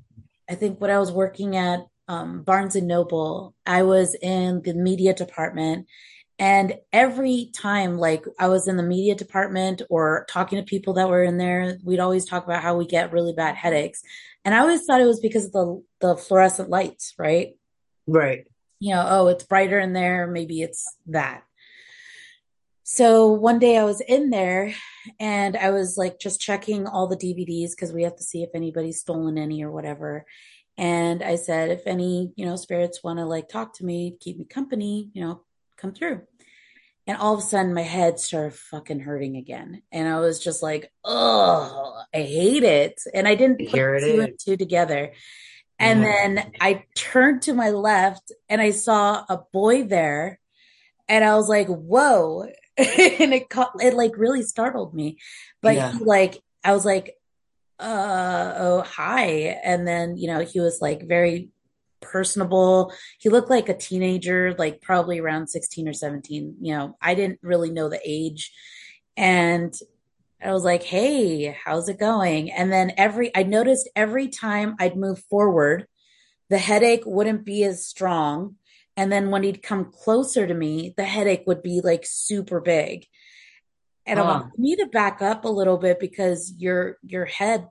I 0.49 0.55
think 0.55 0.79
when 0.82 0.91
I 0.91 0.99
was 0.99 1.11
working 1.11 1.55
at 1.55 1.86
um, 2.07 2.43
Barnes 2.43 2.75
and 2.75 2.88
Noble, 2.88 3.55
I 3.65 3.84
was 3.84 4.13
in 4.15 4.61
the 4.61 4.73
media 4.73 5.13
department, 5.13 5.88
and 6.42 6.74
every 6.92 7.52
time, 7.54 8.00
like 8.00 8.26
I 8.39 8.48
was 8.48 8.68
in 8.68 8.76
the 8.76 8.82
media 8.82 9.14
department 9.14 9.84
or 9.92 10.26
talking 10.28 10.58
to 10.58 10.66
people 10.66 10.96
that 10.96 11.08
were 11.08 11.22
in 11.22 11.38
there, 11.38 11.78
we'd 11.84 12.00
always 12.00 12.26
talk 12.26 12.46
about 12.46 12.64
how 12.64 12.76
we 12.76 12.88
get 12.88 13.14
really 13.14 13.32
bad 13.32 13.54
headaches. 13.54 14.02
And 14.44 14.56
I 14.56 14.58
always 14.58 14.84
thought 14.84 15.02
it 15.02 15.06
was 15.06 15.20
because 15.20 15.46
of 15.46 15.52
the, 15.52 15.84
the 16.00 16.18
fluorescent 16.18 16.68
lights, 16.68 17.14
right? 17.20 17.58
Right. 18.08 18.48
You 18.80 18.96
know, 18.96 19.06
oh, 19.08 19.28
it's 19.28 19.44
brighter 19.44 19.78
in 19.78 19.94
there. 19.94 20.26
Maybe 20.26 20.64
it's 20.64 20.84
that. 21.06 21.44
So 22.82 23.28
one 23.28 23.60
day 23.60 23.78
I 23.78 23.84
was 23.84 24.02
in 24.02 24.32
there 24.32 24.74
and 25.20 25.56
I 25.56 25.70
was 25.70 25.96
like 25.96 26.20
just 26.20 26.42
checking 26.42 26.88
all 26.88 27.06
the 27.06 27.16
DVDs 27.16 27.70
because 27.76 27.94
we 27.94 28.02
have 28.02 28.16
to 28.16 28.24
see 28.24 28.42
if 28.42 28.50
anybody's 28.56 29.00
stolen 29.00 29.38
any 29.38 29.64
or 29.64 29.70
whatever. 29.70 30.26
And 30.76 31.22
I 31.22 31.36
said, 31.36 31.70
if 31.70 31.86
any, 31.86 32.34
you 32.36 32.48
know, 32.48 32.56
spirits 32.56 33.04
want 33.04 33.20
to 33.20 33.26
like 33.26 33.48
talk 33.48 33.76
to 33.76 33.86
me, 33.86 34.18
keep 34.20 34.39
me 34.39 34.46
company, 34.46 35.12
you 35.14 35.22
know, 35.22 35.42
come 35.82 35.94
through. 35.94 36.22
And 37.08 37.18
all 37.18 37.34
of 37.34 37.39
a 37.39 37.43
sudden 37.43 37.74
my 37.74 37.82
head 37.82 38.20
started 38.20 38.54
fucking 38.54 38.99
hurting 38.99 39.36
again. 39.36 39.82
And 39.91 40.08
I 40.08 40.20
was 40.20 40.39
just 40.39 40.62
like, 40.62 40.91
oh, 41.04 42.02
I 42.14 42.20
hate 42.20 42.64
it. 42.64 43.02
And 43.14 43.28
I 43.28 43.36
didn't 43.36 43.58
put 43.58 43.72
two 43.72 43.95
is. 43.95 44.20
and 44.20 44.39
two 44.39 44.58
together. 44.58 45.12
And 45.80 46.04
then 46.04 46.52
I 46.62 46.84
turned 46.95 47.41
to 47.43 47.54
my 47.54 47.72
left 47.72 48.32
and 48.47 48.62
I 48.62 48.70
saw 48.70 49.26
a 49.28 49.39
boy 49.52 49.84
there. 49.84 50.39
And 51.10 51.26
I 51.26 51.36
was 51.36 51.49
like, 51.49 51.68
whoa. 51.68 52.43
and 52.78 53.34
it 53.34 53.49
caught, 53.49 53.72
it 53.82 53.95
like 53.95 54.16
really 54.16 54.43
startled 54.43 54.93
me. 54.93 55.18
But 55.62 55.76
yeah. 55.76 55.91
he 55.91 56.04
like, 56.04 56.39
I 56.64 56.74
was 56.74 56.86
like, 56.86 57.16
uh, 57.80 58.54
oh, 58.58 58.82
hi. 58.82 59.60
And 59.64 59.88
then, 59.88 60.18
you 60.18 60.28
know, 60.28 60.41
he 60.41 60.60
was 60.60 60.80
like 60.82 61.08
very 61.08 61.49
personable. 62.12 62.93
He 63.20 63.30
looked 63.30 63.49
like 63.49 63.70
a 63.70 63.78
teenager, 63.78 64.53
like 64.57 64.82
probably 64.82 65.20
around 65.20 65.47
16 65.47 65.88
or 65.88 65.93
17. 65.93 66.57
You 66.62 66.76
know, 66.76 66.97
I 67.01 67.16
didn't 67.16 67.39
really 67.41 67.72
know 67.72 67.89
the 67.89 68.01
age. 68.03 68.51
And 69.16 69.74
I 70.43 70.51
was 70.51 70.64
like, 70.64 70.84
hey, 70.84 71.57
how's 71.64 71.88
it 71.88 71.99
going? 71.99 72.51
And 72.51 72.72
then 72.72 72.93
every, 72.97 73.36
I 73.36 73.43
noticed 73.43 73.89
every 73.95 74.28
time 74.28 74.76
I'd 74.80 74.97
move 74.97 75.20
forward, 75.30 75.88
the 76.49 76.57
headache 76.57 77.03
wouldn't 77.05 77.45
be 77.45 77.64
as 77.64 77.86
strong. 77.86 78.55
And 78.97 79.12
then 79.12 79.32
when 79.32 79.43
he'd 79.43 79.64
come 79.64 79.91
closer 79.91 80.45
to 80.45 80.53
me, 80.53 80.93
the 80.97 81.05
headache 81.05 81.43
would 81.45 81.64
be 81.64 81.82
like 81.82 82.05
super 82.05 82.59
big. 82.59 83.05
And 84.05 84.20
I 84.20 84.24
want 84.24 84.59
me 84.59 84.76
to 84.78 84.88
back 84.88 85.22
up 85.22 85.45
a 85.45 85.49
little 85.49 85.78
bit 85.78 85.99
because 85.99 86.53
your 86.57 86.97
your 87.03 87.26
head 87.26 87.70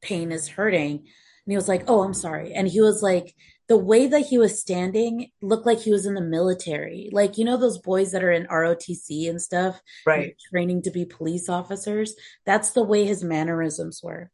pain 0.00 0.32
is 0.32 0.48
hurting. 0.48 1.06
And 1.46 1.52
he 1.52 1.56
was 1.56 1.68
like, 1.68 1.84
Oh, 1.88 2.02
I'm 2.02 2.14
sorry. 2.14 2.52
And 2.52 2.68
he 2.68 2.80
was 2.80 3.02
like, 3.02 3.34
the 3.66 3.78
way 3.78 4.06
that 4.06 4.26
he 4.26 4.36
was 4.36 4.60
standing 4.60 5.30
looked 5.40 5.64
like 5.64 5.80
he 5.80 5.90
was 5.90 6.04
in 6.04 6.14
the 6.14 6.20
military. 6.20 7.08
Like, 7.12 7.38
you 7.38 7.44
know, 7.44 7.56
those 7.56 7.78
boys 7.78 8.12
that 8.12 8.22
are 8.22 8.30
in 8.30 8.46
ROTC 8.46 9.28
and 9.28 9.40
stuff, 9.40 9.80
right? 10.04 10.36
Training 10.50 10.82
to 10.82 10.90
be 10.90 11.06
police 11.06 11.48
officers. 11.48 12.14
That's 12.44 12.70
the 12.70 12.82
way 12.82 13.06
his 13.06 13.24
mannerisms 13.24 14.02
were. 14.02 14.30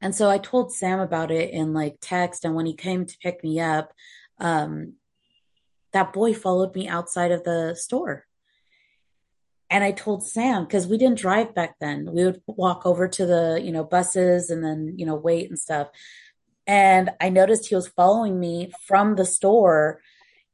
And 0.00 0.14
so 0.14 0.30
I 0.30 0.38
told 0.38 0.72
Sam 0.72 0.98
about 0.98 1.30
it 1.30 1.50
in 1.50 1.74
like 1.74 1.96
text. 2.00 2.44
And 2.44 2.54
when 2.54 2.66
he 2.66 2.74
came 2.74 3.04
to 3.04 3.18
pick 3.18 3.44
me 3.44 3.60
up, 3.60 3.92
um, 4.38 4.94
that 5.92 6.12
boy 6.12 6.34
followed 6.34 6.74
me 6.74 6.88
outside 6.88 7.32
of 7.32 7.44
the 7.44 7.74
store. 7.74 8.26
And 9.70 9.82
I 9.82 9.92
told 9.92 10.26
Sam, 10.26 10.64
because 10.64 10.86
we 10.86 10.98
didn't 10.98 11.18
drive 11.18 11.54
back 11.54 11.76
then, 11.80 12.08
we 12.12 12.24
would 12.24 12.42
walk 12.46 12.84
over 12.84 13.08
to 13.08 13.26
the, 13.26 13.60
you 13.62 13.72
know, 13.72 13.82
buses 13.84 14.50
and 14.50 14.62
then, 14.64 14.94
you 14.96 15.06
know, 15.06 15.14
wait 15.14 15.48
and 15.48 15.58
stuff. 15.58 15.88
And 16.66 17.10
I 17.20 17.28
noticed 17.30 17.68
he 17.68 17.74
was 17.74 17.88
following 17.88 18.38
me 18.38 18.72
from 18.86 19.16
the 19.16 19.24
store. 19.24 20.00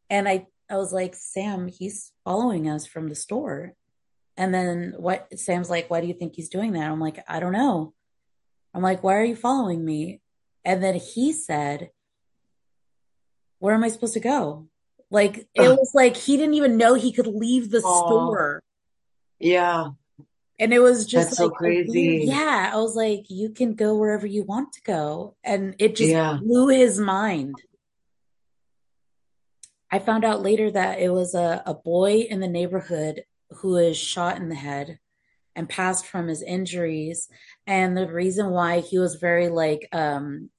And 0.09 0.29
I, 0.29 0.47
I 0.71 0.77
was 0.77 0.93
like, 0.93 1.15
Sam, 1.15 1.69
he's 1.69 2.13
following 2.25 2.69
us 2.69 2.87
from 2.87 3.09
the 3.09 3.15
store. 3.15 3.75
And 4.37 4.55
then 4.55 4.95
what 4.97 5.39
Sam's 5.39 5.71
like, 5.71 5.91
why 5.91 6.01
do 6.01 6.07
you 6.07 6.15
think 6.15 6.35
he's 6.35 6.49
doing 6.49 6.73
that? 6.73 6.91
I'm 6.91 7.01
like, 7.01 7.23
I 7.29 7.41
don't 7.41 7.53
know. 7.53 7.93
I'm 8.73 8.83
like, 8.83 9.03
why 9.03 9.17
are 9.17 9.25
you 9.25 9.37
following 9.37 9.85
me? 9.85 10.21
And 10.65 10.83
then 10.83 10.95
he 10.95 11.33
said, 11.33 11.91
where 13.59 13.75
am 13.75 13.85
I 13.85 13.89
supposed 13.89 14.15
to 14.15 14.21
go? 14.21 14.69
Like, 15.11 15.49
it 15.55 15.69
was 15.69 15.91
like 15.95 16.17
he 16.17 16.37
didn't 16.37 16.55
even 16.55 16.77
know 16.77 16.95
he 16.95 17.13
could 17.13 17.27
leave 17.27 17.71
the 17.71 17.81
Aww. 17.81 18.07
store. 18.07 18.63
Yeah. 19.41 19.89
And 20.59 20.75
it 20.75 20.81
was 20.81 21.07
just 21.07 21.31
like, 21.31 21.37
so 21.37 21.51
crazy. 21.51 22.25
Yeah. 22.27 22.71
I 22.73 22.77
was 22.77 22.95
like, 22.95 23.31
you 23.31 23.51
can 23.51 23.75
go 23.75 23.97
wherever 23.97 24.27
you 24.27 24.45
want 24.45 24.75
to 24.75 24.83
go. 24.83 25.35
And 25.43 25.75
it 25.79 25.97
just 25.97 26.11
yeah. 26.11 26.39
blew 26.41 26.69
his 26.69 26.99
mind. 26.99 27.55
I 29.91 29.99
found 29.99 30.25
out 30.25 30.43
later 30.43 30.71
that 30.71 31.01
it 31.01 31.11
was 31.11 31.35
a, 31.35 31.63
a 31.67 31.75
boy 31.75 32.27
in 32.29 32.41
the 32.41 32.47
neighborhood 32.47 33.25
who 33.51 33.71
was 33.71 33.97
shot 33.97 34.37
in 34.37 34.49
the 34.49 34.55
head 34.55 35.01
and 35.57 35.69
passed 35.69 36.07
from 36.07 36.29
his 36.29 36.43
injuries. 36.43 37.29
And 37.67 37.97
the 37.97 38.07
reason 38.07 38.51
why 38.51 38.81
he 38.81 38.99
was 38.99 39.17
very 39.17 39.49
like 39.49 39.89
um 39.93 40.51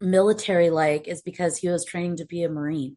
military 0.00 0.70
like 0.70 1.08
is 1.08 1.22
because 1.22 1.56
he 1.56 1.68
was 1.68 1.84
training 1.84 2.16
to 2.16 2.26
be 2.26 2.42
a 2.42 2.48
Marine. 2.48 2.96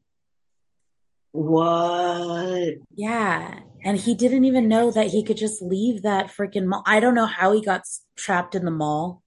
What? 1.31 2.75
Yeah. 2.95 3.59
And 3.83 3.97
he 3.97 4.15
didn't 4.15 4.45
even 4.45 4.67
know 4.67 4.91
that 4.91 5.07
he 5.07 5.23
could 5.23 5.37
just 5.37 5.61
leave 5.61 6.01
that 6.01 6.27
freaking 6.27 6.65
mall. 6.65 6.83
I 6.85 6.99
don't 6.99 7.15
know 7.15 7.25
how 7.25 7.53
he 7.53 7.61
got 7.61 7.83
trapped 8.17 8.55
in 8.55 8.65
the 8.65 8.71
mall, 8.71 9.23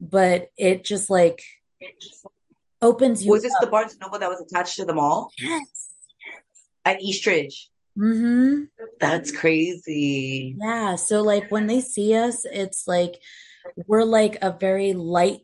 but 0.00 0.50
it 0.56 0.84
just 0.84 1.08
like 1.08 1.42
it 1.80 2.00
just 2.00 2.26
opens 2.82 3.24
you. 3.24 3.30
Was 3.30 3.42
this 3.42 3.54
the 3.60 3.68
Barnes 3.68 3.96
Noble 4.00 4.18
that 4.18 4.28
was 4.28 4.40
attached 4.40 4.76
to 4.76 4.84
the 4.84 4.92
mall? 4.92 5.30
Yes. 5.38 5.90
At 6.84 7.00
Eastridge. 7.00 7.70
Mm-hmm. 7.96 8.64
That's 9.00 9.30
crazy. 9.30 10.56
Yeah. 10.58 10.96
So 10.96 11.22
like 11.22 11.50
when 11.50 11.66
they 11.68 11.80
see 11.80 12.14
us, 12.14 12.44
it's 12.44 12.86
like 12.86 13.14
we're 13.86 14.04
like 14.04 14.38
a 14.42 14.50
very 14.50 14.92
light 14.92 15.40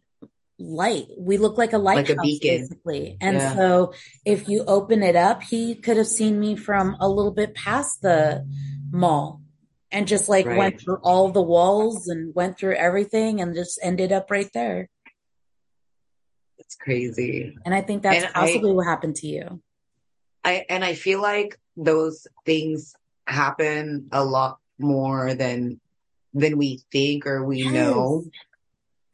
light. 0.59 1.07
We 1.17 1.39
look 1.39 1.57
like 1.57 1.73
a 1.73 1.79
lighthouse, 1.79 2.09
like 2.09 2.19
a 2.19 2.23
beacon. 2.23 2.61
basically. 2.63 3.17
And 3.21 3.37
yeah. 3.37 3.55
so 3.55 3.93
if 4.25 4.49
you 4.49 4.65
open 4.67 5.03
it 5.03 5.17
up, 5.17 5.43
he 5.43 5.75
could 5.75 5.97
have 5.97 6.07
seen 6.07 6.39
me 6.39 6.57
from 6.57 6.97
a 7.01 7.09
little 7.09 7.33
bit 7.33 7.55
past 7.55 8.03
the 8.03 8.47
mall 8.91 9.41
and 9.91 10.07
just 10.07 10.29
like 10.29 10.47
right. 10.47 10.59
went 10.59 10.81
through 10.81 10.99
all 11.03 11.31
the 11.31 11.43
walls 11.43 12.09
and 12.09 12.35
went 12.35 12.59
through 12.59 12.75
everything 12.75 13.41
and 13.41 13.55
just 13.55 13.79
ended 13.83 14.13
up 14.13 14.31
right 14.31 14.51
there. 14.53 14.89
It's 16.59 16.75
crazy. 16.75 17.57
And 17.65 17.75
I 17.75 17.81
think 17.81 18.03
that's 18.03 18.25
and 18.25 18.35
possibly 18.35 18.71
I, 18.71 18.75
what 18.75 18.87
happened 18.87 19.17
to 19.17 19.27
you. 19.27 19.63
I 20.45 20.67
and 20.69 20.85
I 20.85 20.95
feel 20.95 21.23
like 21.23 21.59
those 21.77 22.27
things 22.45 22.95
happen 23.27 24.09
a 24.13 24.25
lot 24.25 24.59
more 24.79 25.35
than 25.35 25.81
than 26.35 26.59
we 26.59 26.83
think 26.93 27.27
or 27.27 27.45
we 27.45 27.63
yes. 27.63 27.73
know 27.73 28.25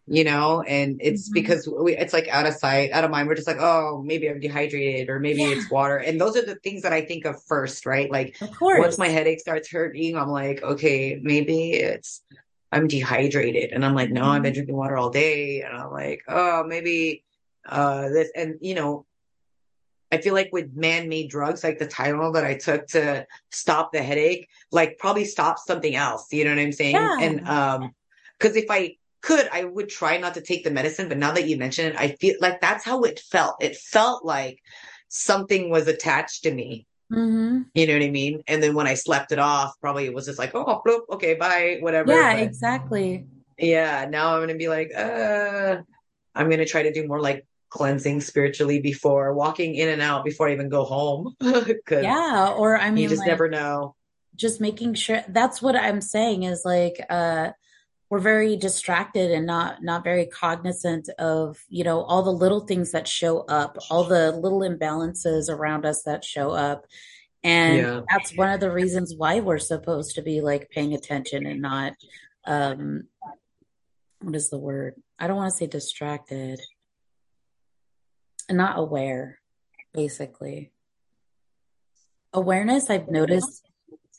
you 0.06 0.22
know, 0.22 0.60
and 0.62 1.00
it's 1.02 1.28
mm-hmm. 1.28 1.34
because 1.34 1.66
we, 1.66 1.96
it's 1.96 2.12
like 2.12 2.28
out 2.28 2.46
of 2.46 2.54
sight, 2.54 2.90
out 2.92 3.04
of 3.04 3.10
mind. 3.10 3.26
We're 3.26 3.36
just 3.36 3.46
like, 3.46 3.60
oh, 3.60 4.02
maybe 4.04 4.28
I'm 4.28 4.38
dehydrated 4.38 5.08
or 5.08 5.18
maybe 5.18 5.42
yeah. 5.42 5.48
it's 5.48 5.70
water. 5.70 5.96
And 5.96 6.20
those 6.20 6.36
are 6.36 6.44
the 6.44 6.56
things 6.56 6.82
that 6.82 6.92
I 6.92 7.02
think 7.02 7.24
of 7.24 7.42
first, 7.44 7.86
right? 7.86 8.10
Like 8.10 8.36
of 8.42 8.54
course. 8.54 8.80
once 8.80 8.98
my 8.98 9.08
headache 9.08 9.40
starts 9.40 9.70
hurting, 9.70 10.16
I'm 10.16 10.28
like, 10.28 10.62
okay, 10.62 11.18
maybe 11.22 11.72
it's, 11.72 12.22
I'm 12.70 12.86
dehydrated. 12.86 13.72
And 13.72 13.84
I'm 13.84 13.94
like, 13.94 14.10
no, 14.10 14.22
mm-hmm. 14.22 14.30
I've 14.30 14.42
been 14.42 14.50
mm-hmm. 14.50 14.56
drinking 14.56 14.76
water 14.76 14.96
all 14.98 15.10
day. 15.10 15.62
And 15.62 15.74
I'm 15.74 15.90
like, 15.90 16.22
oh, 16.28 16.64
maybe, 16.64 17.24
uh, 17.66 18.08
this, 18.10 18.30
and 18.36 18.56
you 18.60 18.74
know, 18.74 19.06
I 20.12 20.18
feel 20.18 20.34
like 20.34 20.50
with 20.52 20.76
man-made 20.76 21.30
drugs, 21.30 21.64
like 21.64 21.78
the 21.78 21.86
Tylenol 21.86 22.34
that 22.34 22.44
I 22.44 22.54
took 22.54 22.88
to 22.88 23.26
stop 23.50 23.90
the 23.92 24.02
headache, 24.02 24.48
like 24.70 24.98
probably 24.98 25.24
stop 25.24 25.58
something 25.58 25.96
else. 25.96 26.30
You 26.30 26.44
know 26.44 26.50
what 26.50 26.60
I'm 26.60 26.72
saying? 26.72 26.94
Yeah. 26.94 27.16
And, 27.20 27.48
um, 27.48 27.94
cause 28.38 28.54
if 28.54 28.66
I, 28.68 28.96
could, 29.24 29.48
I 29.50 29.64
would 29.64 29.88
try 29.88 30.18
not 30.18 30.34
to 30.34 30.42
take 30.42 30.64
the 30.64 30.70
medicine. 30.70 31.08
But 31.08 31.16
now 31.16 31.32
that 31.32 31.48
you 31.48 31.56
mention 31.56 31.86
it, 31.86 31.96
I 31.98 32.08
feel 32.08 32.36
like 32.40 32.60
that's 32.60 32.84
how 32.84 33.02
it 33.02 33.18
felt. 33.18 33.56
It 33.60 33.76
felt 33.76 34.24
like 34.24 34.60
something 35.08 35.70
was 35.70 35.88
attached 35.88 36.42
to 36.42 36.52
me. 36.52 36.86
Mm-hmm. 37.10 37.62
You 37.74 37.86
know 37.86 37.92
what 37.94 38.02
I 38.02 38.10
mean? 38.10 38.42
And 38.46 38.62
then 38.62 38.74
when 38.74 38.86
I 38.86 38.94
slept 38.94 39.32
it 39.32 39.38
off, 39.38 39.80
probably 39.80 40.04
it 40.04 40.14
was 40.14 40.26
just 40.26 40.38
like, 40.38 40.54
oh, 40.54 40.82
bloop, 40.86 41.02
okay, 41.10 41.34
bye, 41.34 41.78
whatever. 41.80 42.12
Yeah, 42.12 42.34
but, 42.34 42.42
exactly. 42.42 43.26
Yeah. 43.58 44.06
Now 44.10 44.34
I'm 44.34 44.40
going 44.40 44.48
to 44.48 44.56
be 44.56 44.68
like, 44.68 44.92
uh, 44.94 45.78
I'm 46.34 46.46
going 46.46 46.58
to 46.58 46.66
try 46.66 46.82
to 46.82 46.92
do 46.92 47.06
more 47.06 47.20
like 47.20 47.46
cleansing 47.70 48.20
spiritually 48.20 48.80
before 48.80 49.32
walking 49.32 49.74
in 49.74 49.88
and 49.88 50.02
out 50.02 50.24
before 50.24 50.48
I 50.48 50.52
even 50.52 50.68
go 50.68 50.84
home. 50.84 51.34
yeah. 51.90 52.54
Or 52.54 52.76
I 52.76 52.90
mean, 52.90 53.04
you 53.04 53.08
just 53.08 53.20
like, 53.20 53.28
never 53.28 53.48
know. 53.48 53.94
Just 54.36 54.60
making 54.60 54.94
sure 54.94 55.22
that's 55.28 55.62
what 55.62 55.76
I'm 55.76 56.02
saying 56.02 56.42
is 56.42 56.62
like, 56.64 57.00
uh, 57.08 57.52
we're 58.14 58.20
very 58.20 58.54
distracted 58.56 59.32
and 59.32 59.44
not 59.44 59.82
not 59.82 60.04
very 60.04 60.26
cognizant 60.26 61.08
of 61.18 61.58
you 61.68 61.82
know 61.82 62.02
all 62.02 62.22
the 62.22 62.30
little 62.30 62.60
things 62.60 62.92
that 62.92 63.08
show 63.08 63.40
up 63.48 63.76
all 63.90 64.04
the 64.04 64.30
little 64.30 64.60
imbalances 64.60 65.48
around 65.48 65.84
us 65.84 66.04
that 66.04 66.24
show 66.24 66.52
up. 66.52 66.86
And 67.42 67.76
yeah. 67.76 68.00
that's 68.08 68.36
one 68.36 68.50
of 68.50 68.60
the 68.60 68.70
reasons 68.70 69.16
why 69.16 69.40
we're 69.40 69.58
supposed 69.58 70.14
to 70.14 70.22
be 70.22 70.40
like 70.40 70.70
paying 70.70 70.94
attention 70.94 71.44
and 71.44 71.60
not 71.60 71.94
um 72.46 73.08
what 74.20 74.36
is 74.36 74.48
the 74.48 74.58
word? 74.58 74.94
I 75.18 75.26
don't 75.26 75.36
want 75.36 75.50
to 75.50 75.56
say 75.56 75.66
distracted. 75.66 76.60
Not 78.48 78.78
aware 78.78 79.40
basically. 79.92 80.70
Awareness 82.32 82.90
i've 82.90 83.08
noticed 83.08 83.68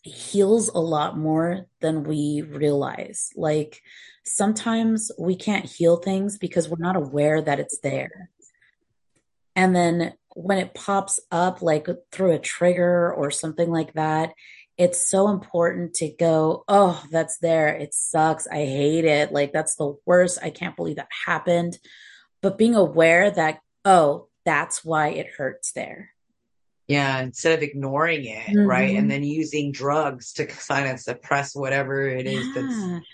heals 0.05 0.69
a 0.69 0.79
lot 0.79 1.17
more 1.17 1.65
than 1.81 2.03
we 2.03 2.43
realize. 2.43 3.31
Like 3.35 3.81
sometimes 4.23 5.11
we 5.17 5.35
can't 5.35 5.65
heal 5.65 5.97
things 5.97 6.37
because 6.37 6.69
we're 6.69 6.77
not 6.77 6.95
aware 6.95 7.41
that 7.41 7.59
it's 7.59 7.79
there. 7.79 8.29
And 9.55 9.75
then 9.75 10.13
when 10.35 10.59
it 10.59 10.75
pops 10.75 11.19
up, 11.31 11.61
like 11.61 11.87
through 12.11 12.33
a 12.33 12.39
trigger 12.39 13.11
or 13.13 13.31
something 13.31 13.71
like 13.71 13.93
that, 13.93 14.33
it's 14.77 15.09
so 15.09 15.29
important 15.29 15.93
to 15.95 16.09
go, 16.09 16.65
oh, 16.67 17.01
that's 17.09 17.37
there. 17.39 17.69
It 17.69 17.93
sucks. 17.93 18.45
I 18.45 18.65
hate 18.65 19.05
it. 19.05 19.31
Like, 19.31 19.53
that's 19.53 19.75
the 19.75 19.95
worst. 20.05 20.37
I 20.43 20.49
can't 20.49 20.75
believe 20.75 20.97
that 20.97 21.07
happened. 21.25 21.79
But 22.41 22.57
being 22.57 22.75
aware 22.75 23.31
that, 23.31 23.59
oh, 23.85 24.27
that's 24.43 24.83
why 24.83 25.09
it 25.09 25.27
hurts 25.37 25.71
there. 25.71 26.09
Yeah, 26.87 27.19
instead 27.19 27.57
of 27.57 27.63
ignoring 27.63 28.25
it, 28.25 28.45
mm-hmm. 28.45 28.67
right? 28.67 28.95
And 28.95 29.09
then 29.09 29.23
using 29.23 29.71
drugs 29.71 30.33
to 30.33 30.45
kind 30.45 30.87
of 30.87 30.99
suppress 30.99 31.55
whatever 31.55 32.07
it 32.07 32.27
is 32.27 32.45
yeah. 32.45 32.53
that's 32.55 33.05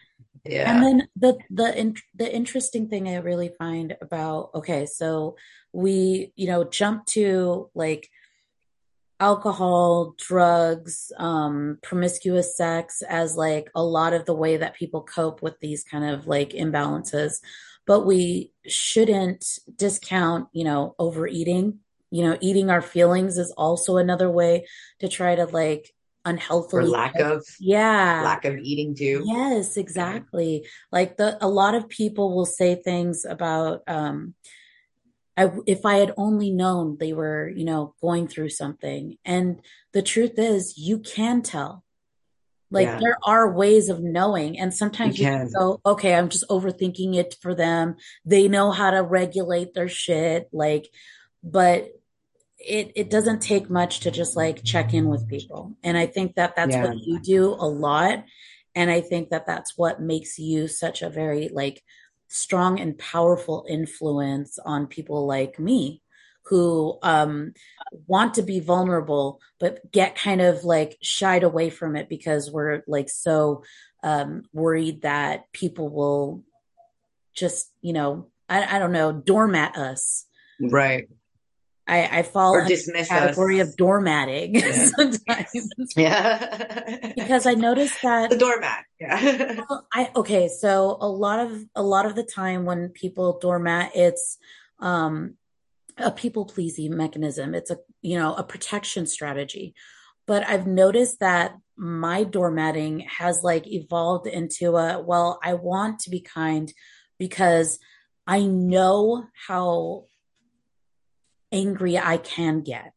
yeah. 0.46 0.74
And 0.74 0.84
then 0.84 1.08
the 1.16 1.38
the 1.50 1.96
the 2.16 2.36
interesting 2.36 2.90
thing 2.90 3.08
I 3.08 3.18
really 3.18 3.52
find 3.58 3.96
about 4.02 4.52
okay, 4.56 4.86
so 4.86 5.36
we, 5.72 6.34
you 6.36 6.48
know, 6.48 6.64
jump 6.64 7.06
to 7.08 7.70
like 7.76 8.10
alcohol, 9.20 10.16
drugs, 10.18 11.12
um, 11.18 11.78
promiscuous 11.84 12.58
sex 12.58 13.04
as 13.08 13.36
like 13.36 13.70
a 13.76 13.84
lot 13.84 14.14
of 14.14 14.26
the 14.26 14.34
way 14.34 14.58
that 14.58 14.76
people 14.76 15.04
cope 15.04 15.44
with 15.44 15.60
these 15.60 15.84
kind 15.84 16.04
of 16.04 16.26
like 16.26 16.50
imbalances. 16.50 17.40
But 17.86 18.06
we 18.06 18.52
shouldn't 18.68 19.60
discount, 19.76 20.48
you 20.54 20.64
know, 20.64 20.96
overeating 20.98 21.80
you 22.12 22.24
know 22.24 22.38
eating 22.42 22.70
our 22.70 22.82
feelings 22.82 23.38
is 23.38 23.52
also 23.58 23.98
another 23.98 24.30
way 24.30 24.68
to 25.00 25.08
try 25.08 25.34
to 25.36 25.46
like 25.46 25.92
unhealthily 26.24 26.84
or 26.84 26.88
lack 26.88 27.16
of 27.16 27.44
yeah 27.60 28.22
lack 28.24 28.46
of 28.46 28.56
eating 28.60 28.94
too 28.94 29.24
yes 29.26 29.76
exactly 29.76 30.68
like 30.92 31.18
the 31.18 31.36
a 31.44 31.48
lot 31.48 31.74
of 31.74 31.90
people 31.90 32.36
will 32.36 32.46
say 32.46 32.76
things 32.76 33.26
about 33.26 33.82
um 33.88 34.36
I, 35.38 35.50
if 35.66 35.86
I 35.86 35.96
had 35.96 36.14
only 36.18 36.52
known 36.52 36.98
they 37.00 37.14
were, 37.14 37.50
you 37.50 37.64
know, 37.64 37.96
going 38.02 38.28
through 38.28 38.50
something. 38.50 39.18
And 39.24 39.62
the 39.94 40.02
truth 40.02 40.34
is, 40.38 40.78
you 40.78 41.00
can 41.00 41.42
tell. 41.42 41.84
Like 42.70 42.88
yeah. 42.88 43.00
there 43.00 43.18
are 43.24 43.52
ways 43.52 43.90
of 43.90 44.02
knowing, 44.02 44.58
and 44.58 44.74
sometimes 44.74 45.20
you, 45.20 45.26
you 45.26 45.32
can 45.32 45.52
go, 45.52 45.82
okay, 45.86 46.16
I'm 46.16 46.30
just 46.30 46.48
overthinking 46.48 47.16
it 47.16 47.36
for 47.42 47.54
them. 47.54 47.96
They 48.24 48.48
know 48.48 48.72
how 48.72 48.92
to 48.92 49.04
regulate 49.04 49.74
their 49.74 49.90
shit. 49.90 50.48
Like, 50.54 50.88
but 51.44 51.90
it 52.66 52.92
it 52.96 53.10
doesn't 53.10 53.42
take 53.42 53.70
much 53.70 54.02
to 54.02 54.12
just 54.12 54.36
like 54.36 54.64
check 54.64 54.94
in 54.94 55.08
with 55.08 55.28
people. 55.28 55.76
And 55.84 55.98
i 55.98 56.06
think 56.06 56.36
that 56.36 56.56
that's 56.56 56.76
yeah. 56.76 56.86
what 56.86 56.98
you 56.98 57.20
do 57.20 57.50
a 57.50 57.68
lot. 57.68 58.24
And 58.76 58.90
i 58.90 59.02
think 59.02 59.30
that 59.30 59.48
that's 59.48 59.78
what 59.78 60.02
makes 60.02 60.38
you 60.40 60.68
such 60.68 61.02
a 61.02 61.10
very 61.10 61.50
like 61.50 61.84
strong 62.28 62.80
and 62.80 62.98
powerful 62.98 63.66
influence 63.68 64.58
on 64.60 64.88
people 64.88 65.26
like 65.26 65.60
me 65.60 66.02
who 66.46 66.98
um 67.04 67.54
want 68.08 68.34
to 68.34 68.42
be 68.42 68.60
vulnerable 68.60 69.40
but 69.60 69.92
get 69.92 70.16
kind 70.16 70.42
of 70.42 70.64
like 70.64 70.98
shied 71.02 71.44
away 71.44 71.70
from 71.70 71.96
it 71.96 72.08
because 72.08 72.50
we're 72.50 72.82
like 72.88 73.10
so 73.10 73.64
um 74.02 74.44
worried 74.54 75.02
that 75.02 75.52
people 75.52 75.90
will 75.90 76.44
just 77.34 77.72
you 77.82 77.94
know 77.94 78.32
I, 78.52 78.76
I 78.76 78.80
don't 78.80 78.92
know 78.92 79.14
doormat 79.14 79.78
us. 79.78 80.26
Right 80.60 81.08
I, 81.88 82.20
I 82.20 82.24
fall 82.24 82.58
in 82.58 82.68
the 82.68 83.06
category 83.08 83.60
us. 83.60 83.70
of 83.70 83.76
doormatting 83.76 84.56
yeah. 84.56 84.90
sometimes. 84.98 85.94
Yeah. 85.96 87.14
because 87.16 87.46
I 87.46 87.54
noticed 87.54 88.02
that 88.04 88.30
the 88.30 88.38
doormat. 88.38 88.86
Yeah. 89.00 89.62
well, 89.70 89.88
I 89.94 90.12
okay, 90.16 90.48
so 90.48 90.98
a 91.02 91.08
lot 91.08 91.40
of 91.40 91.64
a 91.76 91.84
lot 91.84 92.06
of 92.06 92.16
the 92.16 92.24
time 92.24 92.66
when 92.66 92.90
people 92.90 93.40
doormat, 93.40 93.92
it's 93.96 94.38
um 94.80 95.36
a 95.98 96.12
people 96.12 96.46
pleasing 96.46 96.96
mechanism. 96.96 97.56
It's 97.56 97.72
a 97.72 97.78
you 98.02 98.18
know 98.18 98.36
a 98.36 98.44
protection 98.44 99.08
strategy. 99.08 99.74
But 100.28 100.48
I've 100.48 100.68
noticed 100.68 101.20
that 101.20 101.56
my 101.76 102.24
doormatting 102.24 103.08
has 103.08 103.44
like 103.44 103.68
evolved 103.68 104.28
into 104.28 104.78
a 104.78 105.02
well, 105.02 105.40
I 105.44 105.56
want 105.56 106.00
to 106.02 106.10
be 106.10 106.22
kind 106.22 106.72
because 107.18 107.80
I 108.28 108.42
know 108.42 109.26
how 109.48 110.06
angry 111.52 111.98
I 111.98 112.18
can 112.18 112.62
get. 112.62 112.94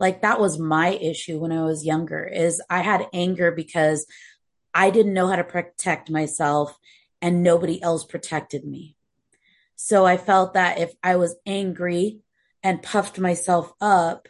Like 0.00 0.22
that 0.22 0.40
was 0.40 0.58
my 0.58 0.90
issue 0.90 1.38
when 1.38 1.52
I 1.52 1.64
was 1.64 1.84
younger 1.84 2.24
is 2.24 2.62
I 2.70 2.82
had 2.82 3.08
anger 3.12 3.50
because 3.50 4.06
I 4.74 4.90
didn't 4.90 5.14
know 5.14 5.26
how 5.26 5.36
to 5.36 5.44
protect 5.44 6.10
myself 6.10 6.78
and 7.20 7.42
nobody 7.42 7.82
else 7.82 8.04
protected 8.04 8.64
me. 8.64 8.96
So 9.76 10.06
I 10.06 10.16
felt 10.16 10.54
that 10.54 10.78
if 10.78 10.92
I 11.02 11.16
was 11.16 11.36
angry 11.46 12.20
and 12.62 12.82
puffed 12.82 13.18
myself 13.18 13.72
up, 13.80 14.28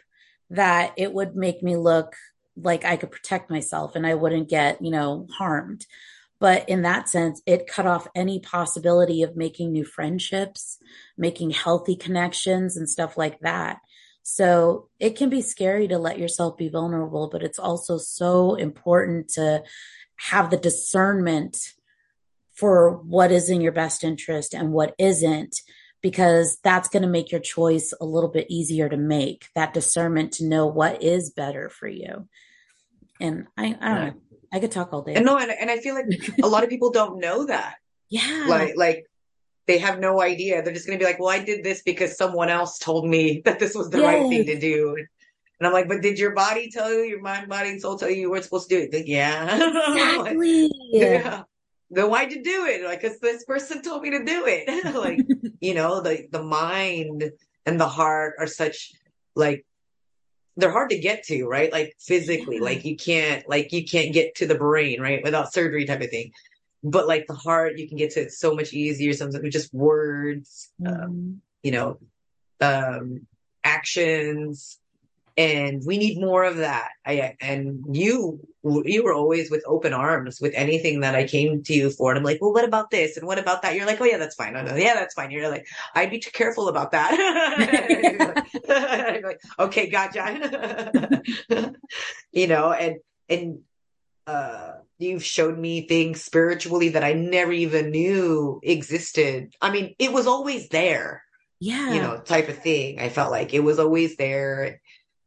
that 0.49 0.93
it 0.97 1.13
would 1.13 1.35
make 1.35 1.61
me 1.61 1.75
look 1.75 2.15
like 2.55 2.83
I 2.83 2.97
could 2.97 3.11
protect 3.11 3.49
myself 3.49 3.95
and 3.95 4.05
I 4.05 4.15
wouldn't 4.15 4.49
get, 4.49 4.81
you 4.81 4.91
know, 4.91 5.27
harmed. 5.37 5.85
But 6.39 6.69
in 6.69 6.83
that 6.83 7.09
sense, 7.09 7.41
it 7.45 7.67
cut 7.67 7.85
off 7.85 8.07
any 8.15 8.39
possibility 8.39 9.23
of 9.23 9.35
making 9.35 9.71
new 9.71 9.83
friendships, 9.83 10.77
making 11.17 11.51
healthy 11.51 11.95
connections 11.95 12.77
and 12.77 12.89
stuff 12.89 13.17
like 13.17 13.39
that. 13.41 13.79
So 14.23 14.89
it 14.99 15.17
can 15.17 15.29
be 15.29 15.41
scary 15.41 15.87
to 15.87 15.97
let 15.97 16.19
yourself 16.19 16.55
be 16.55 16.69
vulnerable, 16.69 17.29
but 17.29 17.43
it's 17.43 17.59
also 17.59 17.97
so 17.97 18.55
important 18.55 19.29
to 19.29 19.63
have 20.15 20.49
the 20.49 20.57
discernment 20.57 21.57
for 22.53 22.97
what 22.97 23.31
is 23.31 23.49
in 23.49 23.61
your 23.61 23.71
best 23.71 24.03
interest 24.03 24.53
and 24.53 24.71
what 24.71 24.93
isn't, 24.97 25.61
because 26.01 26.59
that's 26.63 26.89
going 26.89 27.03
to 27.03 27.09
make 27.09 27.31
your 27.31 27.41
choice 27.41 27.93
a 27.99 28.05
little 28.05 28.29
bit 28.29 28.47
easier 28.49 28.87
to 28.87 28.97
make 28.97 29.47
that 29.55 29.73
discernment 29.73 30.33
to 30.33 30.45
know 30.45 30.67
what 30.67 31.01
is 31.01 31.31
better 31.31 31.69
for 31.69 31.87
you. 31.87 32.27
And 33.19 33.47
I, 33.57 33.77
I 33.81 33.93
don't 33.93 34.05
know. 34.05 34.28
I 34.51 34.59
could 34.59 34.71
talk 34.71 34.93
all 34.93 35.01
day. 35.01 35.13
And 35.15 35.25
no, 35.25 35.37
and, 35.37 35.51
and 35.51 35.69
I 35.69 35.77
feel 35.77 35.95
like 35.95 36.07
a 36.41 36.47
lot 36.47 36.63
of 36.63 36.69
people 36.69 36.91
don't 36.91 37.19
know 37.19 37.45
that. 37.45 37.75
Yeah. 38.11 38.45
Like, 38.47 38.75
like 38.75 39.05
they 39.67 39.77
have 39.77 39.99
no 39.99 40.19
idea. 40.19 40.63
They're 40.63 40.73
just 40.73 40.87
going 40.87 40.97
to 40.97 41.05
be 41.05 41.07
like, 41.07 41.19
well, 41.19 41.29
I 41.29 41.43
did 41.43 41.63
this 41.63 41.83
because 41.83 42.17
someone 42.17 42.49
else 42.49 42.79
told 42.79 43.07
me 43.07 43.41
that 43.45 43.59
this 43.59 43.75
was 43.75 43.91
the 43.91 43.99
yes. 43.99 44.05
right 44.07 44.27
thing 44.27 44.45
to 44.47 44.59
do. 44.59 44.95
And 45.59 45.67
I'm 45.67 45.73
like, 45.73 45.87
but 45.87 46.01
did 46.01 46.17
your 46.17 46.31
body 46.31 46.71
tell 46.71 46.91
you, 46.91 47.01
your 47.01 47.21
mind, 47.21 47.49
body, 47.49 47.69
and 47.69 47.79
soul 47.79 47.99
tell 47.99 48.09
you 48.09 48.15
you 48.15 48.31
weren't 48.31 48.45
supposed 48.45 48.67
to 48.69 48.75
do 48.75 48.81
it? 48.81 48.91
Like, 48.93 49.07
yeah. 49.07 49.57
Exactly. 49.57 50.63
like, 50.63 50.71
yeah. 50.89 51.43
Then 51.91 52.09
why'd 52.09 52.31
you 52.31 52.41
do 52.41 52.65
it? 52.65 52.83
Like, 52.83 53.03
cause 53.03 53.19
this 53.19 53.45
person 53.45 53.83
told 53.83 54.01
me 54.01 54.09
to 54.09 54.25
do 54.25 54.45
it. 54.47 54.95
like, 54.95 55.19
you 55.61 55.75
know, 55.75 56.01
the, 56.01 56.27
the 56.31 56.41
mind 56.41 57.31
and 57.67 57.79
the 57.79 57.87
heart 57.87 58.37
are 58.39 58.47
such 58.47 58.93
like 59.35 59.67
they're 60.59 60.71
hard 60.71 60.89
to 60.89 60.99
get 60.99 61.23
to, 61.25 61.45
right? 61.45 61.71
Like 61.71 61.95
physically, 61.99 62.59
like 62.59 62.85
you 62.85 62.95
can't, 62.95 63.47
like 63.47 63.71
you 63.71 63.85
can't 63.85 64.13
get 64.13 64.35
to 64.35 64.45
the 64.45 64.55
brain, 64.55 65.01
right? 65.01 65.23
Without 65.23 65.53
surgery 65.53 65.85
type 65.85 66.01
of 66.01 66.09
thing. 66.09 66.31
But 66.83 67.07
like 67.07 67.27
the 67.27 67.33
heart, 67.33 67.77
you 67.77 67.87
can 67.87 67.97
get 67.97 68.11
to 68.11 68.21
it 68.21 68.31
so 68.31 68.53
much 68.53 68.73
easier. 68.73 69.13
Sometimes 69.13 69.41
with 69.41 69.53
just 69.53 69.73
words, 69.73 70.69
um, 70.85 70.93
mm-hmm. 70.93 71.03
um, 71.03 71.41
you 71.63 71.71
know, 71.71 71.97
um, 72.61 73.27
actions, 73.63 74.79
and 75.37 75.81
we 75.85 75.97
need 75.97 76.19
more 76.19 76.43
of 76.43 76.57
that. 76.57 76.89
I, 77.05 77.35
and 77.41 77.83
you 77.95 78.45
you 78.63 79.03
were 79.03 79.13
always 79.13 79.49
with 79.49 79.63
open 79.65 79.93
arms 79.93 80.41
with 80.41 80.53
anything 80.53 80.99
that 80.99 81.15
I 81.15 81.25
came 81.25 81.63
to 81.63 81.73
you 81.73 81.89
for. 81.89 82.11
And 82.11 82.17
I'm 82.17 82.23
like, 82.23 82.39
well, 82.41 82.53
what 82.53 82.65
about 82.65 82.91
this? 82.91 83.15
And 83.15 83.25
what 83.25 83.39
about 83.39 83.61
that? 83.61 83.75
You're 83.75 83.85
like, 83.85 84.01
oh 84.01 84.05
yeah, 84.05 84.17
that's 84.17 84.35
fine. 84.35 84.55
I 84.55 84.63
know. 84.63 84.75
Yeah, 84.75 84.95
that's 84.95 85.13
fine. 85.13 85.31
You're 85.31 85.49
like, 85.49 85.65
I'd 85.95 86.11
be 86.11 86.19
too 86.19 86.31
careful 86.31 86.67
about 86.67 86.91
that. 86.91 88.45
like, 89.23 89.39
okay, 89.59 89.89
gotcha. 89.89 91.21
you 92.31 92.47
know, 92.47 92.71
and, 92.71 92.97
and, 93.29 93.59
uh, 94.27 94.73
you've 94.99 95.23
showed 95.23 95.57
me 95.57 95.87
things 95.87 96.21
spiritually 96.23 96.89
that 96.89 97.03
I 97.03 97.13
never 97.13 97.53
even 97.53 97.89
knew 97.89 98.59
existed. 98.61 99.55
I 99.61 99.71
mean, 99.71 99.95
it 99.97 100.11
was 100.11 100.27
always 100.27 100.67
there. 100.69 101.23
Yeah. 101.59 101.93
You 101.93 102.01
know, 102.01 102.17
type 102.19 102.49
of 102.49 102.59
thing. 102.59 102.99
I 102.99 103.09
felt 103.09 103.31
like 103.31 103.53
it 103.53 103.61
was 103.61 103.79
always 103.79 104.17
there 104.17 104.81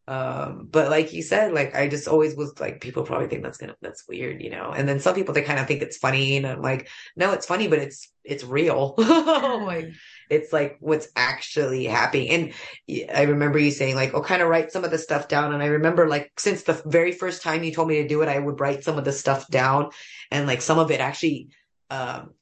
um, 0.09 0.68
but 0.70 0.90
like 0.90 1.12
you 1.12 1.22
said, 1.22 1.53
like 1.53 1.76
I 1.76 1.86
just 1.86 2.09
always 2.09 2.34
was 2.34 2.59
like, 2.59 2.80
people 2.80 3.05
probably 3.05 3.28
think 3.28 3.42
that's 3.44 3.59
gonna 3.59 3.76
that's 3.80 4.07
weird, 4.09 4.42
you 4.42 4.50
know. 4.50 4.70
And 4.70 4.88
then 4.88 4.98
some 4.98 5.14
people 5.14 5.32
they 5.32 5.42
kind 5.42 5.61
of 5.61 5.68
think 5.68 5.80
it's 5.80 5.96
funny, 5.96 6.36
and 6.36 6.46
I'm 6.46 6.61
like, 6.61 6.88
no, 7.14 7.32
it's 7.32 7.46
funny, 7.46 7.68
but 7.68 7.78
it's 7.78 8.09
it's 8.24 8.42
real. 8.42 8.94
like 8.98 9.92
it's 10.28 10.53
like 10.53 10.76
what's 10.80 11.09
actually 11.14 11.84
happening. 11.84 12.53
And 12.88 13.11
I 13.14 13.22
remember 13.22 13.59
you 13.61 13.70
saying 13.70 13.94
like, 13.94 14.12
oh, 14.12 14.22
kind 14.22 14.42
of 14.42 14.48
write 14.48 14.72
some 14.72 14.84
of 14.84 14.90
the 14.90 14.98
stuff 14.98 15.28
down. 15.28 15.55
And 15.55 15.62
I 15.62 15.66
remember 15.66 16.09
like 16.09 16.32
since 16.36 16.62
the 16.64 16.82
very 16.84 17.12
first 17.12 17.42
time 17.42 17.62
you 17.62 17.72
told 17.72 17.86
me 17.88 18.03
to 18.03 18.09
do 18.09 18.22
it, 18.22 18.28
I 18.28 18.38
would 18.38 18.61
write 18.61 18.82
some 18.82 18.98
of 18.98 19.05
the 19.05 19.12
stuff 19.12 19.48
down, 19.48 19.90
and 20.32 20.48
like 20.48 20.62
some 20.62 20.80
of 20.80 20.90
it 20.90 21.00
actually 21.00 21.50
um 21.90 22.32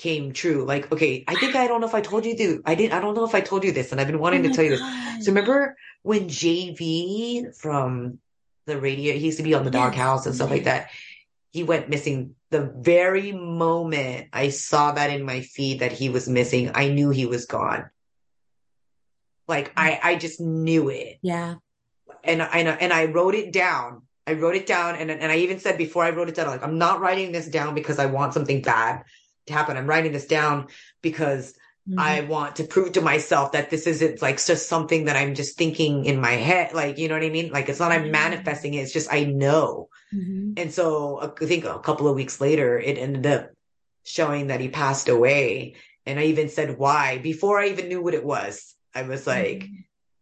came 0.00 0.32
true. 0.32 0.64
Like, 0.64 0.90
okay, 0.90 1.24
I 1.28 1.34
think 1.34 1.54
I 1.54 1.66
don't 1.66 1.80
know 1.80 1.86
if 1.86 1.94
I 1.94 2.00
told 2.00 2.24
you. 2.24 2.62
I 2.64 2.74
didn't. 2.74 2.94
I 2.94 3.00
don't 3.00 3.14
know 3.14 3.24
if 3.24 3.34
I 3.34 3.40
told 3.42 3.64
you 3.64 3.72
this, 3.72 3.92
and 3.92 4.00
I've 4.00 4.06
been 4.06 4.18
wanting 4.18 4.40
oh 4.46 4.48
to 4.48 4.54
tell 4.54 4.64
God. 4.64 4.70
you 4.70 4.76
this. 4.78 5.26
So 5.26 5.32
remember 5.32 5.76
when 6.02 6.28
JV 6.28 7.54
from 7.54 8.18
the 8.66 8.80
radio, 8.80 9.14
he 9.14 9.26
used 9.26 9.36
to 9.36 9.44
be 9.44 9.54
on 9.54 9.64
the 9.64 9.70
doghouse 9.70 10.24
and 10.24 10.34
stuff 10.34 10.50
like 10.50 10.64
that. 10.64 10.90
He 11.50 11.64
went 11.64 11.90
missing 11.90 12.34
the 12.50 12.72
very 12.78 13.32
moment 13.32 14.28
I 14.32 14.48
saw 14.48 14.92
that 14.92 15.10
in 15.10 15.24
my 15.24 15.42
feed 15.42 15.80
that 15.80 15.92
he 15.92 16.08
was 16.08 16.28
missing. 16.28 16.70
I 16.74 16.88
knew 16.88 17.10
he 17.10 17.26
was 17.26 17.44
gone. 17.44 17.90
Like 19.48 19.72
I, 19.76 19.90
mm. 19.90 20.00
I 20.02 20.16
just 20.16 20.40
knew 20.40 20.88
it. 20.88 21.18
Yeah. 21.22 21.56
And 22.24 22.42
I, 22.42 22.46
and 22.46 22.92
I 22.92 23.06
wrote 23.06 23.34
it 23.34 23.52
down. 23.52 24.02
I 24.26 24.34
wrote 24.34 24.54
it 24.54 24.66
down, 24.66 24.94
and 24.96 25.10
and 25.10 25.32
I 25.32 25.38
even 25.38 25.58
said 25.58 25.76
before 25.76 26.04
I 26.04 26.10
wrote 26.10 26.28
it 26.28 26.36
down, 26.36 26.46
like 26.46 26.62
I'm 26.62 26.78
not 26.78 27.00
writing 27.00 27.32
this 27.32 27.48
down 27.48 27.74
because 27.74 27.98
I 27.98 28.06
want 28.06 28.32
something 28.32 28.62
bad 28.62 29.02
happen. 29.50 29.76
I'm 29.76 29.86
writing 29.86 30.12
this 30.12 30.26
down 30.26 30.68
because 31.02 31.54
Mm-hmm. 31.88 31.98
I 31.98 32.20
want 32.22 32.56
to 32.56 32.64
prove 32.64 32.92
to 32.92 33.00
myself 33.00 33.52
that 33.52 33.70
this 33.70 33.86
isn't 33.86 34.20
like 34.20 34.44
just 34.44 34.68
something 34.68 35.06
that 35.06 35.16
I'm 35.16 35.34
just 35.34 35.56
thinking 35.56 36.04
in 36.04 36.20
my 36.20 36.32
head. 36.32 36.74
Like, 36.74 36.98
you 36.98 37.08
know 37.08 37.14
what 37.14 37.24
I 37.24 37.30
mean? 37.30 37.50
Like, 37.50 37.68
it's 37.68 37.80
not 37.80 37.90
I'm 37.90 38.02
mm-hmm. 38.02 38.12
manifesting 38.12 38.74
it. 38.74 38.80
It's 38.80 38.92
just 38.92 39.12
I 39.12 39.24
know. 39.24 39.88
Mm-hmm. 40.14 40.52
And 40.56 40.72
so 40.72 41.34
I 41.40 41.46
think 41.46 41.64
a 41.64 41.78
couple 41.78 42.06
of 42.06 42.14
weeks 42.14 42.40
later, 42.40 42.78
it 42.78 42.98
ended 42.98 43.26
up 43.26 43.50
showing 44.04 44.48
that 44.48 44.60
he 44.60 44.68
passed 44.68 45.08
away. 45.08 45.74
And 46.06 46.18
I 46.18 46.24
even 46.24 46.48
said 46.48 46.78
why 46.78 47.18
before 47.18 47.58
I 47.58 47.68
even 47.68 47.88
knew 47.88 48.02
what 48.02 48.14
it 48.14 48.24
was. 48.24 48.74
I 48.94 49.02
was 49.02 49.26
like, 49.26 49.64
mm-hmm. 49.64 49.74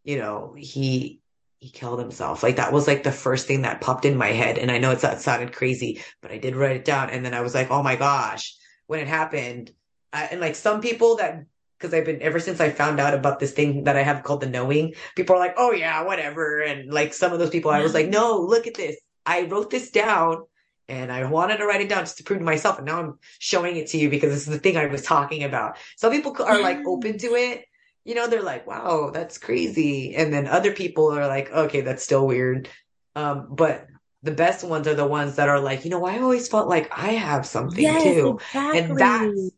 you 0.05 0.19
know, 0.19 0.55
he 0.57 1.21
he 1.59 1.71
killed 1.71 1.99
himself. 1.99 2.45
Like 2.45 2.57
that 2.57 2.73
was 2.73 2.87
like 2.87 3.03
the 3.03 3.11
first 3.11 3.49
thing 3.49 3.63
that 3.63 3.81
popped 3.81 4.05
in 4.05 4.17
my 4.17 4.29
head. 4.29 4.59
And 4.59 4.71
I 4.71 4.79
know 4.79 4.93
it's 4.93 5.03
that 5.03 5.21
sounded 5.21 5.53
crazy, 5.53 6.03
but 6.23 6.31
I 6.31 6.39
did 6.39 6.55
write 6.55 6.77
it 6.77 6.85
down. 6.85 7.11
And 7.11 7.25
then 7.25 7.35
I 7.35 7.41
was 7.41 7.53
like, 7.53 7.71
oh 7.73 7.83
my 7.83 7.97
gosh, 7.97 8.55
when 8.89 8.99
it 8.99 9.07
happened, 9.07 9.71
and 10.13 10.41
like 10.41 10.57
some 10.57 10.81
people 10.81 11.17
that 11.17 11.45
because 11.79 11.95
I've 11.95 12.05
been 12.05 12.23
ever 12.23 12.41
since 12.41 12.61
I 12.61 12.71
found 12.71 12.99
out 12.99 13.15
about 13.15 13.39
this 13.39 13.53
thing 13.53 13.85
that 13.85 13.97
I 13.97 14.03
have 14.03 14.25
called 14.25 14.41
the 14.41 14.49
knowing, 14.49 14.95
people 15.15 15.37
are 15.37 15.39
like, 15.39 15.55
oh 15.57 15.73
yeah, 15.73 16.03
whatever. 16.03 16.61
And 16.61 16.93
like 16.93 17.15
some 17.15 17.33
of 17.33 17.39
those 17.39 17.51
people, 17.51 17.71
I 17.71 17.83
was 17.83 17.95
like, 17.95 18.09
no, 18.09 18.41
look 18.41 18.67
at 18.67 18.75
this. 18.75 18.97
I 19.25 19.43
wrote 19.43 19.71
this 19.71 19.91
down 19.91 20.45
and 20.89 21.13
I 21.13 21.25
wanted 21.27 21.59
to 21.59 21.67
write 21.67 21.81
it 21.81 21.89
down 21.89 22.03
just 22.03 22.17
to 22.19 22.25
prove 22.25 22.41
to 22.41 22.45
myself. 22.45 22.79
And 22.79 22.87
now 22.87 22.99
I'm 22.99 23.19
showing 23.39 23.77
it 23.77 23.89
to 23.89 23.99
you 23.99 24.11
because 24.11 24.31
this 24.31 24.49
is 24.49 24.53
the 24.53 24.59
thing 24.59 24.77
I 24.77 24.87
was 24.87 25.03
talking 25.03 25.45
about. 25.45 25.77
Some 25.97 26.11
people 26.11 26.35
are 26.43 26.61
like 26.61 26.85
open 26.87 27.19
to 27.19 27.35
it. 27.35 27.67
You 28.05 28.15
know, 28.15 28.27
they're 28.27 28.43
like, 28.43 28.67
wow, 28.67 29.11
that's 29.13 29.39
crazy. 29.39 30.17
And 30.17 30.33
then 30.33 30.47
other 30.47 30.73
people 30.73 31.13
are 31.13 31.29
like, 31.29 31.51
okay, 31.53 31.83
that's 31.83 32.03
still 32.03 32.27
weird. 32.27 32.69
Um, 33.15 33.49
but 33.51 33.87
the 34.23 34.33
best 34.33 34.65
ones 34.65 34.89
are 34.89 34.95
the 34.95 35.07
ones 35.07 35.37
that 35.37 35.49
are 35.49 35.61
like, 35.61 35.85
you 35.85 35.91
know, 35.91 36.05
I 36.05 36.19
always 36.19 36.49
felt 36.49 36.69
like 36.69 36.91
I 36.97 37.13
have 37.13 37.47
something 37.47 37.83
yes, 37.83 38.03
too. 38.03 38.39
Exactly. 38.53 38.81
And 38.81 38.99
that's 38.99 39.51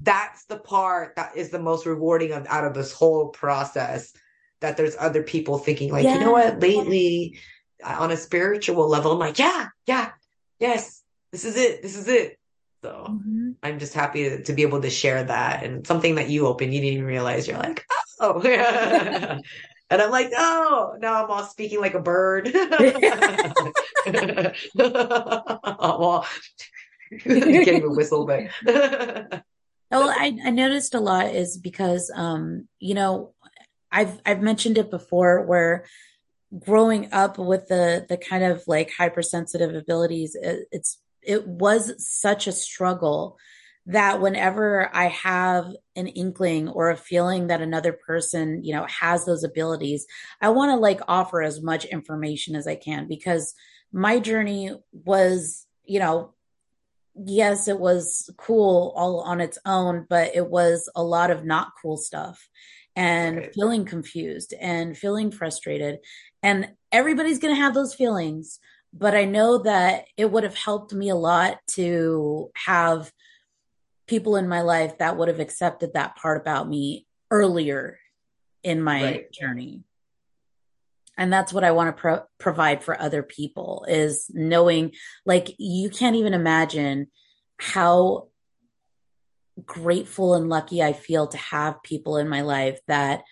that's 0.00 0.44
the 0.44 0.58
part 0.58 1.16
that 1.16 1.36
is 1.36 1.50
the 1.50 1.58
most 1.58 1.86
rewarding 1.86 2.32
of 2.32 2.46
out 2.46 2.64
of 2.64 2.74
this 2.74 2.92
whole 2.92 3.28
process 3.28 4.12
that 4.60 4.76
there's 4.76 4.96
other 4.98 5.22
people 5.22 5.58
thinking 5.58 5.90
like 5.90 6.04
yeah. 6.04 6.14
you 6.14 6.20
know 6.20 6.32
what 6.32 6.60
lately 6.60 7.38
on 7.84 8.10
a 8.10 8.16
spiritual 8.16 8.88
level 8.88 9.12
i'm 9.12 9.18
like 9.18 9.38
yeah 9.38 9.68
yeah 9.86 10.10
yes 10.60 11.02
this 11.32 11.44
is 11.44 11.56
it 11.56 11.82
this 11.82 11.96
is 11.96 12.08
it 12.08 12.38
so 12.82 13.06
mm-hmm. 13.10 13.50
i'm 13.62 13.78
just 13.78 13.94
happy 13.94 14.28
to, 14.28 14.42
to, 14.42 14.52
be 14.52 14.62
able 14.62 14.80
to 14.80 14.90
share 14.90 15.24
that 15.24 15.64
and 15.64 15.86
something 15.86 16.14
that 16.14 16.28
you 16.28 16.46
open 16.46 16.72
you 16.72 16.80
didn't 16.80 16.94
even 16.94 17.04
realize 17.04 17.48
you're 17.48 17.58
like 17.58 17.84
oh 18.20 18.40
and 19.90 20.02
i'm 20.02 20.10
like 20.10 20.30
oh 20.36 20.96
now 21.00 21.24
i'm 21.24 21.30
all 21.30 21.44
speaking 21.44 21.80
like 21.80 21.94
a 21.94 22.00
bird. 22.00 22.50
Well 25.94 26.26
you 27.10 27.64
can't 27.64 27.68
even 27.68 27.96
whistle 27.96 28.26
but 28.26 28.48
well, 29.90 30.10
I, 30.10 30.38
I 30.44 30.50
noticed 30.50 30.94
a 30.94 31.00
lot 31.00 31.34
is 31.34 31.56
because, 31.56 32.10
um, 32.14 32.68
you 32.78 32.94
know, 32.94 33.32
I've, 33.90 34.20
I've 34.26 34.42
mentioned 34.42 34.76
it 34.76 34.90
before 34.90 35.44
where 35.44 35.86
growing 36.58 37.12
up 37.12 37.38
with 37.38 37.68
the, 37.68 38.04
the 38.08 38.18
kind 38.18 38.44
of 38.44 38.62
like 38.66 38.92
hypersensitive 38.96 39.74
abilities, 39.74 40.34
it, 40.34 40.68
it's, 40.70 40.98
it 41.22 41.46
was 41.46 41.94
such 42.06 42.46
a 42.46 42.52
struggle 42.52 43.38
that 43.88 44.20
whenever 44.20 44.94
I 44.94 45.08
have 45.08 45.64
an 45.96 46.08
inkling 46.08 46.68
or 46.68 46.90
a 46.90 46.96
feeling 46.96 47.46
that 47.46 47.62
another 47.62 47.94
person, 47.94 48.62
you 48.62 48.74
know, 48.74 48.86
has 48.86 49.24
those 49.24 49.44
abilities, 49.44 50.06
I 50.42 50.50
want 50.50 50.70
to 50.70 50.76
like 50.76 51.00
offer 51.08 51.42
as 51.42 51.62
much 51.62 51.86
information 51.86 52.54
as 52.54 52.66
I 52.66 52.76
can 52.76 53.08
because 53.08 53.54
my 53.90 54.18
journey 54.18 54.72
was, 54.92 55.66
you 55.86 56.00
know, 56.00 56.34
yes, 57.14 57.66
it 57.66 57.80
was 57.80 58.28
cool 58.36 58.92
all 58.94 59.20
on 59.22 59.40
its 59.40 59.58
own, 59.64 60.04
but 60.06 60.36
it 60.36 60.50
was 60.50 60.90
a 60.94 61.02
lot 61.02 61.30
of 61.30 61.46
not 61.46 61.72
cool 61.80 61.96
stuff 61.96 62.46
and 62.94 63.38
right. 63.38 63.54
feeling 63.54 63.86
confused 63.86 64.52
and 64.60 64.98
feeling 64.98 65.30
frustrated. 65.30 65.98
And 66.42 66.68
everybody's 66.92 67.38
going 67.38 67.54
to 67.54 67.60
have 67.60 67.72
those 67.72 67.94
feelings. 67.94 68.60
But 68.92 69.14
I 69.14 69.24
know 69.24 69.58
that 69.62 70.04
it 70.18 70.30
would 70.30 70.44
have 70.44 70.56
helped 70.56 70.92
me 70.92 71.08
a 71.08 71.14
lot 71.14 71.58
to 71.68 72.50
have 72.54 73.10
people 74.08 74.36
in 74.36 74.48
my 74.48 74.62
life 74.62 74.98
that 74.98 75.16
would 75.16 75.28
have 75.28 75.38
accepted 75.38 75.92
that 75.94 76.16
part 76.16 76.40
about 76.40 76.68
me 76.68 77.06
earlier 77.30 77.98
in 78.64 78.82
my 78.82 79.02
right. 79.02 79.32
journey 79.32 79.84
and 81.16 81.32
that's 81.32 81.52
what 81.52 81.64
i 81.64 81.70
want 81.70 81.94
to 81.94 82.00
pro- 82.00 82.24
provide 82.38 82.82
for 82.82 83.00
other 83.00 83.22
people 83.22 83.84
is 83.88 84.30
knowing 84.32 84.92
like 85.26 85.54
you 85.58 85.90
can't 85.90 86.16
even 86.16 86.34
imagine 86.34 87.06
how 87.58 88.28
grateful 89.64 90.34
and 90.34 90.48
lucky 90.48 90.82
i 90.82 90.92
feel 90.92 91.26
to 91.26 91.36
have 91.36 91.82
people 91.82 92.16
in 92.16 92.28
my 92.28 92.40
life 92.40 92.80
that 92.88 93.22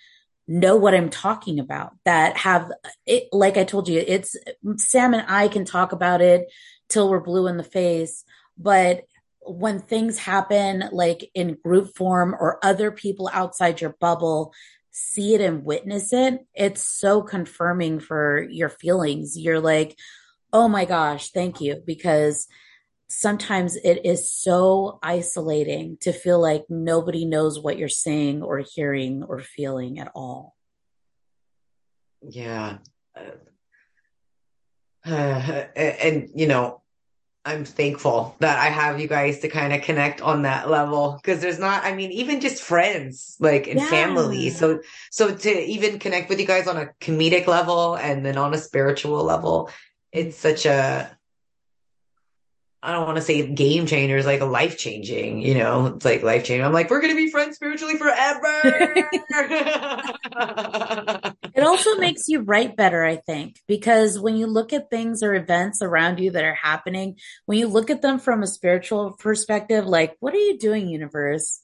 know 0.47 0.77
what 0.77 0.95
i'm 0.95 1.11
talking 1.11 1.59
about 1.59 1.93
that 2.05 2.37
have 2.37 2.71
it 3.07 3.29
like 3.33 3.57
i 3.57 3.65
told 3.65 3.89
you 3.89 4.03
it's 4.07 4.37
sam 4.77 5.15
and 5.15 5.25
i 5.29 5.49
can 5.49 5.65
talk 5.65 5.93
about 5.93 6.21
it 6.21 6.53
till 6.89 7.09
we're 7.09 7.21
blue 7.21 7.47
in 7.47 7.57
the 7.57 7.65
face 7.65 8.25
but 8.59 9.05
when 9.47 9.81
things 9.81 10.19
happen 10.19 10.85
like 10.93 11.31
in 11.35 11.57
group 11.65 11.97
form 11.97 12.35
or 12.39 12.59
other 12.65 12.91
people 12.91 13.31
outside 13.33 13.81
your 13.81 13.95
bubble 14.01 14.53
see 14.99 15.35
it 15.35 15.43
and 15.43 15.63
witness 15.63 16.11
it, 16.15 16.47
it's 16.55 16.83
so 16.83 17.21
confirming 17.21 18.01
for 18.01 18.43
your 18.51 18.71
feelings. 18.71 19.37
You're 19.39 19.61
like, 19.61 19.95
oh 20.55 20.69
my 20.69 20.87
gosh, 20.87 21.33
thank 21.33 21.61
you. 21.61 21.83
Because 21.85 22.49
sometimes 23.09 23.77
it 23.77 24.07
is 24.07 24.33
so 24.33 24.99
isolating 25.03 25.99
to 26.01 26.13
feel 26.13 26.41
like 26.41 26.65
nobody 26.71 27.27
knows 27.27 27.61
what 27.61 27.77
you're 27.77 27.91
saying 27.91 28.43
or 28.43 28.65
hearing 28.75 29.23
or 29.23 29.39
feeling 29.39 29.99
at 29.99 30.11
all. 30.15 30.57
Yeah. 32.23 32.79
Uh, 33.15 33.21
and, 35.77 36.31
you 36.35 36.47
know, 36.47 36.83
I'm 37.47 37.65
thankful 37.65 38.35
that 38.41 38.59
I 38.59 38.67
have 38.67 39.01
you 39.01 39.07
guys 39.07 39.39
to 39.41 39.49
kind 39.49 39.73
of 39.73 39.81
connect 39.83 40.21
on 40.21 40.43
that 40.43 40.69
level 40.69 41.21
because 41.23 41.41
there's 41.41 41.61
not, 41.61 41.85
I 41.85 41.95
mean, 41.95 42.11
even 42.11 42.41
just 42.41 42.61
friends, 42.61 43.37
like 43.39 43.69
and 43.69 43.79
yeah. 43.79 43.89
family. 43.89 44.51
So, 44.51 44.81
so 45.13 45.33
to 45.33 45.51
even 45.51 46.01
connect 46.01 46.29
with 46.29 46.41
you 46.41 46.47
guys 46.47 46.67
on 46.67 46.77
a 46.77 46.91
comedic 47.01 47.47
level 47.47 47.95
and 47.95 48.27
then 48.27 48.37
on 48.37 48.53
a 48.53 48.59
spiritual 48.59 49.23
level, 49.23 49.71
it's 50.11 50.37
such 50.37 50.67
a, 50.67 51.17
I 52.83 52.93
don't 52.93 53.07
want 53.07 53.17
to 53.17 53.23
say 53.23 53.47
game 53.47 53.87
changers, 53.87 54.27
like 54.27 54.41
a 54.41 54.45
life 54.45 54.77
changing, 54.77 55.41
you 55.41 55.55
know, 55.55 55.87
it's 55.87 56.05
like 56.05 56.25
life 56.25 56.45
changing. 56.45 56.65
I'm 56.65 56.73
like, 56.73 56.91
we're 56.91 57.01
going 57.01 57.15
to 57.15 57.17
be 57.17 57.31
friends 57.31 57.55
spiritually 57.55 57.97
forever. 57.97 59.09
it 61.57 61.65
also 61.65 61.97
makes 61.97 62.29
you 62.29 62.41
write 62.43 62.77
better, 62.77 63.05
I 63.05 63.17
think, 63.17 63.61
because 63.67 64.19
when 64.19 64.37
you 64.37 64.47
look 64.47 64.73
at 64.73 64.91
things 64.91 65.23
or 65.23 65.35
events 65.35 65.81
around 65.81 66.21
you 66.21 66.31
that 66.33 66.45
are 66.45 66.55
happening, 66.55 67.17
when 67.47 67.59
you 67.59 67.67
look 67.67 67.89
at 67.89 68.03
them 68.03 68.19
from 68.19 68.43
a 68.43 68.47
spiritual 68.47 69.13
perspective, 69.13 69.87
like, 69.87 70.17
what 70.21 70.35
are 70.35 70.39
you 70.39 70.59
doing, 70.59 70.89
universe? 70.89 71.63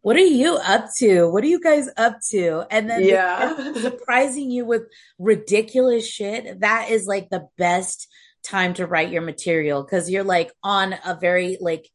What 0.00 0.16
are 0.16 0.20
you 0.20 0.56
up 0.56 0.86
to? 0.98 1.26
What 1.26 1.44
are 1.44 1.48
you 1.48 1.60
guys 1.60 1.88
up 1.96 2.18
to? 2.30 2.64
And 2.70 2.88
then 2.88 3.04
yeah. 3.04 3.74
surprising 3.74 4.50
you 4.50 4.64
with 4.64 4.84
ridiculous 5.18 6.08
shit. 6.08 6.60
That 6.60 6.90
is 6.90 7.06
like 7.06 7.28
the 7.28 7.48
best 7.58 8.08
time 8.44 8.74
to 8.74 8.86
write 8.86 9.10
your 9.10 9.22
material 9.22 9.82
because 9.82 10.08
you're 10.08 10.24
like 10.24 10.52
on 10.62 10.94
a 11.04 11.18
very 11.20 11.58
like 11.60 11.90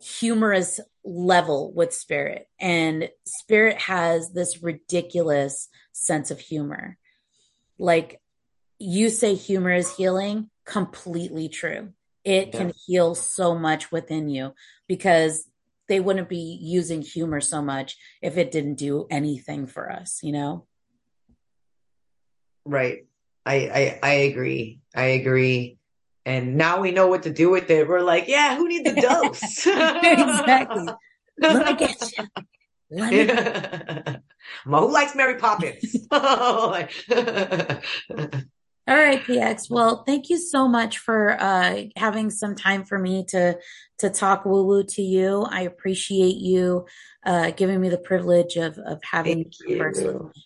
humorous 0.00 0.80
level 1.04 1.72
with 1.72 1.94
spirit. 1.94 2.48
And 2.60 3.08
spirit 3.24 3.78
has 3.82 4.32
this 4.32 4.62
ridiculous 4.62 5.68
sense 5.92 6.30
of 6.30 6.40
humor. 6.40 6.98
Like 7.78 8.20
you 8.78 9.08
say 9.10 9.34
humor 9.34 9.72
is 9.72 9.96
healing 9.96 10.50
completely 10.64 11.48
true. 11.48 11.92
It 12.24 12.48
yeah. 12.48 12.58
can 12.58 12.72
heal 12.86 13.14
so 13.14 13.54
much 13.54 13.92
within 13.92 14.28
you 14.28 14.52
because 14.88 15.48
they 15.88 16.00
wouldn't 16.00 16.28
be 16.28 16.58
using 16.60 17.00
humor 17.02 17.40
so 17.40 17.62
much 17.62 17.96
if 18.20 18.36
it 18.36 18.50
didn't 18.50 18.74
do 18.74 19.06
anything 19.10 19.66
for 19.66 19.90
us 19.90 20.20
you 20.22 20.32
know? 20.32 20.66
Right. 22.64 23.06
I 23.44 23.54
i, 23.54 23.98
I 24.02 24.12
agree. 24.12 24.80
I 24.94 25.04
agree 25.04 25.78
and 26.26 26.56
now 26.56 26.80
we 26.80 26.90
know 26.90 27.06
what 27.06 27.22
to 27.22 27.30
do 27.30 27.48
with 27.48 27.70
it. 27.70 27.88
We're 27.88 28.00
like, 28.00 28.26
yeah, 28.26 28.56
who 28.56 28.68
needs 28.68 28.90
a 28.90 28.94
dose? 29.00 29.66
exactly. 29.66 30.88
Let 31.38 31.66
me 31.66 31.76
get 31.76 32.18
you. 32.18 32.26
Let 32.90 33.12
me 33.12 33.26
get 33.26 34.22
who 34.64 34.92
likes 34.92 35.14
Mary 35.14 35.36
Poppins? 35.36 35.96
All 36.10 36.72
right, 38.94 39.22
PX. 39.24 39.68
Well, 39.68 40.04
thank 40.04 40.30
you 40.30 40.38
so 40.38 40.68
much 40.68 40.98
for 40.98 41.40
uh, 41.40 41.82
having 41.96 42.30
some 42.30 42.54
time 42.54 42.84
for 42.84 42.98
me 42.98 43.24
to 43.28 43.58
to 43.98 44.10
talk 44.10 44.44
woo 44.44 44.64
woo 44.64 44.84
to 44.84 45.02
you. 45.02 45.46
I 45.50 45.62
appreciate 45.62 46.36
you 46.36 46.86
uh, 47.24 47.50
giving 47.50 47.80
me 47.80 47.88
the 47.88 47.98
privilege 47.98 48.56
of 48.56 48.78
of 48.78 49.00
having 49.02 49.44
thank 49.44 49.58
you 49.60 49.66
converse 49.66 50.02
with 50.02 50.22
me. 50.22 50.45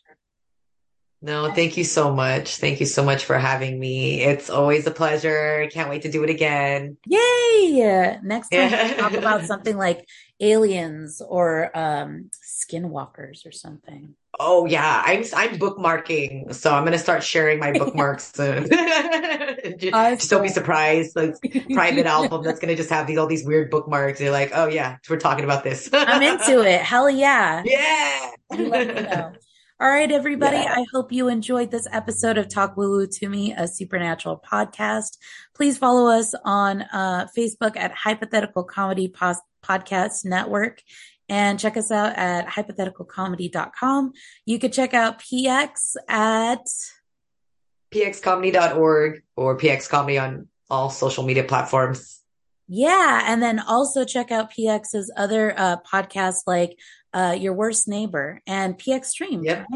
No, 1.22 1.52
thank 1.52 1.76
you 1.76 1.84
so 1.84 2.14
much. 2.14 2.56
Thank 2.56 2.80
you 2.80 2.86
so 2.86 3.04
much 3.04 3.24
for 3.26 3.38
having 3.38 3.78
me. 3.78 4.22
It's 4.22 4.48
always 4.48 4.86
a 4.86 4.90
pleasure. 4.90 5.68
Can't 5.70 5.90
wait 5.90 6.02
to 6.02 6.10
do 6.10 6.24
it 6.24 6.30
again. 6.30 6.96
Yay! 7.06 8.18
Next 8.22 8.48
time 8.48 8.70
yeah. 8.70 8.94
talk 8.94 9.12
about 9.14 9.44
something 9.44 9.76
like 9.76 10.08
aliens 10.40 11.20
or 11.20 11.76
um 11.76 12.30
skinwalkers 12.42 13.46
or 13.46 13.52
something. 13.52 14.14
Oh 14.38 14.64
yeah, 14.64 15.02
I'm 15.04 15.24
I'm 15.34 15.58
bookmarking, 15.58 16.54
so 16.54 16.72
I'm 16.72 16.84
gonna 16.84 16.98
start 16.98 17.22
sharing 17.22 17.58
my 17.58 17.72
bookmarks 17.72 18.32
soon. 18.34 18.68
just, 19.78 19.92
just 19.92 20.30
don't 20.30 20.42
be 20.42 20.48
surprised. 20.48 21.16
Like 21.16 21.34
private 21.74 22.06
album 22.06 22.42
that's 22.42 22.60
gonna 22.60 22.76
just 22.76 22.88
have 22.88 23.06
these 23.06 23.18
all 23.18 23.26
these 23.26 23.44
weird 23.44 23.70
bookmarks. 23.70 24.22
You're 24.22 24.32
like, 24.32 24.52
oh 24.54 24.68
yeah, 24.68 24.96
we're 25.10 25.18
talking 25.18 25.44
about 25.44 25.64
this. 25.64 25.90
I'm 25.92 26.22
into 26.22 26.62
it. 26.62 26.80
Hell 26.80 27.10
yeah. 27.10 27.62
Yeah. 27.66 29.32
Let 29.80 29.92
me 29.92 29.96
know. 29.96 29.98
All 29.98 29.98
right, 29.98 30.10
everybody. 30.10 30.56
Yeah. 30.56 30.74
I 30.76 30.86
hope 30.92 31.12
you 31.12 31.28
enjoyed 31.28 31.70
this 31.70 31.86
episode 31.90 32.38
of 32.38 32.48
Talk 32.48 32.76
Woo 32.76 32.90
Woo 32.90 33.06
to 33.06 33.28
Me, 33.28 33.52
a 33.52 33.66
supernatural 33.66 34.42
podcast. 34.50 35.18
Please 35.54 35.78
follow 35.78 36.10
us 36.10 36.34
on 36.44 36.82
uh, 36.92 37.26
Facebook 37.36 37.76
at 37.76 37.92
Hypothetical 37.92 38.64
Comedy 38.64 39.08
Pos- 39.08 39.40
Podcast 39.64 40.24
Network 40.24 40.82
and 41.28 41.60
check 41.60 41.76
us 41.76 41.90
out 41.90 42.16
at 42.16 42.46
hypotheticalcomedy.com. 42.48 44.12
You 44.46 44.58
could 44.58 44.72
check 44.72 44.94
out 44.94 45.20
PX 45.20 45.96
at 46.08 46.64
pxcomedy.org 47.92 49.22
or 49.36 49.58
PX 49.58 49.88
Comedy 49.88 50.18
on 50.18 50.48
all 50.68 50.90
social 50.90 51.24
media 51.24 51.44
platforms. 51.44 52.20
Yeah. 52.68 53.24
And 53.26 53.42
then 53.42 53.58
also 53.58 54.04
check 54.04 54.30
out 54.30 54.52
PX's 54.52 55.12
other 55.16 55.54
uh, 55.56 55.76
podcasts 55.92 56.42
like 56.46 56.78
uh, 57.12 57.36
Your 57.38 57.52
Worst 57.52 57.88
Neighbor 57.88 58.40
and 58.46 58.78
PX 58.78 59.06
Stream. 59.06 59.42
Yep. 59.44 59.66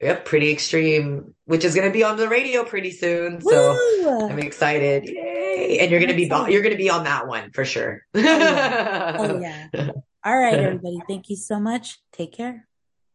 Yep, 0.00 0.24
pretty 0.24 0.50
extreme, 0.50 1.34
which 1.44 1.62
is 1.62 1.74
going 1.74 1.86
to 1.86 1.92
be 1.92 2.02
on 2.02 2.16
the 2.16 2.26
radio 2.26 2.64
pretty 2.64 2.90
soon. 2.90 3.38
So 3.42 3.72
Woo! 3.72 4.28
I'm 4.30 4.38
excited. 4.38 5.06
Yay! 5.06 5.78
And 5.80 5.90
you're 5.90 6.00
going 6.00 6.10
to 6.10 6.16
be 6.16 6.24
you're 6.50 6.62
going 6.62 6.72
to 6.72 6.78
be 6.78 6.88
on 6.88 7.04
that 7.04 7.26
one 7.26 7.50
for 7.50 7.66
sure. 7.66 8.02
oh, 8.14 8.20
yeah. 8.20 9.16
oh 9.18 9.40
yeah. 9.40 9.90
All 10.24 10.38
right, 10.38 10.54
everybody. 10.54 11.00
Thank 11.06 11.28
you 11.28 11.36
so 11.36 11.60
much. 11.60 11.98
Take 12.12 12.32
care. 12.32 12.66